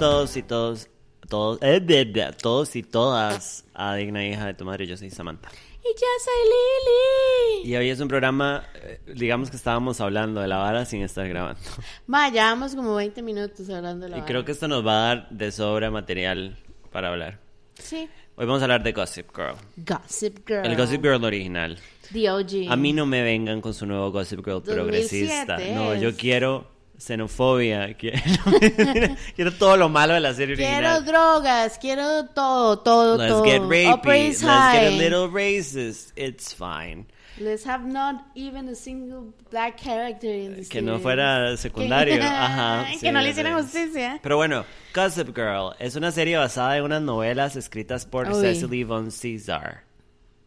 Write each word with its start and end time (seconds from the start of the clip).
Todos 0.00 0.34
y 0.38 0.42
todos, 0.42 0.88
todos, 1.28 1.58
eh, 1.60 2.32
todos 2.40 2.74
y 2.74 2.82
todas 2.82 3.66
a 3.74 3.96
Digna 3.96 4.26
Hija 4.26 4.46
de 4.46 4.54
tu 4.54 4.64
Madre. 4.64 4.86
Yo 4.86 4.96
soy 4.96 5.10
Samantha. 5.10 5.50
Y 5.52 5.88
yo 5.88 6.06
soy 6.24 7.64
Lili. 7.64 7.70
Y 7.70 7.76
hoy 7.76 7.90
es 7.90 8.00
un 8.00 8.08
programa, 8.08 8.64
eh, 8.76 8.98
digamos 9.14 9.50
que 9.50 9.56
estábamos 9.56 10.00
hablando 10.00 10.40
de 10.40 10.48
la 10.48 10.56
vara 10.56 10.86
sin 10.86 11.02
estar 11.02 11.28
grabando. 11.28 11.60
Ma, 12.06 12.30
llevamos 12.30 12.74
como 12.74 12.94
20 12.94 13.20
minutos 13.20 13.68
hablando 13.68 14.06
de 14.06 14.12
la 14.12 14.16
Y 14.16 14.20
vara. 14.20 14.26
creo 14.32 14.44
que 14.46 14.52
esto 14.52 14.68
nos 14.68 14.86
va 14.86 14.92
a 14.92 15.06
dar 15.16 15.28
de 15.28 15.52
sobra 15.52 15.90
material 15.90 16.56
para 16.90 17.08
hablar. 17.08 17.38
Sí. 17.74 18.08
Hoy 18.36 18.46
vamos 18.46 18.62
a 18.62 18.64
hablar 18.64 18.82
de 18.82 18.92
Gossip 18.92 19.36
Girl. 19.36 19.56
Gossip 19.76 20.48
Girl. 20.48 20.64
El 20.64 20.78
Gossip 20.78 21.02
Girl 21.02 21.22
original. 21.22 21.78
The 22.10 22.30
OG. 22.30 22.70
A 22.70 22.76
mí 22.76 22.94
no 22.94 23.04
me 23.04 23.22
vengan 23.22 23.60
con 23.60 23.74
su 23.74 23.84
nuevo 23.84 24.10
Gossip 24.10 24.38
Girl 24.42 24.62
2007 24.64 24.74
progresista. 24.74 25.58
No, 25.74 25.94
yo 25.94 26.16
quiero 26.16 26.69
xenofobia. 27.00 27.94
Quiero, 27.96 28.18
quiero 29.34 29.52
todo 29.52 29.76
lo 29.76 29.88
malo 29.88 30.14
de 30.14 30.20
la 30.20 30.34
serie 30.34 30.54
Quiero 30.56 30.76
original. 30.96 31.04
drogas, 31.04 31.78
quiero 31.78 32.26
todo, 32.26 32.78
todo, 32.80 33.16
Let's 33.16 33.28
todo. 33.32 33.44
get 33.44 33.62
rapey. 33.62 34.28
Let's 34.28 34.40
get 34.42 34.48
a 34.50 34.72
High. 34.72 34.98
little 34.98 35.28
racist. 35.28 36.12
It's 36.16 36.52
fine. 36.54 37.06
Let's 37.38 37.64
have 37.66 37.86
not 37.86 38.16
even 38.34 38.68
a 38.68 38.74
single 38.74 39.32
black 39.50 39.78
character 39.78 40.28
in 40.28 40.56
the 40.56 40.68
Que 40.68 40.82
no 40.82 40.98
series. 40.98 41.02
fuera 41.02 41.56
secundario. 41.56 42.16
Que- 42.16 42.22
Ajá. 42.26 42.86
que 42.90 42.98
sí, 42.98 43.10
no 43.10 43.20
le 43.22 43.30
hicieran 43.30 43.54
justicia. 43.56 44.18
Pero 44.22 44.36
bueno, 44.36 44.64
Gossip 44.94 45.34
Girl 45.34 45.72
es 45.78 45.96
una 45.96 46.10
serie 46.12 46.36
basada 46.36 46.76
en 46.76 46.84
unas 46.84 47.00
novelas 47.00 47.56
escritas 47.56 48.04
por 48.04 48.28
Uy. 48.28 48.40
Cecily 48.42 48.84
von 48.84 49.10
Caesar. 49.10 49.84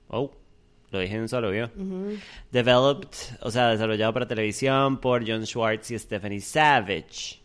Oh, 0.08 0.30
lo 0.98 1.00
dije 1.04 1.16
en 1.16 1.22
un 1.22 1.30
solo, 1.30 1.52
¿vio? 1.52 1.70
Developed, 2.52 3.10
o 3.42 3.52
sea, 3.52 3.70
desarrollado 3.70 4.14
para 4.14 4.28
televisión 4.28 4.98
por 4.98 5.28
John 5.28 5.46
Schwartz 5.46 5.92
y 5.92 6.00
Stephanie 6.00 6.42
Savage, 6.42 7.40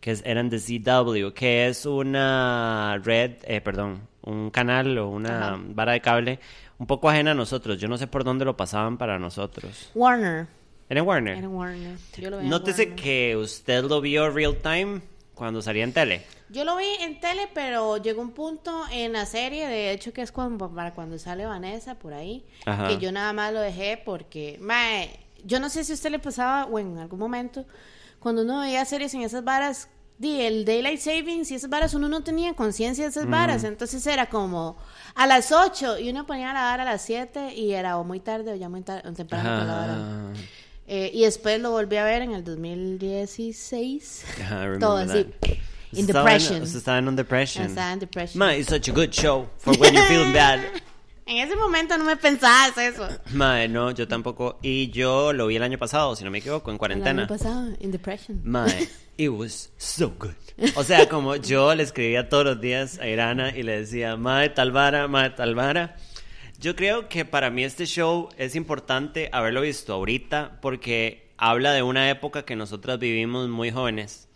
que 0.00 0.16
eran 0.24 0.50
de 0.50 0.58
CW, 0.58 1.32
que 1.34 1.66
es 1.68 1.86
una 1.86 3.00
red, 3.02 3.32
eh, 3.44 3.60
perdón, 3.60 4.06
un 4.22 4.50
canal 4.50 4.98
o 4.98 5.08
una 5.08 5.48
Ajá. 5.54 5.60
vara 5.68 5.92
de 5.92 6.00
cable 6.00 6.38
un 6.78 6.86
poco 6.86 7.08
ajena 7.08 7.30
a 7.30 7.34
nosotros. 7.34 7.78
Yo 7.80 7.88
no 7.88 7.96
sé 7.98 8.06
por 8.06 8.24
dónde 8.24 8.44
lo 8.44 8.56
pasaban 8.56 8.98
para 8.98 9.18
nosotros. 9.18 9.90
Warner. 9.94 10.46
¿Era 10.88 11.02
Warner? 11.02 11.38
Era 11.38 11.48
Warner. 11.48 11.96
Yo 12.18 12.30
lo 12.30 12.36
veía 12.36 12.44
en 12.44 12.50
Nótese 12.50 12.82
Warner. 12.82 12.96
que 13.02 13.36
usted 13.36 13.84
lo 13.84 14.00
vio 14.00 14.28
real 14.30 14.56
time 14.56 15.00
cuando 15.34 15.60
salía 15.62 15.84
en 15.84 15.92
tele. 15.92 16.24
Yo 16.48 16.64
lo 16.64 16.76
vi 16.76 16.86
en 17.00 17.20
tele, 17.20 17.48
pero 17.52 17.96
llegó 17.96 18.22
un 18.22 18.32
punto 18.32 18.84
en 18.90 19.12
la 19.12 19.26
serie, 19.26 19.66
de 19.66 19.90
hecho 19.92 20.12
que 20.12 20.22
es 20.22 20.32
cuando, 20.32 20.70
para 20.70 20.94
cuando 20.94 21.18
sale 21.18 21.46
Vanessa 21.46 21.96
por 21.96 22.14
ahí, 22.14 22.44
Ajá. 22.64 22.88
que 22.88 22.98
yo 22.98 23.10
nada 23.12 23.32
más 23.32 23.52
lo 23.52 23.60
dejé 23.60 24.00
porque, 24.04 24.58
mae, 24.60 25.18
yo 25.44 25.60
no 25.60 25.68
sé 25.68 25.84
si 25.84 25.92
a 25.92 25.94
usted 25.94 26.10
le 26.10 26.18
pasaba 26.18 26.66
o 26.66 26.78
en 26.78 26.98
algún 26.98 27.18
momento, 27.18 27.64
cuando 28.18 28.42
uno 28.42 28.60
veía 28.60 28.84
series 28.84 29.12
en 29.14 29.22
esas 29.22 29.44
varas, 29.44 29.88
di, 30.18 30.40
el 30.40 30.64
Daylight 30.64 31.00
Savings 31.00 31.50
y 31.50 31.56
esas 31.56 31.68
varas, 31.68 31.94
uno 31.94 32.08
no 32.08 32.22
tenía 32.22 32.54
conciencia 32.54 33.04
de 33.04 33.10
esas 33.10 33.28
varas, 33.28 33.64
entonces 33.64 34.06
era 34.06 34.26
como 34.26 34.76
a 35.14 35.26
las 35.26 35.52
8 35.52 35.98
y 35.98 36.10
uno 36.10 36.26
ponía 36.26 36.52
la 36.52 36.62
vara 36.62 36.84
a 36.84 36.86
las 36.86 37.02
7 37.02 37.54
y 37.54 37.72
era 37.72 37.98
o 37.98 38.04
muy 38.04 38.20
tarde 38.20 38.52
o 38.52 38.54
ya 38.54 38.68
muy 38.68 38.82
tarde, 38.82 39.08
o 39.08 39.12
temprano. 39.12 40.32
Eh, 40.86 41.10
y 41.14 41.22
después 41.24 41.60
lo 41.60 41.70
volví 41.70 41.96
a 41.96 42.04
ver 42.04 42.22
en 42.22 42.32
el 42.32 42.44
2016. 42.44 44.24
Ajá, 44.42 44.74
I 44.76 44.78
Todo 44.78 44.96
así. 44.98 45.24
that. 45.24 45.48
In 45.92 46.06
depression. 46.06 46.62
Usted 46.62 46.78
estaba 46.78 46.98
en 46.98 47.08
un 47.08 47.16
depression. 47.16 47.66
Estaba 47.66 47.92
en 47.92 48.00
depression. 48.00 48.38
Ma, 48.38 48.54
it's 48.54 48.68
such 48.68 48.88
a 48.88 48.92
good 48.92 49.10
show 49.12 49.48
for 49.58 49.76
when 49.78 49.94
you're 49.94 50.06
feeling 50.08 50.32
bad. 50.34 50.60
En 51.26 51.38
ese 51.38 51.56
momento 51.56 51.96
no 51.96 52.04
me 52.04 52.16
pensabas 52.16 52.76
eso. 52.76 53.08
Ma, 53.32 53.66
no, 53.68 53.92
yo 53.92 54.06
tampoco. 54.06 54.58
Y 54.60 54.90
yo 54.90 55.32
lo 55.32 55.46
vi 55.46 55.56
el 55.56 55.62
año 55.62 55.78
pasado, 55.78 56.14
si 56.16 56.24
no 56.24 56.30
me 56.30 56.38
equivoco, 56.38 56.70
en 56.70 56.74
El 56.74 56.78
cuarentena. 56.78 57.22
año 57.22 57.28
pasado, 57.28 57.68
in 57.80 57.90
depression. 57.92 58.40
Ma, 58.44 58.66
it 59.16 59.30
was 59.30 59.70
so 59.78 60.10
good. 60.18 60.34
O 60.76 60.82
sea, 60.84 61.08
como 61.08 61.36
yo 61.36 61.74
le 61.74 61.84
escribía 61.84 62.28
todos 62.28 62.44
los 62.44 62.60
días 62.60 62.98
a 62.98 63.06
Irana 63.08 63.56
y 63.56 63.62
le 63.62 63.80
decía, 63.80 64.16
ma, 64.16 64.52
tal 64.52 64.72
vara, 64.72 65.08
ma, 65.08 65.34
tal 65.34 65.54
vara. 65.54 65.96
Yo 66.64 66.74
creo 66.74 67.10
que 67.10 67.26
para 67.26 67.50
mí 67.50 67.62
este 67.62 67.84
show 67.84 68.30
es 68.38 68.56
importante 68.56 69.28
haberlo 69.32 69.60
visto 69.60 69.92
ahorita 69.92 70.60
porque 70.62 71.30
habla 71.36 71.72
de 71.72 71.82
una 71.82 72.08
época 72.08 72.46
que 72.46 72.56
nosotras 72.56 72.98
vivimos 72.98 73.50
muy 73.50 73.70
jóvenes. 73.70 74.30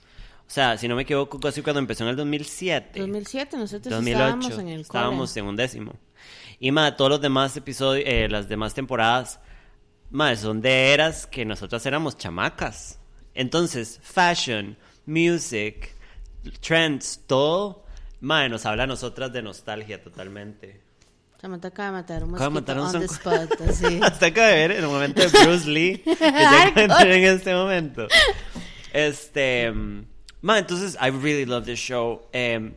O 0.47 0.51
sea, 0.51 0.77
si 0.77 0.89
no 0.89 0.95
me 0.95 1.05
equivoco, 1.05 1.41
casi 1.41 1.63
cuando 1.63 1.81
empezó 1.81 2.05
en 2.05 2.11
el 2.11 2.17
2007. 2.17 3.01
2007 3.01 3.57
nosotros 3.57 3.95
2008 3.95 4.27
estábamos 4.27 4.59
en 4.59 4.69
el 4.69 4.81
estábamos 4.83 5.37
en 5.39 5.45
un 5.47 5.57
décimo 5.57 5.95
y 6.61 6.71
más 6.71 6.99
todos 6.99 7.13
los 7.13 7.21
demás 7.23 7.57
episodios 7.57 8.05
eh, 8.07 8.29
las 8.29 8.47
demás 8.47 8.75
temporadas 8.75 9.41
más 10.11 10.41
son 10.41 10.61
de 10.61 10.93
eras 10.93 11.27
que 11.27 11.47
nosotras 11.47 11.87
éramos 11.87 12.19
chamacas 12.19 13.01
entonces 13.33 14.01
fashion 14.03 14.77
music 15.07 15.95
trends 16.61 17.23
todo 17.27 17.87
más 18.21 18.51
nos 18.51 18.67
habla 18.67 18.83
a 18.83 18.87
nosotras 18.87 19.33
de 19.33 19.41
nostalgia 19.41 20.03
totalmente 20.03 20.88
Samantha 21.41 21.69
acaba 21.69 21.89
de 21.89 21.93
matar 21.93 22.25
un 22.25 22.31
mosquito 22.31 22.51
matar 22.51 22.79
un 22.79 22.87
on 22.87 22.99
the 23.01 23.05
spot, 23.05 23.61
así. 23.69 24.01
hasta 24.03 24.27
acaba 24.27 24.49
de 24.49 24.55
ver 24.55 24.73
el 24.73 24.87
momento 24.87 25.23
de 25.23 25.29
Bruce 25.29 25.69
Lee 25.69 25.99
que 26.05 26.63
encuentra 26.67 27.15
en 27.15 27.25
este 27.25 27.55
momento 27.55 28.09
este 28.93 29.73
ma, 30.41 30.59
entonces 30.59 30.97
I 31.01 31.11
really 31.11 31.45
love 31.45 31.65
this 31.65 31.79
show 31.79 32.29
Em, 32.33 32.75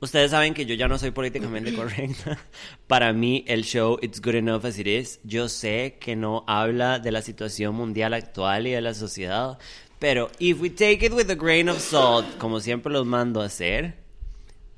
Ustedes 0.00 0.30
saben 0.30 0.54
que 0.54 0.64
yo 0.64 0.76
ya 0.76 0.86
no 0.86 0.96
soy 0.96 1.10
políticamente 1.10 1.74
correcta. 1.74 2.38
Para 2.86 3.12
mí, 3.12 3.44
el 3.48 3.64
show 3.64 3.98
It's 4.00 4.20
Good 4.20 4.36
Enough 4.36 4.64
As 4.64 4.78
It 4.78 4.86
Is, 4.86 5.20
yo 5.24 5.48
sé 5.48 5.98
que 6.00 6.14
no 6.14 6.44
habla 6.46 7.00
de 7.00 7.10
la 7.10 7.20
situación 7.20 7.74
mundial 7.74 8.14
actual 8.14 8.68
y 8.68 8.70
de 8.70 8.80
la 8.80 8.94
sociedad, 8.94 9.58
pero 9.98 10.30
if 10.38 10.60
we 10.60 10.70
take 10.70 11.04
it 11.04 11.12
with 11.12 11.28
a 11.30 11.34
grain 11.34 11.68
of 11.68 11.80
salt, 11.80 12.24
como 12.38 12.60
siempre 12.60 12.92
los 12.92 13.06
mando 13.06 13.42
a 13.42 13.46
hacer, 13.46 13.96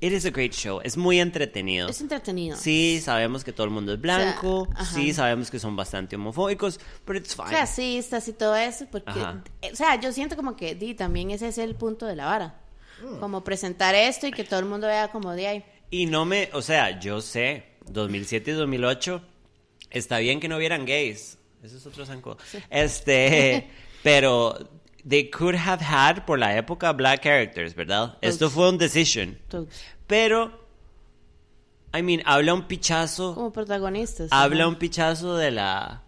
it 0.01 0.11
is 0.11 0.25
a 0.25 0.31
great 0.31 0.53
show. 0.53 0.81
Es 0.83 0.97
muy 0.97 1.19
entretenido. 1.19 1.87
Es 1.87 2.01
entretenido. 2.01 2.57
Sí, 2.57 2.99
sabemos 3.01 3.43
que 3.43 3.53
todo 3.53 3.65
el 3.65 3.71
mundo 3.71 3.93
es 3.93 4.01
blanco, 4.01 4.67
ajá. 4.75 4.93
sí, 4.93 5.13
sabemos 5.13 5.49
que 5.49 5.59
son 5.59 5.75
bastante 5.75 6.15
homofóbicos, 6.15 6.79
pero 7.05 7.19
it's 7.19 7.35
fine. 7.35 7.49
Clasistas 7.49 8.27
y 8.27 8.33
todo 8.33 8.55
eso, 8.55 8.85
porque, 8.91 9.11
Ajá. 9.11 9.43
eh, 9.61 9.69
o 9.71 9.75
sea, 9.75 9.99
yo 9.99 10.11
siento 10.11 10.35
como 10.35 10.55
que, 10.57 10.75
di, 10.75 10.95
también 10.95 11.31
ese 11.31 11.47
es 11.47 11.57
el 11.59 11.75
punto 11.75 12.05
de 12.07 12.15
la 12.15 12.25
vara. 12.25 12.61
Mm. 13.03 13.19
Como 13.19 13.43
presentar 13.43 13.95
esto 13.95 14.27
y 14.27 14.31
que 14.31 14.43
todo 14.43 14.59
el 14.59 14.65
mundo 14.65 14.87
vea 14.87 15.11
como 15.11 15.31
de 15.31 15.47
ahí. 15.47 15.65
Y 15.91 16.07
no 16.07 16.25
me, 16.25 16.49
o 16.53 16.61
sea, 16.61 16.99
yo 16.99 17.21
sé, 17.21 17.65
2007 17.85 18.51
y 18.51 18.53
2008, 18.55 19.21
está 19.91 20.17
bien 20.17 20.39
que 20.39 20.47
no 20.47 20.57
vieran 20.57 20.85
gays. 20.85 21.37
Eso 21.63 21.77
es 21.77 21.85
otro 21.85 22.05
zanco. 22.05 22.37
Este, 22.69 23.69
pero 24.03 24.57
they 25.07 25.29
could 25.29 25.55
have 25.55 25.81
had 25.81 26.25
por 26.25 26.37
la 26.39 26.55
época 26.55 26.91
black 26.93 27.23
characters, 27.23 27.75
¿verdad? 27.75 28.17
Esto 28.21 28.49
fue 28.49 28.69
un 28.69 28.77
decision. 28.77 29.37
Pero, 30.07 30.51
I 31.93 32.01
mean, 32.01 32.21
habla 32.25 32.53
un 32.53 32.67
pichazo, 32.67 33.33
Como 33.35 33.51
protagonistas. 33.51 34.29
habla 34.31 34.67
un 34.67 34.75
pichazo 34.75 35.35
de 35.37 35.51
la... 35.51 36.03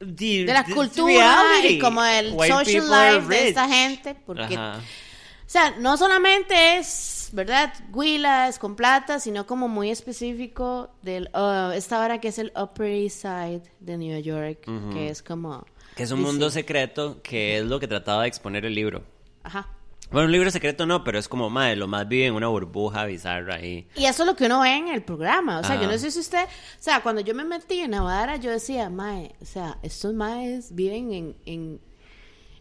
De, 0.00 0.44
de 0.44 0.52
la 0.52 0.64
cultura 0.64 1.12
reality. 1.52 1.74
y 1.74 1.78
como 1.78 2.04
el 2.04 2.32
White 2.34 2.52
social 2.52 2.90
life 2.90 3.28
de 3.28 3.48
esta 3.48 3.68
gente, 3.68 4.16
porque 4.26 4.54
Ajá. 4.56 4.78
O 4.78 5.50
sea, 5.52 5.74
no 5.78 5.96
solamente 5.98 6.78
es, 6.78 7.28
¿verdad? 7.32 7.72
Guilas 7.92 8.58
con 8.58 8.74
plata, 8.74 9.20
sino 9.20 9.46
como 9.46 9.68
muy 9.68 9.90
específico 9.90 10.90
de 11.02 11.28
esta 11.76 12.00
hora 12.00 12.18
que 12.20 12.28
es 12.28 12.38
el 12.38 12.52
Upper 12.56 12.86
East 12.86 13.20
Side 13.22 13.62
de 13.78 13.98
New 13.98 14.18
York, 14.22 14.66
que 14.92 15.08
es 15.10 15.22
como... 15.22 15.66
Que 15.96 16.02
es 16.04 16.10
un 16.10 16.22
mundo 16.22 16.50
secreto, 16.50 17.20
que 17.22 17.58
es 17.58 17.64
lo 17.64 17.78
que 17.78 17.88
trataba 17.88 18.22
de 18.22 18.28
exponer 18.28 18.64
el 18.64 18.74
libro. 18.74 19.02
Ajá. 19.42 19.68
Bueno, 20.12 20.26
un 20.26 20.32
libro 20.32 20.50
secreto 20.50 20.84
no, 20.84 21.04
pero 21.04 21.18
es 21.18 21.26
como, 21.26 21.48
madre, 21.48 21.74
lo 21.76 21.88
más 21.88 22.06
vive 22.06 22.26
en 22.26 22.34
una 22.34 22.48
burbuja 22.48 23.06
bizarra 23.06 23.54
ahí. 23.54 23.88
Y 23.96 24.04
eso 24.04 24.24
es 24.24 24.26
lo 24.26 24.36
que 24.36 24.44
uno 24.44 24.60
ve 24.60 24.76
en 24.76 24.88
el 24.88 25.02
programa. 25.02 25.58
O 25.58 25.64
sea, 25.64 25.80
yo 25.80 25.86
no 25.86 25.96
sé 25.96 26.10
si 26.10 26.20
usted... 26.20 26.44
O 26.44 26.82
sea, 26.82 27.02
cuando 27.02 27.22
yo 27.22 27.34
me 27.34 27.44
metí 27.44 27.80
en 27.80 27.92
Navarra, 27.92 28.36
yo 28.36 28.50
decía, 28.50 28.90
mae, 28.90 29.34
o 29.40 29.46
sea, 29.46 29.78
estos 29.82 30.12
maes 30.12 30.74
viven 30.74 31.12
en, 31.14 31.36
en, 31.46 31.80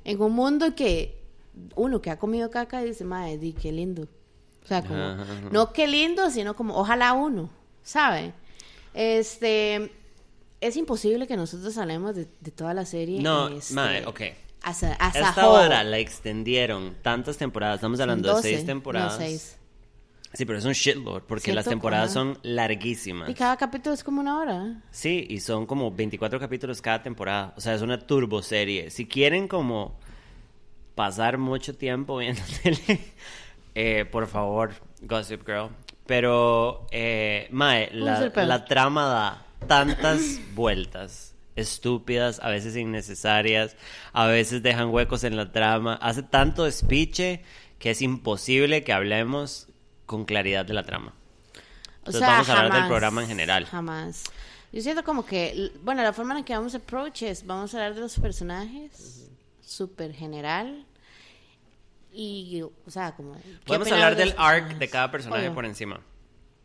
en 0.06 0.22
un 0.22 0.32
mundo 0.32 0.76
que 0.76 1.22
uno 1.76 2.02
que 2.02 2.10
ha 2.10 2.18
comido 2.18 2.50
caca 2.50 2.82
dice, 2.82 3.04
mae, 3.04 3.38
di, 3.38 3.52
qué 3.52 3.74
lindo. 3.74 4.04
O 4.64 4.68
sea, 4.68 4.82
como, 4.82 5.04
ajá. 5.04 5.26
no 5.52 5.74
qué 5.74 5.88
lindo, 5.88 6.30
sino 6.30 6.56
como, 6.56 6.78
ojalá 6.78 7.12
uno, 7.12 7.50
¿sabe? 7.84 8.34
Este... 8.94 9.92
Es 10.62 10.78
imposible 10.78 11.28
que 11.28 11.36
nosotros 11.36 11.76
hablemos 11.78 12.16
de, 12.16 12.28
de 12.40 12.52
toda 12.52 12.74
la 12.74 12.86
serie. 12.86 13.20
No, 13.20 13.50
este, 13.50 14.06
ok. 14.06 14.22
As 14.62 14.84
a, 14.84 14.94
as 14.94 15.16
a 15.16 15.30
Esta 15.30 15.48
vara 15.48 15.84
la 15.84 15.98
extendieron 15.98 16.96
tantas 17.02 17.38
temporadas, 17.38 17.78
estamos 17.78 18.00
hablando 18.00 18.36
de 18.36 18.42
seis 18.44 18.60
no, 18.62 18.66
temporadas. 18.68 19.18
seis. 19.18 19.58
Sí, 20.34 20.46
pero 20.46 20.60
es 20.60 20.66
un 20.66 20.74
shitload, 20.74 21.24
porque 21.24 21.52
las 21.52 21.66
temporadas 21.66 22.14
son 22.14 22.38
larguísimas. 22.44 23.30
Y 23.30 23.34
cada 23.34 23.58
capítulo 23.58 23.94
es 23.94 24.04
como 24.04 24.22
una 24.22 24.40
hora. 24.40 24.82
Sí, 24.92 25.26
y 25.30 25.42
son 25.42 25.66
como 25.66 25.92
24 25.92 26.40
capítulos 26.40 26.82
cada 26.82 27.04
temporada. 27.04 27.54
O 27.58 27.62
sea, 27.62 27.74
es 27.74 27.82
una 27.82 28.00
turbo 28.00 28.42
serie. 28.42 28.92
Si 28.92 29.08
quieren 29.08 29.50
como 29.50 30.00
pasar 30.96 31.38
mucho 31.38 31.76
tiempo 31.76 32.18
viendo 32.18 32.42
tele, 32.64 33.00
eh, 33.76 34.06
por 34.06 34.28
favor, 34.28 34.72
Gossip 35.02 35.46
Girl. 35.46 35.70
Pero, 36.06 36.88
eh, 36.92 37.48
Mae, 37.52 37.90
la, 37.92 38.32
la 38.36 38.66
trama 38.66 39.06
da 39.06 39.46
tantas 39.68 40.40
vueltas 40.54 41.36
estúpidas, 41.56 42.40
a 42.42 42.50
veces 42.50 42.76
innecesarias, 42.76 43.76
a 44.14 44.28
veces 44.28 44.64
dejan 44.64 44.90
huecos 44.90 45.24
en 45.24 45.36
la 45.36 45.52
trama, 45.52 45.96
hace 45.96 46.24
tanto 46.24 46.64
despiche 46.64 47.44
que 47.80 47.92
es 47.92 48.02
imposible 48.02 48.84
que 48.84 48.94
hablemos 48.94 49.68
con 50.06 50.26
claridad 50.26 50.66
de 50.66 50.74
la 50.74 50.84
trama. 50.84 51.14
O 51.14 51.98
Entonces 51.98 52.20
sea, 52.20 52.30
vamos 52.30 52.50
a 52.50 52.52
hablar 52.52 52.66
del 52.66 52.74
jamás, 52.74 52.90
programa 52.90 53.22
en 53.22 53.28
general. 53.28 53.66
Jamás. 53.66 54.24
Yo 54.72 54.82
siento 54.82 55.04
como 55.04 55.26
que, 55.26 55.72
bueno, 55.84 56.02
la 56.02 56.14
forma 56.14 56.38
en 56.38 56.44
que 56.44 56.54
vamos 56.54 56.74
a 56.74 56.78
approach 56.78 57.24
es, 57.24 57.46
vamos 57.46 57.74
a 57.74 57.78
hablar 57.78 57.96
de 57.96 58.02
los 58.02 58.18
personajes, 58.20 59.30
súper 59.62 60.14
general. 60.14 60.86
Y, 62.14 62.62
o 62.62 62.92
sea, 62.92 63.14
como... 63.14 63.34
¿qué 63.36 63.58
Podemos 63.66 63.92
hablar 63.92 64.16
de 64.16 64.26
del 64.26 64.36
arc 64.38 64.78
de 64.78 64.90
cada 64.90 65.12
personaje 65.12 65.44
Obvio, 65.44 65.56
por 65.56 65.66
encima. 65.66 66.02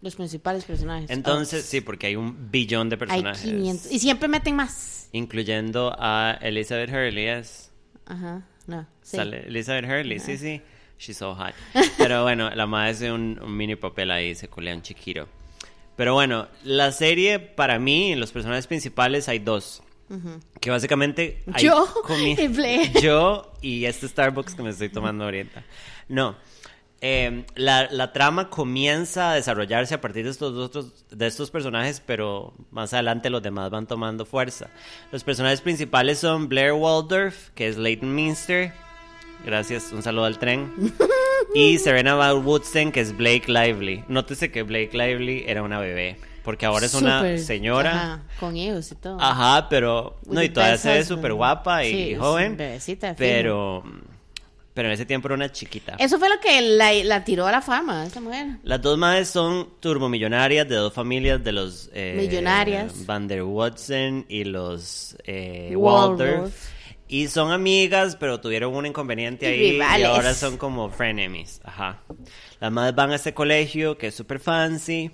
Los 0.06 0.14
principales 0.14 0.64
personajes. 0.64 1.10
Entonces, 1.10 1.64
Oh, 1.64 1.68
sí, 1.68 1.80
porque 1.80 2.06
hay 2.06 2.14
un 2.14 2.48
billón 2.52 2.88
de 2.88 2.94
hay 2.94 2.98
personajes. 2.98 3.42
500. 3.42 3.90
Y 3.90 3.98
siempre 3.98 4.28
meten 4.28 4.54
más. 4.54 5.08
Incluyendo 5.10 5.96
a 5.98 6.38
Elizabeth 6.40 6.90
Hurley, 6.90 7.26
es. 7.26 7.72
Ajá, 8.06 8.46
no. 8.68 8.86
Sí. 9.02 9.16
Sale 9.16 9.48
Elizabeth 9.48 9.84
Hurley, 9.84 10.20
sí, 10.20 10.36
sí. 10.38 10.62
She's 10.96 11.16
so 11.16 11.34
hot. 11.34 11.54
Pero 11.98 12.22
bueno, 12.22 12.50
la 12.50 12.66
madre 12.66 12.90
hace 12.92 13.10
un, 13.10 13.40
un 13.42 13.56
mini 13.56 13.74
papel 13.74 14.12
ahí, 14.12 14.36
se 14.36 14.46
culea 14.46 14.76
un 14.76 14.82
chiquiro. 14.82 15.28
Pero 15.96 16.14
bueno, 16.14 16.46
la 16.62 16.92
serie, 16.92 17.40
para 17.40 17.80
mí, 17.80 18.14
los 18.14 18.30
personajes 18.30 18.68
principales 18.68 19.28
hay 19.28 19.40
dos. 19.40 19.82
Que 20.60 20.70
básicamente... 20.70 21.42
hay 21.52 21.64
Yo 21.64 21.84
comi- 22.04 22.38
y 22.44 22.46
Blair. 22.46 22.92
Yo 23.02 23.52
y 23.60 23.86
este 23.86 24.06
Starbucks 24.06 24.54
que 24.54 24.62
me 24.62 24.70
estoy 24.70 24.88
tomando 24.88 25.24
ahorita. 25.24 25.64
No. 26.08 26.36
Eh, 27.02 27.44
la, 27.54 27.88
la 27.90 28.12
trama 28.12 28.48
comienza 28.48 29.30
a 29.30 29.34
desarrollarse 29.34 29.94
a 29.94 30.00
partir 30.00 30.24
de 30.24 30.30
estos 30.30 30.54
otros 30.56 31.04
de 31.10 31.26
estos 31.26 31.50
personajes, 31.50 32.02
pero 32.04 32.54
más 32.70 32.94
adelante 32.94 33.28
los 33.28 33.42
demás 33.42 33.70
van 33.70 33.86
tomando 33.86 34.24
fuerza. 34.24 34.68
Los 35.12 35.22
personajes 35.22 35.60
principales 35.60 36.18
son 36.18 36.48
Blair 36.48 36.72
Waldorf, 36.72 37.50
que 37.54 37.68
es 37.68 37.76
Leighton 37.76 38.14
Minster. 38.14 38.72
Gracias, 39.44 39.92
un 39.92 40.02
saludo 40.02 40.24
al 40.24 40.38
tren. 40.38 40.72
Y 41.54 41.78
Serena 41.80 42.14
Val 42.14 42.36
Woodson, 42.38 42.90
que 42.90 43.00
es 43.00 43.14
Blake 43.16 43.44
Lively. 43.46 44.02
Nótese 44.08 44.50
que 44.50 44.62
Blake 44.62 44.90
Lively 44.96 45.44
era 45.46 45.62
una 45.62 45.78
bebé, 45.78 46.16
porque 46.42 46.64
ahora 46.64 46.86
es 46.86 46.94
una 46.94 47.36
señora. 47.38 47.90
ajá, 47.92 48.22
con 48.40 48.56
hijos 48.56 48.90
y 48.90 48.94
todo. 48.94 49.18
Ajá, 49.20 49.68
pero 49.68 50.16
With 50.24 50.34
no, 50.34 50.42
y 50.42 50.48
todavía 50.48 50.78
se 50.78 50.88
ve 50.94 51.04
súper 51.04 51.34
guapa 51.34 51.84
y, 51.84 51.90
Sí, 51.92 52.14
joven. 52.16 52.56
bebecita, 52.56 53.14
pero, 53.16 53.84
pero 54.76 54.88
en 54.88 54.92
ese 54.92 55.06
tiempo 55.06 55.28
era 55.28 55.36
una 55.36 55.50
chiquita. 55.50 55.96
Eso 55.98 56.18
fue 56.18 56.28
lo 56.28 56.38
que 56.38 56.60
la, 56.60 56.92
la 57.02 57.24
tiró 57.24 57.46
a 57.46 57.50
la 57.50 57.62
fama, 57.62 58.04
esa 58.04 58.20
mujer. 58.20 58.58
Las 58.62 58.82
dos 58.82 58.98
madres 58.98 59.30
son 59.30 59.70
turbomillonarias 59.80 60.68
de 60.68 60.74
dos 60.74 60.92
familias 60.92 61.42
de 61.42 61.52
los 61.52 61.88
eh, 61.94 62.14
Millonarias. 62.18 63.06
Van 63.06 63.26
der 63.26 63.42
Watson 63.42 64.26
y 64.28 64.44
los 64.44 65.16
eh, 65.24 65.72
Waldorf. 65.74 66.30
Waldorf. 66.30 66.68
Y 67.08 67.28
son 67.28 67.52
amigas, 67.52 68.16
pero 68.16 68.38
tuvieron 68.38 68.74
un 68.74 68.84
inconveniente 68.84 69.46
Y 69.46 69.48
ahí 69.48 69.70
rivales. 69.72 70.00
y 70.00 70.10
ahora 70.10 70.34
son 70.34 70.58
como 70.58 70.90
frenemies. 70.90 71.62
Ajá. 71.64 72.02
Las 72.60 72.70
madres 72.70 72.94
van 72.94 73.12
a 73.12 73.14
este 73.14 73.32
colegio 73.32 73.96
que 73.96 74.08
es 74.08 74.14
súper 74.14 74.40
fancy. 74.40 75.10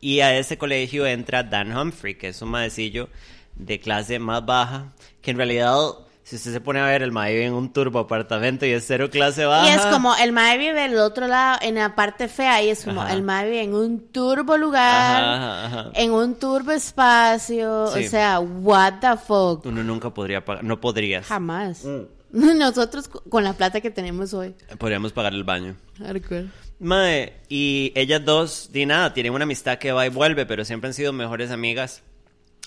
Y 0.00 0.18
a 0.18 0.36
ese 0.36 0.58
colegio 0.58 1.06
entra 1.06 1.44
Dan 1.44 1.76
Humphrey, 1.76 2.16
que 2.16 2.26
es 2.26 2.42
un 2.42 2.48
maecillo 2.48 3.08
de 3.54 3.78
clase 3.78 4.18
más 4.18 4.44
baja, 4.44 4.94
que 5.20 5.30
en 5.30 5.36
realidad, 5.36 5.78
si 6.24 6.36
usted 6.36 6.52
se 6.52 6.60
pone 6.60 6.80
a 6.80 6.86
ver, 6.86 7.02
el 7.02 7.10
mae 7.12 7.32
vive 7.32 7.46
en 7.46 7.52
un 7.52 7.72
turbo 7.72 7.98
apartamento 7.98 8.64
y 8.64 8.70
es 8.70 8.84
cero 8.86 9.10
clase 9.10 9.44
baja. 9.44 9.66
Y 9.68 9.70
es 9.74 9.84
como 9.86 10.14
el 10.16 10.32
mae 10.32 10.56
vive 10.58 10.80
del 10.80 10.96
otro 10.98 11.26
lado, 11.26 11.58
en 11.62 11.74
la 11.76 11.94
parte 11.94 12.28
fea, 12.28 12.62
y 12.62 12.68
es 12.70 12.84
como 12.84 13.02
Ajá. 13.02 13.12
el 13.12 13.22
mae 13.22 13.44
vive 13.46 13.62
en 13.62 13.74
un 13.74 14.08
turbo 14.12 14.56
lugar, 14.56 15.22
Ajá, 15.24 15.66
ajá, 15.66 15.90
en 15.94 16.12
un 16.12 16.36
turbo 16.38 16.70
espacio, 16.72 17.88
Sí. 17.88 18.06
o 18.06 18.08
sea, 18.10 18.40
what 18.40 18.94
the 19.00 19.16
fuck. 19.16 19.66
Uno 19.66 19.82
nunca 19.82 20.10
podría 20.10 20.44
pagar, 20.44 20.64
no 20.64 20.80
podrías. 20.80 21.26
Jamás. 21.26 21.84
Mm. 21.84 22.00
Nosotros 22.58 23.08
co- 23.08 23.22
con 23.28 23.44
la 23.44 23.52
plata 23.52 23.80
que 23.80 23.90
tenemos 23.90 24.32
hoy. 24.32 24.54
Podríamos 24.78 25.12
pagar 25.12 25.34
el 25.34 25.44
baño. 25.44 25.76
Hardcore. 25.98 26.46
Mae, 26.78 27.34
y 27.48 27.92
ellas 27.94 28.24
dos, 28.24 28.70
di 28.72 28.86
nada, 28.86 29.12
tienen 29.14 29.32
una 29.34 29.44
amistad 29.44 29.78
que 29.78 29.92
va 29.92 30.06
y 30.06 30.08
vuelve, 30.08 30.46
pero 30.46 30.64
siempre 30.64 30.88
han 30.88 30.94
sido 30.94 31.12
mejores 31.12 31.50
amigas. 31.50 32.02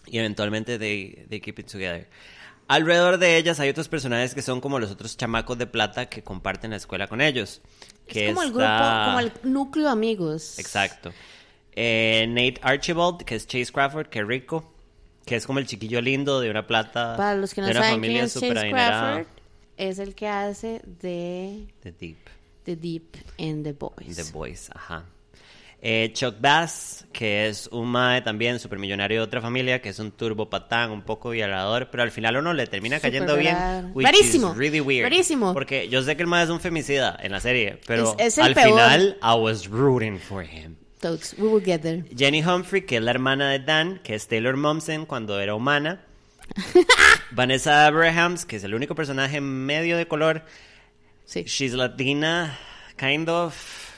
Y 0.07 0.19
eventualmente 0.19 0.77
they, 0.77 1.25
they 1.29 1.41
keep 1.41 1.57
it 1.59 1.65
together. 1.69 2.07
Alrededor 2.67 3.19
de 3.19 3.37
ellas 3.37 3.59
hay 3.59 3.69
otros 3.69 3.87
personajes 3.87 4.33
que 4.33 4.41
son 4.41 4.59
como 4.59 4.79
los 4.79 4.89
otros 4.91 5.17
chamacos 5.17 5.57
de 5.57 5.67
plata 5.67 6.07
que 6.07 6.23
comparten 6.23 6.71
la 6.71 6.77
escuela 6.77 7.07
con 7.07 7.21
ellos. 7.21 7.61
Que 8.07 8.29
es 8.29 8.33
como 8.33 8.43
el 8.43 8.51
grupo, 8.51 9.05
como 9.05 9.19
el 9.19 9.31
núcleo 9.43 9.85
de 9.85 9.91
amigos. 9.91 10.57
Exacto. 10.57 11.13
Eh, 11.73 12.25
Nate 12.29 12.59
Archibald, 12.61 13.23
que 13.23 13.35
es 13.35 13.45
Chase 13.45 13.71
Crawford, 13.71 14.07
que 14.07 14.23
rico. 14.23 14.71
Que 15.25 15.35
es 15.35 15.45
como 15.45 15.59
el 15.59 15.67
chiquillo 15.67 16.01
lindo 16.01 16.39
de 16.39 16.49
una 16.49 16.65
plata. 16.65 17.15
Para 17.17 17.35
los 17.35 17.53
que 17.53 17.61
no 17.61 17.67
de 17.67 17.71
una 17.71 17.81
saben 17.81 18.01
quién 18.01 18.01
familia 18.01 18.23
es 18.23 18.33
Chase 18.33 18.51
adinerada. 18.51 19.13
Crawford, 19.13 19.33
es 19.77 19.99
el 19.99 20.15
que 20.15 20.27
hace 20.27 20.81
de 20.85 21.67
The 21.81 21.91
Deep. 21.91 22.17
The 22.63 22.75
Deep 22.75 23.17
in 23.37 23.63
The 23.63 23.73
Boys. 23.73 24.15
The 24.15 24.31
Boys, 24.31 24.69
ajá. 24.73 25.05
Eh, 25.87 26.09
Chuck 26.13 26.37
Bass, 26.39 27.05
que 27.13 27.47
es 27.47 27.67
un 27.71 27.87
mae 27.89 28.23
también 28.23 28.59
supermillonario 28.59 29.19
de 29.19 29.23
otra 29.23 29.39
familia, 29.39 29.83
que 29.83 29.89
es 29.89 29.99
un 29.99 30.09
turbo 30.11 30.49
patán, 30.49 30.89
un 30.89 31.03
poco 31.03 31.29
violador, 31.29 31.89
pero 31.91 32.01
al 32.01 32.09
final 32.09 32.37
uno 32.37 32.53
le 32.55 32.65
termina 32.65 32.99
cayendo 32.99 33.37
bien. 33.37 33.55
Rarísimo, 33.95 34.55
really 34.55 34.81
weird. 34.81 35.03
rarísimo. 35.03 35.53
Porque 35.53 35.87
yo 35.87 36.01
sé 36.01 36.15
que 36.15 36.23
el 36.23 36.27
mae 36.27 36.43
es 36.45 36.49
un 36.49 36.59
femicida 36.59 37.15
en 37.21 37.31
la 37.31 37.39
serie, 37.39 37.79
pero 37.85 38.15
Es- 38.17 38.39
es 38.39 38.39
al 38.43 38.55
peor. 38.55 38.69
final 38.69 39.17
I 39.21 39.39
was 39.39 39.67
rooting 39.67 40.17
for 40.17 40.43
him. 40.43 40.75
Totes, 41.01 41.35
we 41.37 41.47
will 41.47 41.63
get 41.63 41.81
there. 41.81 42.03
Jenny 42.17 42.41
Humphrey, 42.41 42.81
que 42.87 42.95
es 42.97 43.03
la 43.03 43.11
hermana 43.11 43.51
de 43.51 43.59
Dan, 43.59 43.99
que 44.03 44.15
es 44.15 44.27
Taylor 44.27 44.57
Momsen 44.57 45.05
cuando 45.05 45.39
era 45.39 45.53
humana. 45.53 46.01
Vanessa 47.31 47.85
Abrahams, 47.85 48.45
que 48.45 48.55
es 48.55 48.63
el 48.63 48.73
único 48.73 48.95
personaje 48.95 49.39
medio 49.39 49.97
de 49.97 50.07
color. 50.07 50.43
Sí. 51.25 51.43
She's 51.43 51.73
Latina, 51.73 52.57
kind 52.97 53.29
of. 53.29 53.55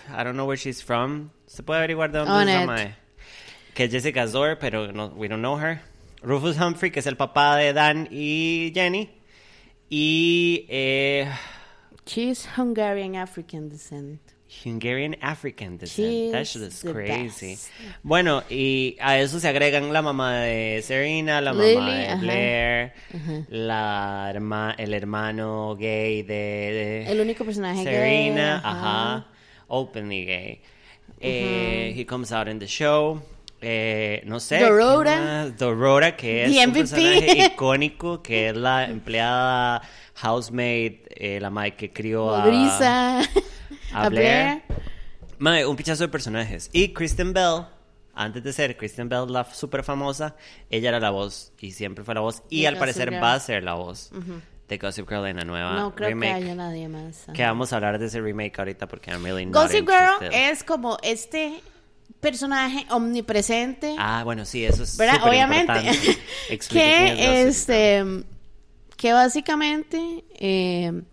I 0.09 0.23
don't 0.23 0.33
know 0.33 0.45
where 0.47 0.57
she's 0.57 0.83
from. 0.83 1.29
Se 1.57 1.63
puede 1.63 1.79
averiguar 1.79 2.11
de 2.11 2.19
dónde 2.19 2.53
es 2.53 2.59
la 2.59 2.65
mae. 2.67 2.93
Que 3.73 3.85
es 3.85 3.91
Jessica 3.91 4.27
Zor, 4.27 4.59
pero 4.59 4.91
no, 4.93 5.07
we 5.07 5.27
don't 5.27 5.41
know 5.41 5.57
her. 5.59 5.81
Rufus 6.21 6.55
Humphrey, 6.55 6.91
que 6.91 6.99
es 6.99 7.07
el 7.07 7.17
papá 7.17 7.55
de 7.55 7.73
Dan 7.73 8.07
y 8.11 8.71
Jenny. 8.75 9.09
Y 9.89 10.67
eh, 10.69 11.27
She's 12.05 12.47
Hungarian 12.55 13.15
African 13.15 13.69
descent. 13.69 14.21
Hungarian 14.63 15.15
African 15.19 15.79
descent. 15.79 16.07
She's 16.07 16.31
That 16.31 16.43
shit 16.45 16.61
is 16.61 16.83
crazy. 16.83 17.55
best. 17.55 17.69
Bueno, 18.03 18.43
y 18.51 18.95
a 19.01 19.17
eso 19.17 19.39
se 19.39 19.47
agregan 19.47 19.91
la 19.91 20.03
mamá 20.03 20.35
de 20.41 20.83
Serena, 20.83 21.41
la 21.41 21.53
mamá 21.53 21.65
Lily, 21.65 21.91
de 21.97 22.07
ajá. 22.07 22.21
Blair, 22.21 22.93
la 23.49 24.31
herma- 24.31 24.75
el 24.77 24.93
hermano 24.93 25.75
gay 25.75 26.21
de, 26.21 26.33
de 26.35 27.11
El 27.11 27.19
único 27.19 27.43
personaje 27.45 27.83
gay, 27.83 27.93
Serena, 27.95 28.57
ajá. 28.57 28.69
ajá. 29.15 29.27
openly 29.69 30.23
gay. 30.23 30.61
Eh, 31.19 31.93
he 31.95 32.05
comes 32.05 32.31
out 32.31 32.47
in 32.47 32.59
the 32.59 32.67
show. 32.67 33.21
Eh, 33.59 34.21
no 34.25 34.39
sé. 34.39 34.59
¿qué 34.59 34.65
Dorota. 34.65 35.19
más? 35.19 35.57
Dorota, 35.57 36.15
que 36.15 36.45
es 36.45 36.67
un 36.67 36.73
personaje 36.73 37.45
icónico, 37.53 38.21
que 38.21 38.49
es 38.49 38.55
la 38.57 38.85
empleada 38.85 39.81
housemaid, 40.15 40.93
eh, 41.09 41.39
la 41.39 41.49
madre 41.49 41.75
que 41.75 41.91
crió 41.91 42.33
a, 42.35 42.45
Brisa. 42.45 43.21
a 43.93 44.09
Blair. 44.09 44.61
Mae, 45.39 45.65
un 45.65 45.75
pichazo 45.75 46.03
de 46.03 46.09
personajes. 46.09 46.69
Y 46.71 46.89
Kristen 46.89 47.33
Bell, 47.33 47.65
antes 48.13 48.43
de 48.43 48.53
ser 48.53 48.77
Kristen 48.77 49.09
Bell 49.09 49.25
la 49.31 49.43
super 49.45 49.83
famosa, 49.83 50.35
ella 50.69 50.89
era 50.89 50.99
la 50.99 51.09
voz 51.09 51.51
y 51.59 51.71
siempre 51.71 52.03
fue 52.03 52.13
la 52.13 52.21
voz. 52.21 52.43
Y 52.49 52.65
al 52.65 52.77
parecer 52.77 53.11
va 53.13 53.33
a 53.33 53.39
ser 53.39 53.63
la 53.63 53.73
voz 53.73 54.11
de 54.67 54.77
Gossip 54.77 55.07
Girl 55.07 55.25
en 55.27 55.37
la 55.37 55.45
nueva 55.45 55.73
No 55.75 55.95
creo 55.95 56.09
remake. 56.09 56.29
que 56.29 56.43
haya 56.43 56.55
nadie 56.55 56.87
más. 56.89 57.25
Que 57.33 57.43
vamos 57.43 57.71
a 57.71 57.77
hablar 57.77 57.99
de 57.99 58.07
ese 58.07 58.19
remake 58.21 58.57
ahorita 58.59 58.87
porque 58.87 59.11
I'm 59.11 59.23
really 59.23 59.45
not 59.45 59.53
Gossip 59.53 59.87
Girl 59.87 60.31
es 60.31 60.63
como 60.63 60.97
este 61.03 61.61
personaje 62.19 62.85
omnipresente. 62.89 63.95
Ah, 63.97 64.23
bueno, 64.23 64.45
sí, 64.45 64.65
eso 64.65 64.83
es 64.83 64.97
¿verdad? 64.97 65.21
Obviamente. 65.27 65.73
que 66.69 67.41
este 67.47 68.03
que 68.97 69.13
básicamente 69.13 70.23
eh, 70.39 71.03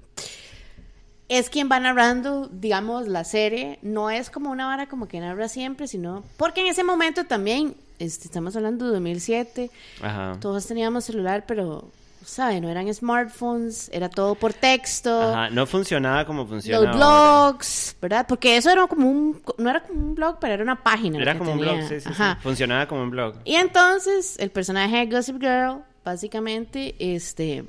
es 1.28 1.50
quien 1.50 1.68
va 1.70 1.78
narrando, 1.80 2.48
digamos, 2.48 3.06
la 3.08 3.24
serie. 3.24 3.78
No 3.82 4.10
es 4.10 4.30
como 4.30 4.50
una 4.50 4.66
vara 4.66 4.88
como 4.88 5.06
que 5.06 5.20
narra 5.20 5.48
siempre, 5.48 5.86
sino 5.86 6.24
porque 6.36 6.62
en 6.62 6.68
ese 6.68 6.82
momento 6.82 7.24
también, 7.24 7.76
este, 7.98 8.26
estamos 8.26 8.56
hablando 8.56 8.86
de 8.86 8.92
2007, 8.92 9.70
Girl. 9.70 10.06
Ajá. 10.06 10.38
todos 10.40 10.66
teníamos 10.66 11.04
celular, 11.04 11.44
pero, 11.46 11.90
¿sabe? 12.24 12.60
No 12.60 12.68
eran 12.70 12.92
smartphones, 12.92 13.88
era 13.92 14.08
todo 14.08 14.34
por 14.34 14.52
texto. 14.52 15.20
Ajá, 15.32 15.50
no 15.50 15.66
funcionaba 15.66 16.24
como 16.26 16.46
funciona 16.46 16.78
Los 16.80 16.96
ahora. 16.96 17.50
blogs, 17.50 17.96
¿verdad? 18.00 18.26
Porque 18.28 18.56
eso 18.56 18.70
era 18.70 18.86
como 18.86 19.08
un, 19.10 19.42
no 19.58 19.70
era 19.70 19.82
como 19.82 20.00
un 20.00 20.14
blog, 20.14 20.38
pero 20.40 20.54
era 20.54 20.62
una 20.62 20.82
página. 20.82 21.20
Era 21.20 21.36
como 21.38 21.52
un 21.52 21.60
blog, 21.60 21.82
sí, 21.88 22.00
sí, 22.00 22.08
sí. 22.14 22.22
Funcionaba 22.42 22.86
como 22.88 23.02
un 23.02 23.10
blog. 23.10 23.36
Y 23.44 23.54
entonces, 23.54 24.36
el 24.38 24.50
personaje 24.50 24.96
de 24.96 25.06
Gossip 25.14 25.40
Girl, 25.40 25.82
básicamente, 26.04 26.94
este, 26.98 27.64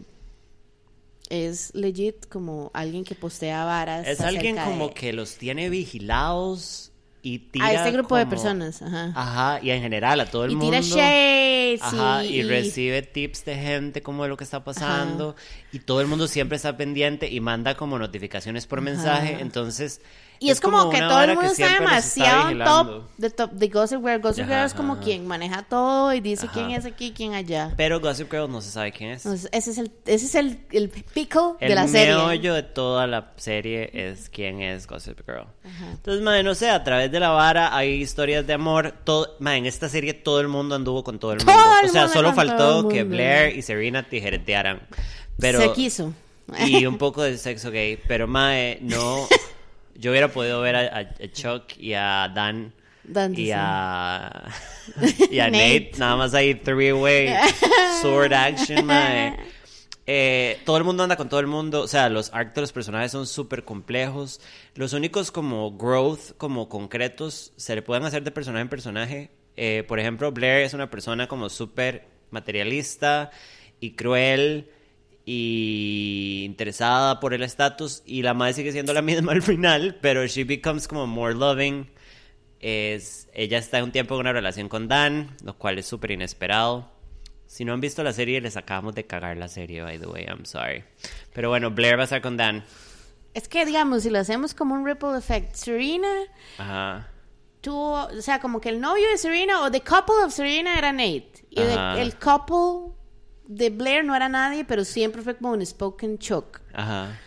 es 1.29 1.73
legit 1.73 2.27
como 2.29 2.69
alguien 2.73 3.03
que 3.03 3.15
postea 3.15 3.65
varas. 3.65 4.07
Es 4.07 4.21
alguien 4.21 4.57
como 4.57 4.87
de- 4.89 4.93
que 4.93 5.11
los 5.13 5.37
tiene 5.37 5.69
vigilados 5.69 6.91
y 7.25 7.39
tira 7.39 7.65
A 7.65 7.73
este 7.73 7.91
grupo 7.91 8.15
de 8.15 8.27
personas, 8.27 8.83
ajá. 8.83 9.11
Ajá, 9.15 9.59
y 9.63 9.71
en 9.71 9.81
general 9.81 10.19
a 10.19 10.27
todo 10.27 10.45
el 10.45 10.51
y 10.51 10.55
mundo. 10.55 10.69
tira 10.79 10.81
shades 10.81 11.81
Ajá, 11.81 12.23
y, 12.23 12.35
y, 12.35 12.43
recibe 12.43 13.01
tips 13.01 13.45
de 13.45 13.55
gente 13.55 14.03
como 14.03 14.21
de 14.23 14.29
lo 14.29 14.37
que 14.37 14.43
está 14.43 14.63
pasando 14.63 15.35
y 15.71 15.79
todo 15.79 16.01
el 16.01 16.07
mundo 16.07 16.27
siempre 16.27 16.55
está 16.55 16.77
pendiente 16.77 17.27
y 17.27 17.39
manda 17.39 17.75
como 17.75 17.97
notificaciones 17.97 18.67
por 18.67 18.81
mensaje, 18.81 19.37
entonces 19.41 20.01
Y 20.39 20.49
es, 20.49 20.59
como, 20.59 20.89
que 20.89 20.97
una 20.97 21.07
todo 21.07 21.21
el 21.21 21.35
mundo 21.35 21.51
está 21.51 21.65
está 21.67 21.79
demasiado 21.79 22.43
vigilando. 22.47 22.83
top 22.99 23.09
de 23.17 23.29
top 23.29 23.51
de 23.51 23.67
Gossip 23.69 23.99
Girl. 24.05 24.19
Gossip 24.21 24.43
Ajá, 24.43 24.53
Girl 24.53 24.65
es 24.65 24.73
como 24.73 24.93
ajá. 24.93 25.01
quien 25.01 25.27
maneja 25.27 25.63
todo 25.63 26.13
y 26.13 26.19
dice 26.19 26.45
Ajá. 26.45 26.53
quién 26.53 26.71
es 26.71 26.85
aquí, 26.85 27.13
quién 27.15 27.33
allá. 27.33 27.73
Pero 27.77 27.99
Gossip 27.99 28.29
Girl 28.31 28.51
no 28.51 28.61
se 28.61 28.71
sabe 28.71 28.91
quién 28.91 29.11
es. 29.11 29.25
Entonces, 29.25 29.49
ese 29.51 29.71
es 29.71 29.77
el, 29.77 29.91
ese 30.05 30.25
es 30.25 30.35
el, 30.35 30.59
el 30.71 30.91
El 31.59 31.69
de 31.69 31.75
la 31.75 31.87
serie. 31.87 32.15
meollo 32.15 32.53
de 32.53 32.63
toda 32.63 33.07
la 33.07 33.31
serie 33.37 33.89
es 33.93 34.29
quién 34.29 34.61
es 34.61 34.87
Gossip 34.87 35.19
Girl. 35.25 35.47
Entonces, 35.91 36.21
madre, 36.23 36.43
no 36.43 36.55
sé, 36.55 36.69
a 36.69 36.83
través 36.83 37.11
de 37.11 37.19
la 37.19 37.29
vara 37.29 37.75
hay 37.75 37.93
historias 38.01 38.45
de 38.45 38.53
amor. 38.53 38.93
Todo, 39.03 39.35
madre, 39.39 39.59
en 39.59 39.65
esta 39.65 39.89
serie 39.89 40.13
todo 40.13 40.41
el 40.41 40.47
mundo 40.47 40.75
anduvo 40.75 41.03
con 41.03 41.19
todo 41.19 41.31
el 41.33 41.37
mundo. 41.39 41.53
Todo 41.53 41.79
el 41.81 41.89
o 41.89 41.91
sea, 41.91 42.01
mundo 42.03 42.13
solo 42.13 42.33
faltó 42.33 42.81
el 42.89 42.93
que. 42.93 43.03
Blair 43.03 43.55
y 43.55 43.61
Serena 43.61 44.03
tijeretearan. 44.03 44.81
Pero, 45.39 45.59
Se 45.61 45.71
quiso. 45.73 46.13
Y 46.65 46.85
un 46.85 46.97
poco 46.97 47.23
de 47.23 47.37
sexo 47.37 47.71
gay. 47.71 47.99
Pero, 48.07 48.27
mae, 48.27 48.77
no. 48.81 49.27
Yo 49.95 50.11
hubiera 50.11 50.27
podido 50.27 50.61
ver 50.61 50.75
a, 50.75 51.09
Chuck 51.31 51.77
y 51.77 51.93
a 51.93 52.31
Dan. 52.33 52.73
Dan, 53.03 53.33
y 53.33 53.45
sí. 53.45 53.51
a, 53.53 54.49
y 55.31 55.39
a 55.39 55.45
Nate. 55.45 55.79
Nate. 55.79 55.91
Nada 55.97 56.15
más 56.15 56.33
ahí, 56.33 56.55
three-way 56.55 57.33
sword 58.01 58.33
action, 58.33 58.85
mae. 58.85 59.37
Eh, 60.07 60.59
todo 60.65 60.77
el 60.77 60.83
mundo 60.83 61.03
anda 61.03 61.15
con 61.15 61.29
todo 61.29 61.39
el 61.39 61.47
mundo, 61.47 61.81
o 61.81 61.87
sea, 61.87 62.09
los 62.09 62.31
arcs 62.31 62.53
de 62.53 62.61
los 62.61 62.71
personajes 62.71 63.11
son 63.11 63.25
súper 63.25 63.63
complejos. 63.63 64.39
Los 64.75 64.93
únicos 64.93 65.31
como 65.31 65.75
growth, 65.75 66.37
como 66.37 66.69
concretos, 66.69 67.53
se 67.55 67.75
le 67.75 67.81
pueden 67.81 68.05
hacer 68.05 68.23
de 68.23 68.31
personaje 68.31 68.61
en 68.61 68.69
personaje. 68.69 69.31
Eh, 69.57 69.83
por 69.87 69.99
ejemplo, 69.99 70.31
Blair 70.31 70.65
es 70.65 70.73
una 70.73 70.91
persona 70.91 71.27
como 71.27 71.49
súper 71.49 72.07
materialista 72.29 73.31
y 73.79 73.91
cruel 73.91 74.69
y 75.25 76.43
interesada 76.45 77.19
por 77.19 77.33
el 77.33 77.43
estatus 77.43 78.03
y 78.05 78.21
la 78.21 78.33
madre 78.33 78.53
sigue 78.53 78.71
siendo 78.71 78.93
la 78.93 79.01
misma 79.01 79.31
al 79.33 79.41
final, 79.41 79.97
pero 80.01 80.25
she 80.27 80.43
becomes 80.43 80.87
como 80.87 81.07
more 81.07 81.33
loving. 81.33 81.89
Es, 82.59 83.27
ella 83.33 83.57
está 83.57 83.83
un 83.83 83.91
tiempo 83.91 84.15
en 84.15 84.21
una 84.21 84.33
relación 84.33 84.69
con 84.69 84.87
Dan, 84.87 85.35
lo 85.43 85.57
cual 85.57 85.77
es 85.79 85.85
súper 85.87 86.11
inesperado. 86.11 86.89
Si 87.47 87.63
no 87.65 87.73
han 87.73 87.81
visto 87.81 88.03
la 88.03 88.13
serie, 88.13 88.41
les 88.41 88.57
acabamos 88.57 88.95
de 88.95 89.05
cagar 89.05 89.37
la 89.37 89.47
serie, 89.47 89.81
by 89.83 89.99
the 89.99 90.07
way, 90.07 90.25
I'm 90.25 90.45
sorry. 90.45 90.83
Pero 91.33 91.49
bueno, 91.49 91.69
Blair 91.71 91.97
va 91.97 92.01
a 92.01 92.03
estar 92.05 92.21
con 92.21 92.37
Dan. 92.37 92.63
Es 93.33 93.47
que, 93.47 93.65
digamos, 93.65 94.03
si 94.03 94.09
lo 94.09 94.19
hacemos 94.19 94.53
como 94.53 94.73
un 94.75 94.85
ripple 94.85 95.17
effect, 95.17 95.53
Serena 95.55 96.07
Ajá. 96.57 97.07
tuvo, 97.61 98.05
o 98.05 98.21
sea, 98.21 98.39
como 98.39 98.61
que 98.61 98.69
el 98.69 98.79
novio 98.79 99.07
de 99.09 99.17
Serena 99.17 99.61
o 99.61 99.69
the 99.71 99.81
couple 99.81 100.15
of 100.25 100.33
Serena 100.33 100.77
era 100.77 100.91
Nate. 100.91 101.31
Y 101.49 101.61
de- 101.61 102.01
el 102.01 102.15
couple 102.15 102.94
de 103.47 103.69
Blair 103.69 104.03
no 104.05 104.15
era 104.15 104.29
nadie, 104.29 104.63
pero 104.65 104.83
siempre 104.85 105.21
fue 105.21 105.35
como 105.37 105.51
un 105.51 105.65
spoken 105.65 106.17
choke. 106.17 106.61
Ajá. 106.73 107.17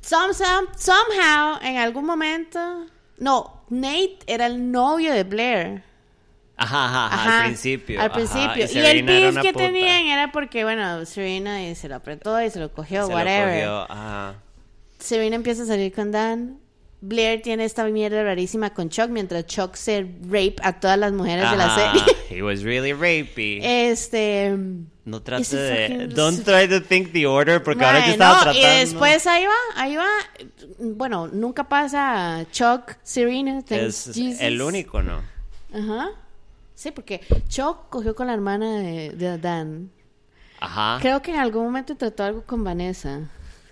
Some, 0.00 0.34
some- 0.34 0.68
somehow, 0.76 1.58
en 1.62 1.76
algún 1.76 2.04
momento, 2.04 2.86
no, 3.18 3.62
Nate 3.68 4.18
era 4.26 4.46
el 4.46 4.70
novio 4.70 5.12
de 5.12 5.24
Blair. 5.24 5.82
Ajá, 6.56 6.84
ajá, 6.86 7.06
ajá, 7.06 7.38
al 7.38 7.44
principio. 7.46 8.00
Al 8.00 8.06
ajá, 8.06 8.14
principio. 8.14 8.66
Y, 8.82 8.86
el 8.86 9.02
beef 9.02 9.34
que 9.40 9.52
puta. 9.52 9.64
tenían 9.66 10.06
era 10.06 10.30
porque, 10.32 10.64
bueno, 10.64 11.04
Serena 11.06 11.62
y 11.66 11.74
se 11.74 11.88
lo 11.88 11.94
apretó 11.96 12.40
y 12.42 12.50
se 12.50 12.60
lo 12.60 12.70
cogió, 12.72 13.04
Se 13.06 13.10
lo 13.10 13.16
whatever. 13.16 13.54
cogió, 13.54 13.90
ajá. 13.90 14.34
Serena 14.98 15.36
empieza 15.36 15.62
a 15.62 15.66
salir 15.66 15.92
con 15.94 16.12
Dan. 16.12 16.58
Blair 17.02 17.40
tiene 17.40 17.64
esta 17.64 17.84
mierda 17.84 18.22
rarísima 18.22 18.74
con 18.74 18.90
Chuck, 18.90 19.08
mientras 19.08 19.46
Chuck 19.46 19.74
se 19.74 20.06
rape 20.24 20.56
a 20.62 20.78
todas 20.80 20.98
las 20.98 21.12
mujeres 21.12 21.50
de 21.50 21.56
la 21.56 21.74
serie. 21.74 22.02
He 22.28 22.42
was 22.42 22.62
really 22.62 22.92
rapey. 22.92 23.60
Este. 23.62 24.54
No 25.10 25.20
trate 25.22 25.56
de... 25.56 26.06
Don't 26.08 26.42
try 26.44 26.68
to 26.68 26.80
think 26.80 27.12
the 27.12 27.26
order, 27.26 27.62
porque 27.62 27.84
ahora 27.84 28.06
yo 28.06 28.12
estaba 28.12 28.40
tratando... 28.40 28.58
Y 28.58 28.78
después 28.80 29.26
ahí 29.26 29.44
va, 29.44 29.82
ahí 29.82 29.96
va. 29.96 30.06
Bueno, 30.78 31.28
nunca 31.28 31.68
pasa 31.68 32.46
Chuck, 32.50 32.92
Serena. 33.02 33.58
Es 33.68 34.06
Jesus. 34.14 34.40
el 34.40 34.62
único, 34.62 35.02
¿no? 35.02 35.20
Ajá. 35.74 36.10
Sí, 36.74 36.90
porque 36.92 37.20
Chuck 37.48 37.88
cogió 37.90 38.14
con 38.14 38.28
la 38.28 38.32
hermana 38.34 38.78
de, 38.78 39.10
de 39.10 39.36
Dan. 39.38 39.90
Ajá, 40.60 40.98
Creo 41.00 41.20
que 41.22 41.30
en 41.32 41.38
algún 41.40 41.64
momento 41.64 41.96
trató 41.96 42.24
algo 42.24 42.42
con 42.44 42.62
Vanessa. 42.64 43.20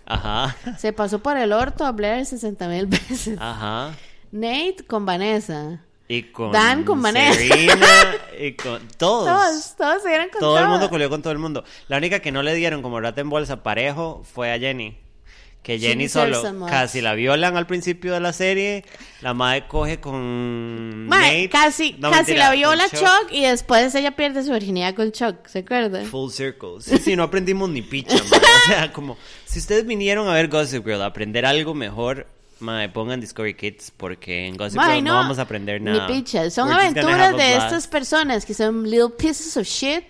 ajá, 0.06 0.56
Se 0.78 0.92
pasó 0.92 1.18
por 1.18 1.36
el 1.36 1.52
orto 1.52 1.84
a 1.86 1.92
Blair 1.92 2.24
60 2.26 2.68
mil 2.68 2.86
veces. 2.86 3.38
ajá. 3.40 3.94
Nate 4.30 4.84
con 4.86 5.06
Vanessa. 5.06 5.80
Y 6.10 6.22
con 6.24 6.52
Dan 6.52 6.84
con 6.84 7.02
Vanessa. 7.02 7.38
Serena 7.38 7.86
y 8.40 8.52
con 8.54 8.88
todos. 8.96 9.26
Todos, 9.26 9.76
todos 9.76 10.02
se 10.02 10.08
dieron 10.08 10.28
con 10.30 10.40
Todo 10.40 10.58
el 10.58 10.64
mundo 10.64 10.80
todo. 10.80 10.90
colió 10.90 11.10
con 11.10 11.20
todo 11.20 11.32
el 11.32 11.38
mundo. 11.38 11.64
La 11.88 11.98
única 11.98 12.20
que 12.20 12.32
no 12.32 12.42
le 12.42 12.54
dieron 12.54 12.80
como 12.82 12.98
rata 13.00 13.20
en 13.20 13.28
bolsa 13.28 13.62
parejo 13.62 14.22
fue 14.32 14.52
a 14.52 14.58
Jenny. 14.58 14.96
Que 15.62 15.78
Jenny 15.78 16.08
solo 16.08 16.40
casi 16.66 17.02
la 17.02 17.12
violan 17.14 17.58
al 17.58 17.66
principio 17.66 18.14
de 18.14 18.20
la 18.20 18.32
serie. 18.32 18.84
La 19.20 19.34
madre 19.34 19.66
coge 19.68 20.00
con 20.00 21.06
Mae, 21.08 21.42
Nate. 21.42 21.50
casi, 21.50 21.92
No, 21.98 22.08
casi 22.10 22.32
mentira, 22.32 22.48
la 22.48 22.54
viola 22.54 22.88
Chuck. 22.88 23.26
Y 23.30 23.42
después 23.42 23.94
ella 23.94 24.12
pierde 24.16 24.42
su 24.44 24.52
virginidad 24.52 24.94
con 24.94 25.12
Chuck, 25.12 25.46
¿se 25.46 25.58
acuerda? 25.58 26.04
Full 26.06 26.30
circle. 26.30 26.80
Sí, 26.80 26.96
sí, 26.98 27.16
no 27.16 27.24
aprendimos 27.24 27.68
ni 27.68 27.82
picha, 27.82 28.14
mae. 28.14 28.40
O 28.40 28.66
sea, 28.66 28.92
como, 28.94 29.18
si 29.44 29.58
ustedes 29.58 29.84
vinieron 29.84 30.26
a 30.28 30.32
ver 30.32 30.48
Gossip 30.48 30.86
Girl 30.86 31.02
a 31.02 31.06
aprender 31.06 31.44
algo 31.44 31.74
mejor, 31.74 32.26
mae, 32.60 32.88
pongan 32.88 33.20
Discovery 33.20 33.54
Kids, 33.54 33.92
porque 33.96 34.46
en 34.46 34.56
Gossip 34.56 34.80
Girl 34.80 35.02
no, 35.04 35.14
vamos 35.14 35.38
a 35.38 35.42
aprender 35.42 35.80
nada. 35.80 36.06
Ni 36.08 36.14
picha. 36.14 36.50
Son 36.50 36.68
We're 36.68 36.80
aventuras 36.80 37.20
a 37.20 37.28
de 37.30 37.34
blast. 37.34 37.66
estas 37.66 37.86
personas 37.86 38.44
que 38.46 38.54
son 38.54 38.82
little 38.88 39.10
pieces 39.16 39.56
of 39.56 39.66
shit 39.66 40.04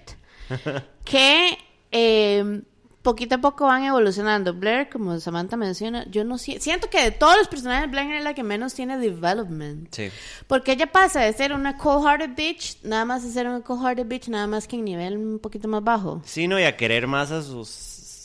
que 1.04 1.56
eh, 1.92 2.62
poquito 3.02 3.36
a 3.36 3.38
poco 3.38 3.64
van 3.66 3.84
evolucionando. 3.84 4.52
Blair, 4.54 4.88
como 4.90 5.18
Samantha 5.20 5.56
menciona, 5.56 6.04
yo 6.10 6.24
no 6.24 6.36
si- 6.38 6.60
siento 6.60 6.90
que 6.90 7.02
de 7.02 7.10
todos 7.10 7.36
los 7.38 7.48
personajes, 7.48 7.90
Blair 7.90 8.12
es 8.14 8.24
la 8.24 8.34
que 8.34 8.42
menos 8.42 8.74
tiene 8.74 8.98
development. 8.98 9.88
Sí. 9.94 10.10
Porque 10.46 10.72
ella 10.72 10.90
pasa 10.92 11.20
de 11.20 11.32
ser 11.32 11.52
una 11.52 11.76
cold-hearted 11.78 12.34
bitch, 12.36 12.78
nada 12.82 13.04
más 13.04 13.22
de 13.24 13.30
ser 13.30 13.46
una 13.46 13.60
cold-hearted 13.60 14.06
bitch, 14.06 14.28
nada 14.28 14.46
más 14.46 14.66
que 14.68 14.76
en 14.76 14.84
nivel 14.84 15.16
un 15.16 15.38
poquito 15.38 15.68
más 15.68 15.82
bajo. 15.82 16.20
Sí, 16.24 16.48
no, 16.48 16.58
y 16.60 16.64
a 16.64 16.76
querer 16.76 17.06
más 17.06 17.30
a 17.30 17.42
sus 17.42 17.68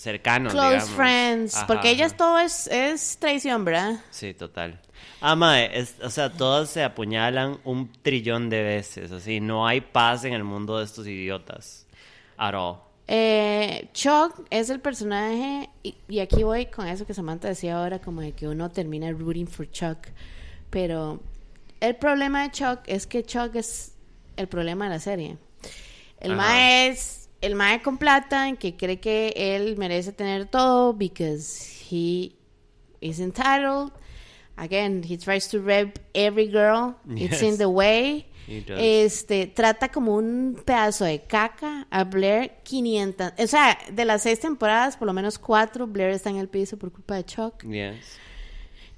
cercanos, 0.04 0.52
Close 0.54 0.70
digamos. 0.70 0.90
friends, 0.92 1.56
Ajá, 1.56 1.68
porque 1.68 1.90
ella 1.92 2.06
ajá. 2.08 2.18
todo 2.18 2.40
es, 2.40 2.68
es 2.68 3.18
traición, 3.20 3.64
¿verdad? 3.66 4.00
Sí, 4.12 4.34
total. 4.34 4.80
Ah, 5.22 5.36
mae, 5.36 5.78
es- 5.80 5.96
o 6.04 6.10
sea, 6.10 6.32
todas 6.32 6.70
se 6.70 6.84
apuñalan 6.84 7.58
un 7.64 7.92
trillón 8.02 8.50
de 8.50 8.62
veces, 8.62 9.12
así, 9.12 9.40
no 9.40 9.66
hay 9.68 9.82
paz 9.82 10.26
en 10.26 10.34
el 10.34 10.44
mundo 10.44 10.78
de 10.78 10.86
estos 10.86 11.08
idiotas. 11.08 11.88
At 12.38 12.54
all. 12.56 12.78
Eh, 13.08 13.90
Chuck 13.94 14.46
es 14.50 14.70
el 14.70 14.80
personaje, 14.80 15.70
y, 15.84 15.96
y 16.08 16.20
aquí 16.20 16.44
voy 16.44 16.66
con 16.68 16.88
eso 16.88 17.06
que 17.06 17.14
Samantha 17.14 17.48
decía 17.50 17.78
ahora, 17.78 18.00
como 18.00 18.22
de 18.22 18.32
que 18.34 18.48
uno 18.48 18.70
termina 18.72 19.12
rooting 19.12 19.48
for 19.48 19.70
Chuck. 19.72 19.98
Pero 20.70 21.22
el 21.80 21.96
problema 21.96 22.44
de 22.44 22.52
Chuck 22.52 22.80
es 22.88 23.06
que 23.08 23.24
Chuck 23.24 23.56
es 23.56 23.94
el 24.38 24.48
problema 24.48 24.86
de 24.86 24.92
la 24.92 25.00
serie. 25.00 25.38
El 26.20 26.36
mae 26.38 26.88
es 26.88 27.23
el 27.44 27.56
mae 27.56 27.82
con 27.82 27.98
plata, 27.98 28.48
en 28.48 28.58
que 28.58 28.76
cree 28.76 29.00
que 29.00 29.34
él 29.36 29.76
merece 29.78 30.12
tener 30.14 30.46
todo 30.48 30.94
because 30.94 31.64
he 31.90 32.36
is 33.02 33.20
entitled. 33.20 33.92
Again, 34.56 35.04
he 35.04 35.18
tries 35.18 35.48
to 35.50 35.60
rape 35.60 36.00
every 36.14 36.48
girl. 36.48 36.96
It's 37.16 37.42
in 37.42 37.50
Yes. 37.52 37.58
the 37.58 37.66
way. 37.68 38.26
Este, 38.48 39.48
trata 39.48 39.90
como 39.90 40.16
un 40.16 40.62
pedazo 40.66 41.06
de 41.06 41.22
caca 41.24 41.88
a 41.90 42.04
Blair 42.04 42.52
500. 42.64 43.32
O 43.40 43.48
sea, 43.48 43.78
de 43.92 44.06
las 44.06 44.22
seis 44.24 44.40
temporadas, 44.40 44.96
por 44.98 45.08
lo 45.08 45.14
menos 45.14 45.40
cuatro, 45.40 45.88
Blair 45.88 46.12
está 46.12 46.30
en 46.30 46.38
el 46.38 46.48
piso 46.50 46.78
por 46.78 46.92
culpa 46.92 47.16
de 47.16 47.24
Chuck. 47.26 47.64
Yes. 47.64 48.18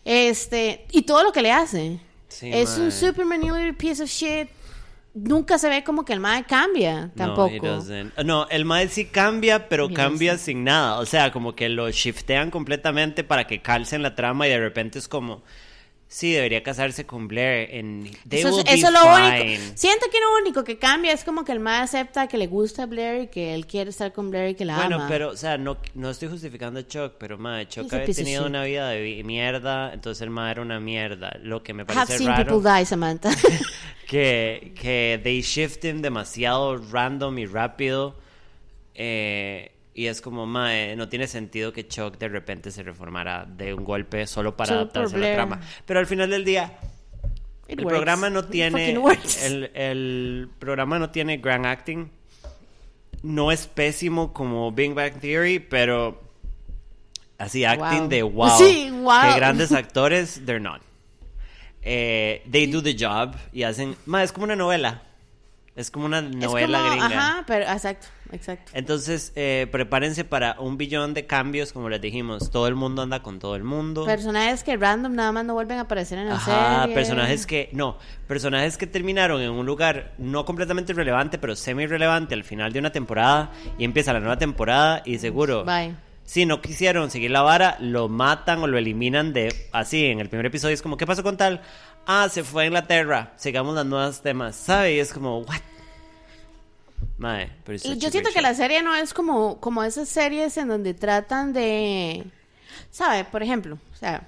Este, 0.04 0.86
y 0.92 1.04
todo 1.04 1.24
lo 1.24 1.32
que 1.32 1.42
le 1.42 1.52
hace. 1.52 2.00
Sí, 2.28 2.50
es 2.52 2.78
un 2.78 2.92
super 2.92 3.26
manipulative 3.26 3.74
piece 3.74 4.04
of 4.04 4.10
shit. 4.10 4.50
Nunca 5.16 5.58
se 5.58 5.70
ve 5.70 5.82
como 5.86 6.04
que 6.04 6.12
el 6.12 6.20
mae 6.20 6.44
cambia, 6.44 7.10
tampoco. 7.16 7.56
No, 7.64 7.76
doesn't. 7.76 8.18
No, 8.26 8.50
el 8.50 8.66
mae 8.66 8.90
sí 8.90 9.06
cambia, 9.06 9.70
pero 9.70 9.90
cambia 9.90 10.38
sin 10.38 10.66
nada. 10.66 11.00
O 11.00 11.06
sea, 11.06 11.32
como 11.32 11.56
que 11.56 11.70
lo 11.70 11.90
shiftean 11.90 12.52
completamente 12.52 13.24
para 13.24 13.48
que 13.48 13.62
calce 13.62 13.96
en 13.96 14.04
la 14.04 14.14
trama 14.14 14.46
y 14.46 14.50
de 14.50 14.60
repente 14.60 15.00
es 15.00 15.08
como, 15.08 15.42
sí, 16.08 16.32
debería 16.32 16.64
casarse 16.64 17.06
con 17.06 17.28
Blair. 17.28 17.70
And 17.78 18.10
they 18.30 18.40
Eso, 18.40 18.50
will 18.50 18.60
es- 18.60 18.64
be 18.66 18.74
eso 18.74 18.88
es 18.88 18.94
lo 18.94 19.00
fine. 19.02 19.42
único. 19.58 19.64
Siento 19.76 20.06
que 20.12 20.20
lo 20.20 20.36
único 20.42 20.64
que 20.64 20.78
cambia 20.78 21.12
es 21.12 21.24
como 21.24 21.44
que 21.44 21.52
el 21.52 21.60
mae 21.60 21.82
acepta 21.82 22.28
que 22.28 22.38
le 22.38 22.48
gusta 22.48 22.86
Blair 22.86 23.24
y 23.24 23.28
que 23.28 23.54
él 23.54 23.66
quiere 23.68 23.90
estar 23.90 24.14
con 24.14 24.30
Blair 24.32 24.52
y 24.52 24.56
que 24.56 24.66
la 24.66 24.78
Bueno, 24.78 24.96
ama. 24.98 25.08
pero, 25.10 25.30
o 25.30 25.38
sea, 25.38 25.58
no, 25.58 25.78
no 25.94 26.10
estoy 26.10 26.30
justificando 26.30 26.80
a 26.80 26.88
Chuck, 26.88 27.14
pero, 27.18 27.38
madre, 27.38 27.68
Chuck 27.68 27.86
He's 27.86 27.94
a 27.94 27.96
había 27.98 28.14
tenido 28.16 28.46
una 28.46 28.64
vida 28.64 28.90
de 28.90 29.22
mierda, 29.26 29.92
entonces 29.94 30.22
el 30.22 30.30
madre 30.30 30.52
era 30.54 30.62
una 30.62 30.80
mierda. 30.80 31.38
Lo 31.42 31.64
que 31.64 31.74
me 31.74 31.82
Have 31.84 31.94
parece 31.94 32.18
seen 32.20 32.30
raro 32.30 32.56
people 32.62 32.72
die, 32.80 32.86
Samantha. 32.86 33.30
que, 34.08 34.74
que 34.80 35.20
they 35.24 35.42
shift 35.42 35.84
him 35.84 36.02
demasiado 36.02 36.78
random 36.78 37.38
y 37.40 37.46
rápido. 37.46 38.16
eh, 38.94 39.72
y 39.98 40.08
es 40.08 40.20
como, 40.20 40.46
mae, 40.46 40.96
no 40.98 41.08
tiene 41.08 41.26
sentido 41.26 41.72
que 41.72 41.88
Chuck 41.88 42.18
de 42.18 42.28
repente 42.28 42.70
se 42.70 42.84
reformara 42.84 43.46
de 43.46 43.74
un 43.74 43.86
golpe 43.86 44.28
solo 44.28 44.56
para 44.58 44.74
adaptarse 44.76 45.16
a 45.16 45.20
la 45.20 45.34
trama. 45.34 45.62
Pero 45.86 46.00
al 46.02 46.06
final 46.06 46.30
del 46.30 46.44
día, 46.44 46.74
It 47.68 47.80
el 47.80 47.86
works. 47.86 47.96
programa 47.96 48.30
no 48.30 48.44
tiene 48.46 48.92
el, 49.44 49.72
el 49.74 50.50
programa 50.60 51.00
no 51.00 51.10
tiene 51.12 51.38
grand 51.38 51.66
acting. 51.66 52.10
No 53.24 53.52
es 53.54 53.68
pésimo 53.68 54.34
como 54.34 54.72
Big 54.74 54.94
Bang 54.94 55.14
Theory, 55.20 55.60
pero 55.60 56.22
así 57.38 57.64
acting 57.64 58.02
Wow. 58.02 58.08
de 58.10 58.24
wow. 58.24 58.58
Sí, 58.58 58.90
wow. 58.92 59.22
Que 59.32 59.36
grandes 59.38 59.72
actores, 59.72 60.42
they're 60.46 60.60
not. 60.60 60.82
Eh, 61.82 62.44
they 62.52 62.66
do 62.68 62.84
the 62.84 62.96
job 63.00 63.36
y 63.54 63.64
hacen, 63.64 63.96
ma, 64.06 64.24
es 64.24 64.32
como 64.34 64.44
una 64.44 64.56
novela. 64.58 65.04
Es 65.76 65.92
como 65.92 66.06
una 66.06 66.22
novela 66.22 66.78
como- 66.80 66.90
gringa. 66.92 67.06
Ajá, 67.08 67.44
pero 67.46 67.66
exacto, 67.66 68.08
exacto. 68.32 68.72
Entonces, 68.74 69.34
eh, 69.36 69.68
prepárense 69.72 70.24
para 70.24 70.56
un 70.60 70.78
billón 70.78 71.14
de 71.14 71.26
cambios, 71.26 71.74
como 71.74 71.90
les 71.90 72.00
dijimos. 72.00 72.50
Todo 72.50 72.68
el 72.68 72.76
mundo 72.76 73.02
anda 73.02 73.22
con 73.22 73.40
todo 73.40 73.58
el 73.58 73.66
mundo. 73.66 74.06
Personajes 74.06 74.64
que 74.64 74.78
random 74.78 75.14
nada 75.16 75.34
más 75.34 75.44
no 75.44 75.54
vuelven 75.54 75.78
a 75.80 75.82
aparecer 75.82 76.18
en 76.20 76.30
la 76.30 76.36
Ajá, 76.36 76.80
serie. 76.84 76.96
personajes 76.96 77.46
que, 77.46 77.70
no, 77.74 77.98
personajes 78.26 78.78
que 78.78 78.88
terminaron 78.88 79.42
en 79.42 79.50
un 79.52 79.66
lugar 79.66 80.14
no 80.18 80.46
completamente 80.46 80.94
irrelevante, 80.94 81.38
pero 81.38 81.58
semi-relevante 81.58 82.34
al 82.36 82.46
final 82.46 82.72
de 82.72 82.80
una 82.80 82.92
temporada 82.94 83.52
y 83.78 83.84
empieza 83.84 84.14
la 84.14 84.22
nueva 84.22 84.38
temporada 84.38 85.02
y 85.04 85.18
seguro, 85.18 85.66
Bye. 85.66 85.94
Si 86.26 86.46
no 86.46 86.62
quisieron 86.62 87.12
seguir 87.12 87.32
la 87.32 87.42
vara, 87.42 87.78
lo 87.80 88.10
matan 88.10 88.60
o 88.60 88.68
lo 88.68 88.78
eliminan 88.78 89.32
de, 89.32 89.54
así, 89.72 90.06
en 90.06 90.20
el 90.20 90.30
primer 90.30 90.48
episodio 90.48 90.74
es 90.74 90.82
como, 90.82 90.98
¿qué 90.98 91.06
pasó 91.06 91.24
con 91.24 91.38
tal? 91.38 91.62
Ah, 92.08 92.28
se 92.30 92.44
fue 92.44 92.64
a 92.64 92.66
Inglaterra, 92.68 93.34
sigamos 93.38 93.76
las 93.76 93.86
nuevas 93.86 94.22
temas, 94.22 94.56
¿sabe? 94.56 94.96
Y 94.96 95.00
es 95.00 95.14
como, 95.14 95.40
¿what? 95.40 95.62
Mae, 97.18 97.52
pero 97.64 97.76
it's 97.76 97.86
Y 97.86 97.98
Yo 97.98 98.10
siento 98.10 98.32
que 98.34 98.42
la 98.42 98.54
serie 98.54 98.82
no 98.84 98.96
es 98.96 99.14
como, 99.14 99.60
como 99.60 99.84
esas 99.84 100.10
series 100.10 100.58
en 100.58 100.68
donde 100.68 100.94
tratan 100.94 101.54
de, 101.54 102.26
¿sabe? 102.92 103.24
Por 103.26 103.44
ejemplo, 103.44 103.78
o 103.94 103.96
sea, 103.96 104.28